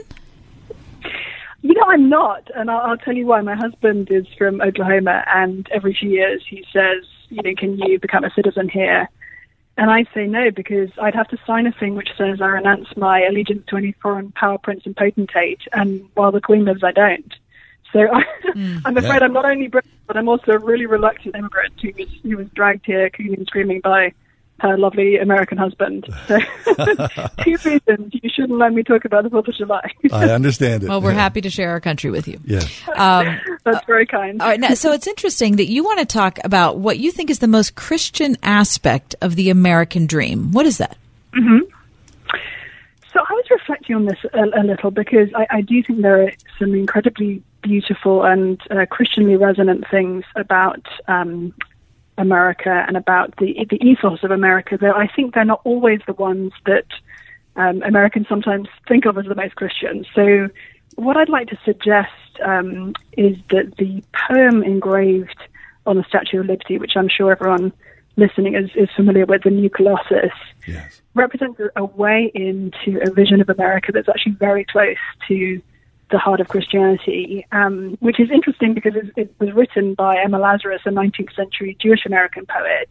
[1.62, 3.40] You know, I'm not, and I'll, I'll tell you why.
[3.40, 7.98] My husband is from Oklahoma, and every few years he says, you know, can you
[7.98, 9.08] become a citizen here?
[9.78, 12.88] And I say no because I'd have to sign a thing which says I renounce
[12.96, 16.92] my allegiance to any foreign power, prince, and potentate, and while the Queen lives, I
[16.92, 17.32] don't.
[17.92, 18.22] So I,
[18.84, 19.24] I'm afraid Yeah.
[19.24, 22.46] I'm not only British, but I'm also a really reluctant immigrant who was who was
[22.54, 24.12] dragged here, kicking and screaming by
[24.60, 26.06] her lovely American husband.
[26.28, 26.38] So
[27.44, 29.90] two reasons you shouldn't let me talk about the Fourth of July.
[30.12, 30.88] I understand it.
[30.88, 32.40] Well, we're happy to share our country with you.
[32.44, 32.80] Yes.
[32.94, 34.40] Um, That's very kind.
[34.40, 37.28] all right, now, so it's interesting that you want to talk about what you think
[37.28, 40.52] is the most Christian aspect of the American dream.
[40.52, 40.96] What is that?
[41.34, 41.58] hmm
[43.12, 46.22] So I was reflecting on this a, a little because I, I do think there
[46.22, 51.54] are some incredibly beautiful and uh, Christianly resonant things about um,
[52.18, 54.78] America and about the the ethos of America.
[54.80, 56.86] Though I think they're not always the ones that
[57.56, 60.06] um, Americans sometimes think of as the most Christian.
[60.14, 60.48] So
[60.96, 62.10] what I'd like to suggest
[62.42, 65.38] um, is that the poem engraved
[65.84, 67.72] on the Statue of Liberty, which I'm sure everyone
[68.16, 70.32] listening is, is familiar with, the New Colossus,
[70.66, 71.00] yes.
[71.14, 74.96] represents a- way into a vision of America that's actually very close
[75.28, 75.60] to
[76.10, 80.38] the heart of Christianity, um, which is interesting because it, it was written by Emma
[80.38, 82.88] Lazarus, a 19th century Jewish American poet,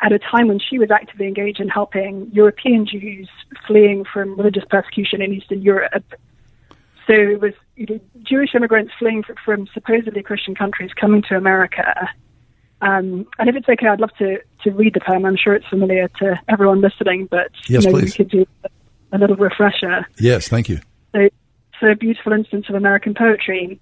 [0.00, 3.28] at a time when she was actively engaged in helping European Jews
[3.66, 6.04] fleeing from religious persecution in Eastern Europe.
[7.06, 12.08] So it was you know, Jewish immigrants fleeing from supposedly Christian countries coming to America.
[12.80, 15.24] Um, and if it's okay, I'd love to, to read the poem.
[15.24, 18.14] I'm sure it's familiar to everyone listening, but Yes, you know, we please.
[18.14, 18.46] could do
[19.12, 20.06] a little refresher.
[20.20, 20.78] Yes, thank you.
[21.12, 21.34] So it's
[21.82, 23.80] a beautiful instance of American poetry.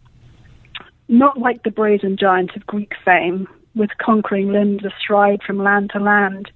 [1.08, 6.00] Not like the brazen giant of Greek fame, with conquering limbs astride from land to
[6.00, 6.50] land.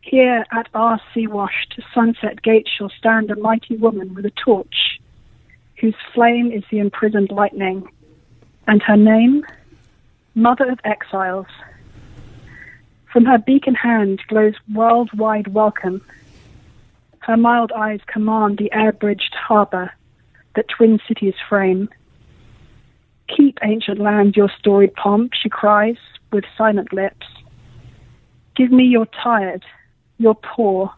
[0.00, 5.00] Here at our sea-washed sunset gate shall stand a mighty woman with a torch,
[5.80, 7.86] whose flame is the imprisoned lightning,
[8.66, 9.44] and her name,
[10.38, 11.46] Mother of Exiles.
[13.10, 16.04] From her beacon hand glows worldwide welcome.
[17.20, 19.92] Her mild eyes command the air-bridged harbor
[20.54, 21.88] that twin cities frame.
[23.34, 25.96] Keep, ancient land, your storied pomp, she cries
[26.30, 27.26] with silent lips.
[28.56, 29.64] Give me your tired,
[30.18, 30.92] your poor,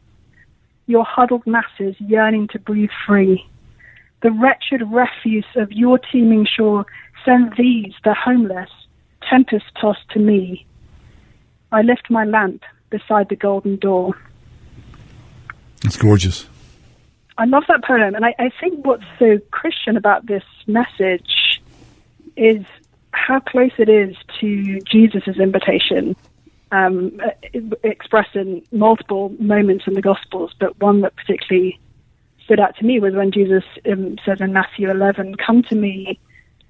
[0.88, 3.48] your huddled masses yearning to breathe free.
[4.20, 6.86] The wretched refuse of your teeming shore,
[7.24, 8.70] send these, the homeless,
[9.28, 10.66] tempest tossed to me.
[11.72, 14.14] I lift my lamp beside the golden door.
[15.84, 16.46] It's gorgeous.
[17.36, 21.60] I love that poem, and I, I think what's so Christian about this message
[22.36, 22.64] is
[23.12, 26.16] how close it is to Jesus' invitation,
[26.72, 27.20] um,
[27.84, 31.78] expressed in multiple moments in the Gospels, but one that particularly
[32.44, 36.18] stood out to me was when Jesus um, says in Matthew 11, Come to me,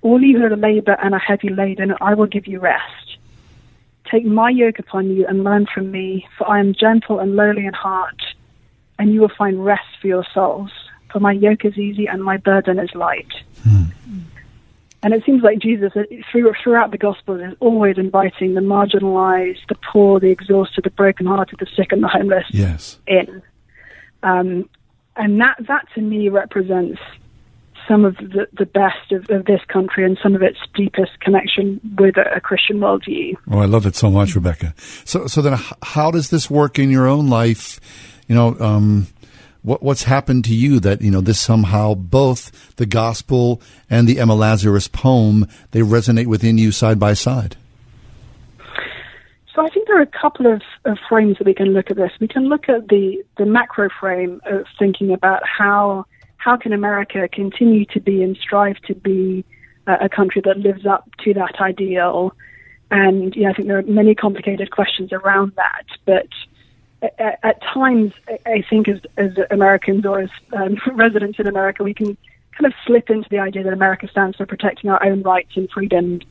[0.03, 3.17] all you who are labor and are heavy laden, I will give you rest.
[4.11, 7.67] Take my yoke upon you and learn from me, for I am gentle and lowly
[7.67, 8.23] in heart,
[8.99, 10.71] and you will find rest for your souls.
[11.13, 13.33] For my yoke is easy and my burden is light.
[15.01, 16.03] And it seems like Jesus, uh,
[16.33, 21.67] throughout the Gospels, is always inviting the marginalized, the poor, the exhausted, the brokenhearted, the
[21.77, 22.99] sick, and the homeless Yes.
[23.07, 23.41] in.
[24.25, 24.69] Um,
[25.15, 27.01] and that, that to me represents
[27.89, 31.81] some of the, the best of, of this country and some of its deepest connection
[31.99, 33.35] with a, a Christian worldview.
[33.51, 34.75] Oh, I love it so much, Rebecca.
[35.05, 37.81] So, so then, how does this work in your own life?
[38.29, 39.07] You know, um,
[39.63, 43.61] what what's happened to you that you know this somehow both the gospel
[43.91, 47.57] and the Emma Lazarus poem they resonate within you side by side.
[49.55, 51.97] So I think there are a couple of, of frames that we can look at
[51.97, 52.13] this.
[52.21, 56.07] We can look at the, the macro frame of thinking about how
[56.49, 59.45] how can America continue to be and strive to be
[59.87, 62.33] uh, a country that lives up to that ideal.
[62.91, 65.85] And you know, I think there are many complicated questions around that.
[66.07, 66.29] But
[67.19, 71.85] at, at times, I- I think as, as Americans or as um, residents in America,
[71.85, 72.17] we can
[72.57, 75.71] kind of slip into the idea that America stands for protecting our own rights and
[75.71, 76.23] freedoms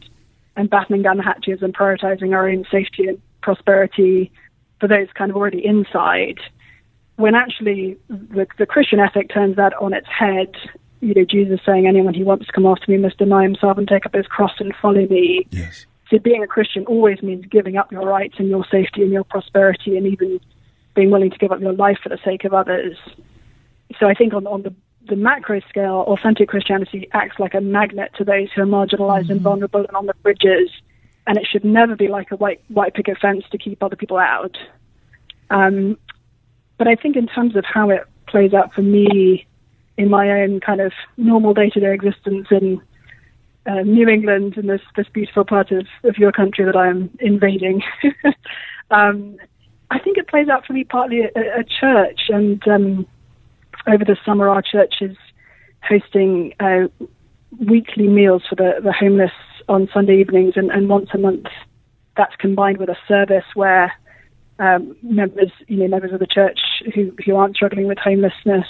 [0.56, 4.32] and battening down the hatches and prioritizing our own safety and prosperity
[4.80, 6.40] for those kind of already inside.
[7.18, 10.56] When actually the, the Christian ethic turns that on its head,
[11.02, 13.88] you know, Jesus saying, anyone who wants to come after me must deny himself and
[13.88, 15.46] take up his cross and follow me.
[15.52, 15.86] Yes.
[16.10, 19.24] So being a Christian always means giving up your rights and your safety and your
[19.24, 20.40] prosperity and even
[20.96, 22.98] being willing to give up your life for the sake of others.
[24.00, 24.74] So I think on, on the,
[25.08, 29.34] the macro scale, authentic Christianity acts like a magnet to those who are marginalized mm-hmm.
[29.34, 30.70] and vulnerable and on the bridges.
[31.26, 34.18] And it should never be like a white, white picket fence to keep other people
[34.18, 34.58] out.
[35.50, 35.98] Um,
[36.78, 39.46] but I think in terms of how it plays out for me
[39.98, 42.82] in my own kind of normal day to day existence in
[43.66, 47.82] uh, New England and this this beautiful part of, of your country that I'm invading.
[48.92, 49.38] um,
[49.90, 53.08] I think it plays out for me partly at a church, and um,
[53.88, 55.16] over the summer our church is
[55.82, 56.88] hosting uh,
[57.60, 59.32] weekly meals for the, the homeless
[59.70, 61.48] on Sunday evenings, and, and once a month
[62.16, 63.94] that's combined with a service where
[64.60, 66.60] um, members, you know, members of the church
[66.94, 68.66] who who aren't struggling with homelessness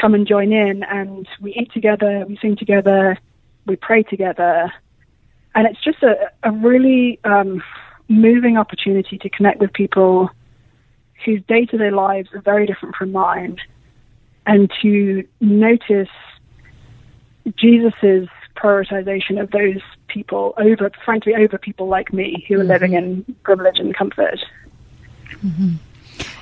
[0.00, 3.18] come and join in, and we eat together, we sing together,
[3.66, 4.72] we pray together,
[5.54, 7.62] and it's just a, a really um,
[8.08, 10.30] moving opportunity to connect with people
[11.24, 13.56] whose day to day lives are very different from mine,
[14.46, 16.08] and to notice
[17.56, 22.68] Jesus's prioritization of those people over, frankly, over people like me who are mm-hmm.
[22.68, 24.40] living in privilege and comfort.
[25.30, 25.74] Mm-hmm.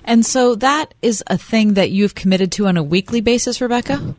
[0.04, 4.14] And so that is a thing that you've committed to on a weekly basis, Rebecca?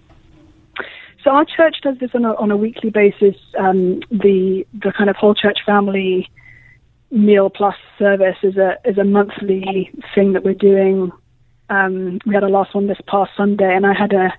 [1.23, 3.35] So our church does this on a, on a weekly basis.
[3.57, 6.30] Um, the the kind of whole church family
[7.11, 11.11] meal plus service is a is a monthly thing that we're doing.
[11.69, 14.34] Um, we had a last one this past Sunday, and I had a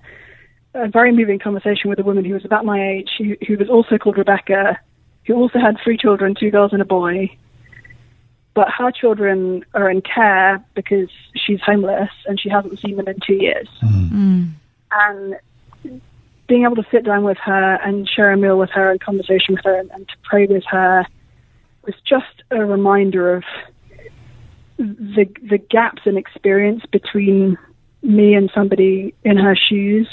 [0.74, 3.68] a very moving conversation with a woman who was about my age, who, who was
[3.68, 4.78] also called Rebecca,
[5.26, 7.30] who also had three children, two girls and a boy.
[8.54, 13.18] But her children are in care because she's homeless and she hasn't seen them in
[13.26, 13.68] two years.
[13.82, 14.52] Mm.
[14.92, 15.36] And
[16.46, 19.54] being able to sit down with her and share a meal with her and conversation
[19.54, 21.04] with her and, and to pray with her
[21.84, 23.44] was just a reminder of
[24.76, 27.56] the the gaps in experience between
[28.02, 30.08] me and somebody in her shoes.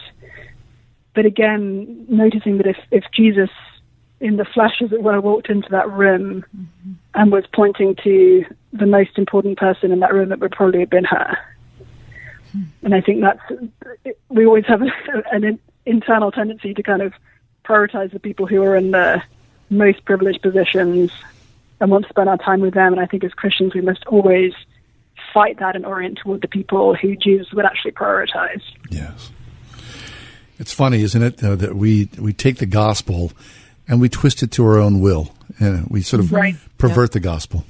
[1.13, 3.49] But again, noticing that if, if Jesus
[4.22, 6.91] in the flesh, as it were, walked into that room mm-hmm.
[7.15, 10.91] and was pointing to the most important person in that room, it would probably have
[10.91, 11.38] been her.
[12.56, 12.85] Mm-hmm.
[12.85, 14.81] And I think that's, we always have
[15.31, 17.14] an internal tendency to kind of
[17.65, 19.23] prioritize the people who are in the
[19.72, 21.11] most privileged positions
[21.80, 22.93] and want to spend our time with them.
[22.93, 24.53] And I think as Christians, we must always
[25.34, 28.61] fight that and orient toward the people who Jesus would actually prioritize.
[28.91, 29.31] Yes.
[30.60, 33.31] It's funny, isn't it, uh, that we, we take the gospel
[33.91, 35.35] and we twist it to our own will.
[35.59, 36.55] And we sort of right.
[36.77, 37.13] pervert yeah.
[37.13, 37.65] the gospel.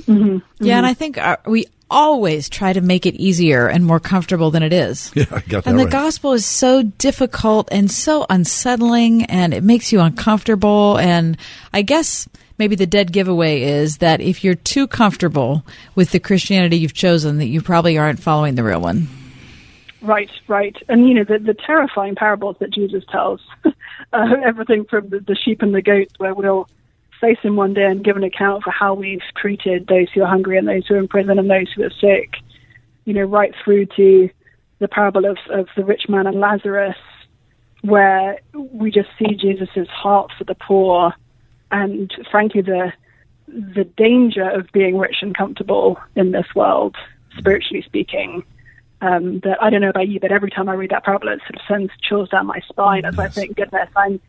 [0.00, 0.22] Mm-hmm.
[0.22, 0.64] Mm-hmm.
[0.64, 4.50] Yeah, and I think uh, we always try to make it easier and more comfortable
[4.50, 5.12] than it is.
[5.14, 5.92] Yeah, I got that And the right.
[5.92, 10.98] gospel is so difficult and so unsettling and it makes you uncomfortable.
[10.98, 11.36] And
[11.72, 12.26] I guess
[12.58, 15.64] maybe the dead giveaway is that if you're too comfortable
[15.94, 19.08] with the Christianity you've chosen, that you probably aren't following the real one.
[20.04, 20.76] Right, right.
[20.88, 25.34] And, you know, the, the terrifying parables that Jesus tells, uh, everything from the, the
[25.34, 26.68] sheep and the goats, where we'll
[27.22, 30.28] face him one day and give an account for how we've treated those who are
[30.28, 32.34] hungry and those who are in prison and those who are sick,
[33.06, 34.28] you know, right through to
[34.78, 36.96] the parable of, of the rich man and Lazarus,
[37.80, 41.14] where we just see Jesus' heart for the poor
[41.72, 42.92] and, frankly, the
[43.46, 46.96] the danger of being rich and comfortable in this world,
[47.38, 48.42] spiritually speaking
[49.04, 51.40] um, that I don't know about you, but every time I read that parable, it
[51.40, 54.20] sort of sends chills down my spine as I think, goodness, I'm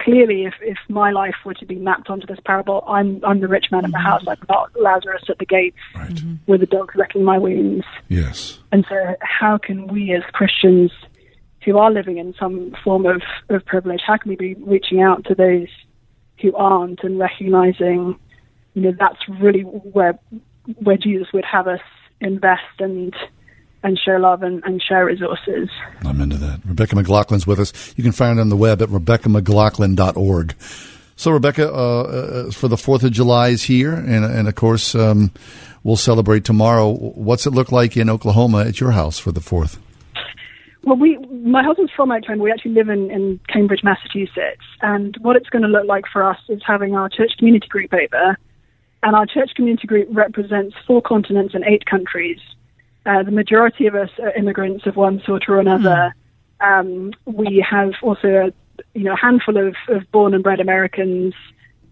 [0.00, 3.48] clearly, if, if my life were to be mapped onto this parable, I'm I'm the
[3.48, 4.06] rich man in the mm-hmm.
[4.06, 4.24] house.
[4.26, 6.10] I'm not Lazarus at the gates right.
[6.10, 6.50] mm-hmm.
[6.50, 7.84] with the dogs licking my wounds.
[8.08, 8.58] Yes.
[8.72, 10.90] And so, how can we as Christians
[11.64, 15.24] who are living in some form of, of privilege, how can we be reaching out
[15.24, 15.68] to those
[16.42, 18.18] who aren't and recognizing,
[18.74, 20.18] you know, that's really where
[20.82, 21.80] where Jesus would have us
[22.20, 23.14] invest and
[23.84, 25.68] and share love and, and share resources.
[26.04, 26.60] I'm into that.
[26.64, 27.94] Rebecca McLaughlin's with us.
[27.96, 30.54] You can find her on the web at rebeccamclaughlin.org.
[31.16, 34.96] So, Rebecca, uh, uh, for the 4th of July is here, and, and of course,
[34.96, 35.30] um,
[35.84, 36.90] we'll celebrate tomorrow.
[36.90, 39.78] What's it look like in Oklahoma at your house for the 4th?
[40.82, 42.42] Well, we, my husband's from Oklahoma.
[42.42, 44.64] We actually live in, in Cambridge, Massachusetts.
[44.82, 47.92] And what it's going to look like for us is having our church community group
[47.94, 48.36] over.
[49.02, 52.38] And our church community group represents four continents and eight countries.
[53.06, 56.14] Uh, the majority of us are immigrants of one sort or another.
[56.60, 56.80] Mm.
[56.80, 58.52] Um, we have also a
[58.94, 61.34] you know, a handful of, of born and bred Americans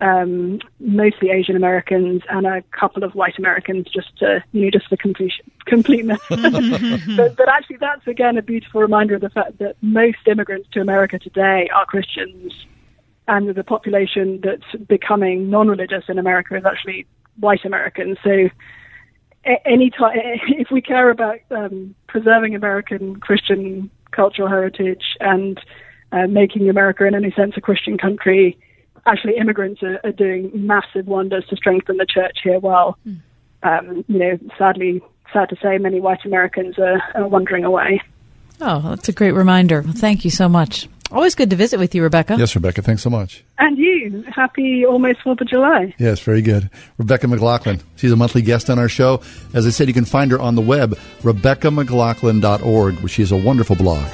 [0.03, 4.89] um, mostly Asian Americans and a couple of white Americans, just to you know, just
[4.89, 5.33] for complete,
[5.65, 6.21] completeness.
[6.29, 10.81] but, but actually, that's again a beautiful reminder of the fact that most immigrants to
[10.81, 12.53] America today are Christians,
[13.29, 17.07] and the population that's becoming non-religious in America is actually
[17.39, 18.19] white Americans.
[18.25, 18.49] So,
[19.45, 20.13] any time
[20.49, 25.61] if we care about um, preserving American Christian cultural heritage and
[26.13, 28.59] uh, making America, in any sense, a Christian country,
[29.07, 32.59] actually immigrants are, are doing massive wonders to strengthen the church here.
[32.59, 32.99] While,
[33.63, 35.01] um, you know, sadly,
[35.33, 38.03] sad to say, many white Americans are, are wandering away.
[38.61, 39.83] Oh, that's a great reminder.
[39.83, 40.89] Thank you so much.
[41.13, 42.37] Always good to visit with you, Rebecca.
[42.39, 42.81] Yes, Rebecca.
[42.81, 43.45] Thanks so much.
[43.59, 45.95] And you, happy almost Fourth of July.
[45.99, 46.71] Yes, very good.
[46.97, 47.81] Rebecca McLaughlin.
[47.97, 49.21] She's a monthly guest on our show.
[49.53, 53.37] As I said, you can find her on the web, RebeccaMcLaughlin.org, where she has a
[53.37, 54.11] wonderful blog.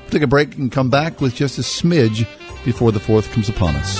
[0.00, 2.26] We'll take a break and come back with just a smidge
[2.64, 3.98] before the fourth comes upon us.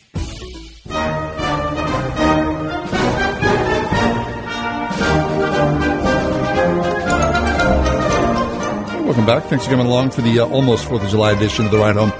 [9.11, 9.43] Welcome back.
[9.49, 11.97] Thanks for coming along for the uh, almost Fourth of July edition of the Ride
[11.97, 12.13] Home.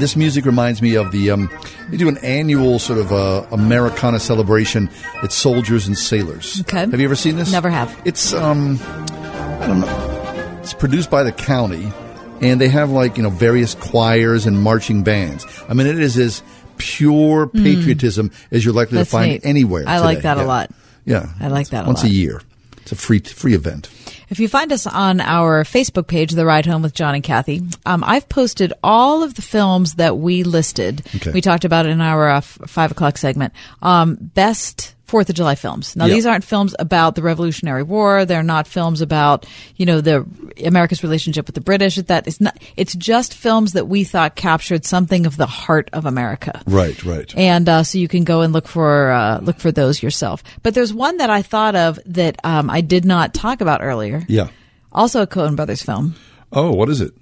[0.00, 1.48] This music reminds me of the um,
[1.90, 4.90] they do an annual sort of uh, Americana celebration.
[5.22, 6.60] It's soldiers and sailors.
[6.62, 6.80] Okay.
[6.80, 7.52] Have you ever seen this?
[7.52, 7.96] Never have.
[8.04, 10.58] It's um, I don't know.
[10.60, 11.92] It's produced by the county,
[12.40, 15.46] and they have like you know various choirs and marching bands.
[15.68, 16.42] I mean, it is as
[16.76, 17.62] pure Mm.
[17.64, 19.40] patriotism as you're likely That's to find neat.
[19.44, 19.84] anywhere.
[19.86, 20.34] I like today.
[20.34, 20.70] that a lot.
[21.04, 22.10] Yeah, I like that a once lot.
[22.10, 22.40] a year.
[22.82, 23.88] It's a free free event.
[24.30, 27.62] If you find us on our Facebook page, The Ride Home with John and Kathy,
[27.86, 31.02] um, I've posted all of the films that we listed.
[31.16, 31.30] Okay.
[31.32, 33.54] We talked about it in our uh, five o'clock segment.
[33.80, 35.96] Um, best Fourth of July films.
[35.96, 36.14] Now, Yep.
[36.14, 38.24] these aren't films about the Revolutionary War.
[38.24, 40.24] They're not films about you know the
[40.64, 41.96] America's relationship with the British.
[41.96, 42.56] That it's not.
[42.76, 46.62] It's just films that we thought captured something of the heart of America.
[46.66, 47.32] Right, right.
[47.36, 50.44] And uh, so you can go and look for uh, look for those yourself.
[50.62, 54.24] But there's one that I thought of that um, I did not talk about earlier.
[54.28, 54.48] Yeah.
[54.92, 56.14] Also a Coen Brothers film.
[56.52, 57.12] Oh, what is it?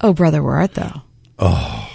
[0.00, 1.02] Oh, brother, where art thou?
[1.38, 1.90] Oh,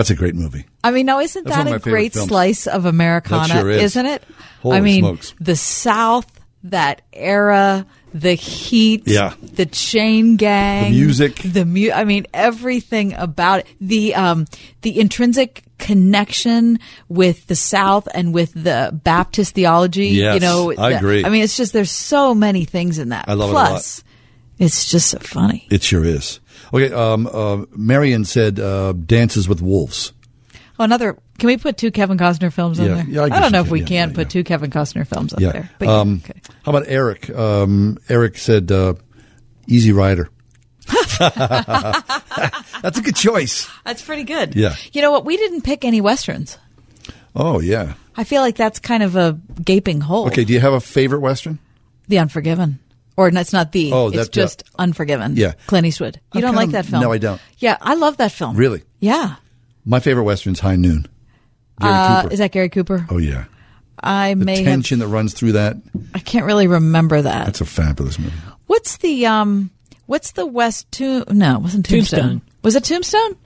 [0.00, 0.64] that's a great movie.
[0.82, 2.28] I mean, now isn't That's that a of my favorite great films.
[2.28, 3.48] slice of Americana?
[3.48, 3.82] Sure is.
[3.82, 4.22] Isn't it?
[4.62, 5.34] Holy I mean, smokes.
[5.40, 6.26] the South,
[6.64, 9.34] that era, the heat, Yeah.
[9.40, 11.36] the chain gang, The music.
[11.44, 13.66] the mu- I mean, everything about it.
[13.80, 14.46] The um,
[14.82, 16.78] the intrinsic connection
[17.08, 20.08] with the South and with the Baptist theology.
[20.08, 21.24] you know, I the- agree.
[21.24, 23.26] I mean, it's just there's so many things in that.
[23.28, 23.68] I love it a lot.
[23.70, 24.02] Plus,
[24.58, 25.66] it's just so funny.
[25.70, 26.39] It sure is.
[26.72, 30.12] Okay, um, uh, Marion said uh, Dances with Wolves.
[30.78, 31.18] Oh, another.
[31.38, 33.04] Can we put two Kevin Costner films on there?
[33.06, 35.34] Yeah, I I, don't know if we Yeah, can yeah, put two Kevin Costner films
[35.34, 35.52] up yeah.
[35.52, 35.70] there.
[35.78, 36.40] But yeah, um, okay.
[36.64, 37.28] How about Eric?
[37.30, 38.94] Um, Eric said uh,
[39.66, 40.30] Easy Rider.
[41.18, 43.68] That's a good choice.
[43.84, 44.54] That's pretty good.
[44.54, 44.74] Yeah.
[44.92, 45.24] You know what?
[45.24, 46.58] We didn't pick any westerns.
[47.36, 47.94] Oh, yeah.
[48.16, 50.26] I feel like that's kind of a gaping hole.
[50.26, 51.58] Okay, do you have a favorite Western?
[52.08, 52.78] The Unforgiven.
[53.20, 53.92] Or no, it's not the.
[53.92, 55.36] Oh, it's that, uh, just Unforgiven.
[55.36, 55.52] yeah.
[55.66, 56.20] Clint Eastwood.
[56.32, 57.02] You I'm don't like of- that film?
[57.02, 57.40] no, I don't.
[57.58, 58.56] Yeah, I love that film.
[58.56, 58.82] Really?
[59.00, 59.36] Yeah.
[59.84, 61.06] My favorite Western's High Noon.
[61.80, 62.32] Gary Uh, Cooper.
[62.32, 63.06] is that Gary Cooper?
[63.10, 63.44] Oh, yeah.
[64.02, 64.64] I The may have.
[64.64, 65.76] tension that runs through that.
[66.14, 67.44] I can't really remember that.
[67.46, 68.32] That's a fabulous movie.
[68.66, 69.70] What's the um?
[70.06, 71.24] What's the West Tomb?
[71.30, 72.20] No, it wasn't Tombstone.
[72.20, 72.42] Tombstone.
[72.62, 73.36] Was it Tombstone?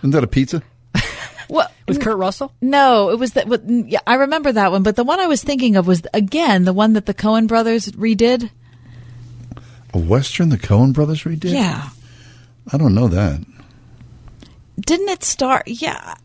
[0.00, 0.62] Isn't that a pizza?
[1.48, 2.52] What with Kurt Russell?
[2.60, 3.46] No, it was that.
[3.46, 4.82] what- Yeah, I remember that one.
[4.82, 7.86] But the one I was thinking of was again the one that the Coen brothers
[7.92, 8.50] redid.
[9.96, 11.52] A Western the Coen brothers redid?
[11.52, 11.88] Yeah,
[12.70, 13.40] I don't know that.
[14.78, 15.62] didn't it start?
[15.66, 16.16] Yeah,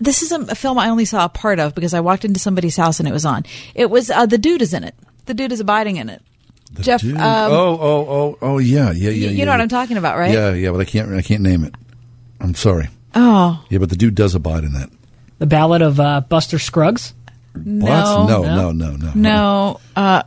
[0.00, 2.38] this is a, a film I only saw a part of because I walked into
[2.38, 3.44] somebody's house and it was on.
[3.74, 4.94] It was uh, the dude is in it.
[5.26, 6.22] The dude is abiding in it.
[6.80, 7.16] Jeff, Dude.
[7.16, 9.10] um, oh, oh, oh, oh, yeah, yeah, yeah.
[9.10, 9.60] you yeah, know what.
[9.60, 10.32] I'm talking about, right?
[10.32, 11.74] Yeah, yeah, but I can't, I can't name it.
[12.40, 12.88] I'm sorry.
[13.14, 14.90] Oh Yeah, but the dude does abide in that.
[15.38, 17.14] The Ballad of uh, Buster Scruggs.
[17.56, 18.28] no, What?
[18.28, 19.12] No, no, no, no.
[19.14, 19.80] no.
[19.96, 20.22] Uh,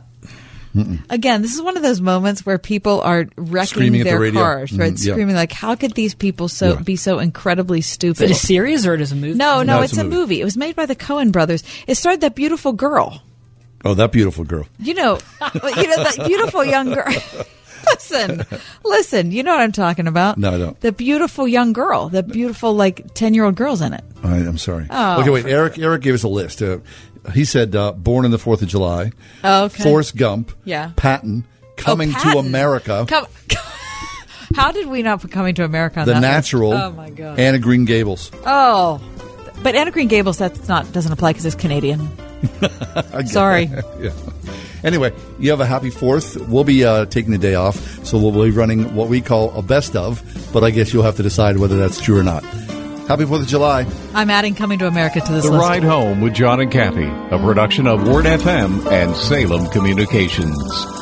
[0.74, 0.98] Mm-mm.
[1.10, 4.18] again, this is one of those moments where people are wrecking Screaming at the their
[4.20, 4.40] radio.
[4.40, 4.92] cars, right?
[4.94, 5.12] Mhm, yeah.
[5.12, 6.80] Screaming like, "How could these people so Yeah.
[6.80, 9.34] be so incredibly stupid?" Is it a series or it is a movie?
[9.34, 10.40] no, no, No, it's, a, movie.
[10.40, 11.62] It was made by the Coen brothers.
[11.86, 13.22] It starred that beautiful girl.
[13.84, 14.66] Oh, that beautiful girl.
[14.78, 15.18] You know,
[15.54, 17.12] you know that beautiful young girl.
[17.92, 18.46] listen,
[18.84, 19.32] listen.
[19.32, 20.38] You know what I'm talking about?
[20.38, 20.80] No, I don't.
[20.80, 22.08] The beautiful young girl.
[22.08, 24.04] The beautiful like ten year old girls in it.
[24.22, 24.86] I, I'm sorry.
[24.88, 25.20] Oh.
[25.20, 25.46] Okay, wait.
[25.46, 26.62] Eric, Eric gave us a list.
[26.62, 26.78] Uh,
[27.32, 29.12] he said, uh, "Born in the Fourth of July."
[29.44, 29.82] Oh, okay.
[29.82, 30.52] Forrest Gump.
[30.64, 30.92] Yeah.
[30.96, 31.44] Patton.
[31.76, 33.04] Coming Oh, to America.
[33.08, 33.26] Come.
[34.54, 36.00] How did we not put coming to America?
[36.00, 36.20] On the?
[36.20, 36.72] Natural.
[36.74, 37.38] Oh my god.
[37.38, 38.30] Anne of Green Gables.
[38.44, 39.00] Oh,
[39.62, 42.08] but Anne of Green Gables that's not doesn't apply because it's Canadian.
[43.26, 43.70] Sorry.
[44.00, 44.12] yeah.
[44.84, 46.36] Anyway, you have a happy Fourth.
[46.48, 49.62] We'll be uh, taking the day off, so we'll be running what we call a
[49.62, 50.22] best of.
[50.52, 52.44] But I guess you'll have to decide whether that's true or not.
[53.08, 53.86] Happy Fourth of July.
[54.14, 55.60] I'm adding coming to America to this The list.
[55.60, 61.01] Ride Home with John and Kathy, a production of Word FM and Salem Communications.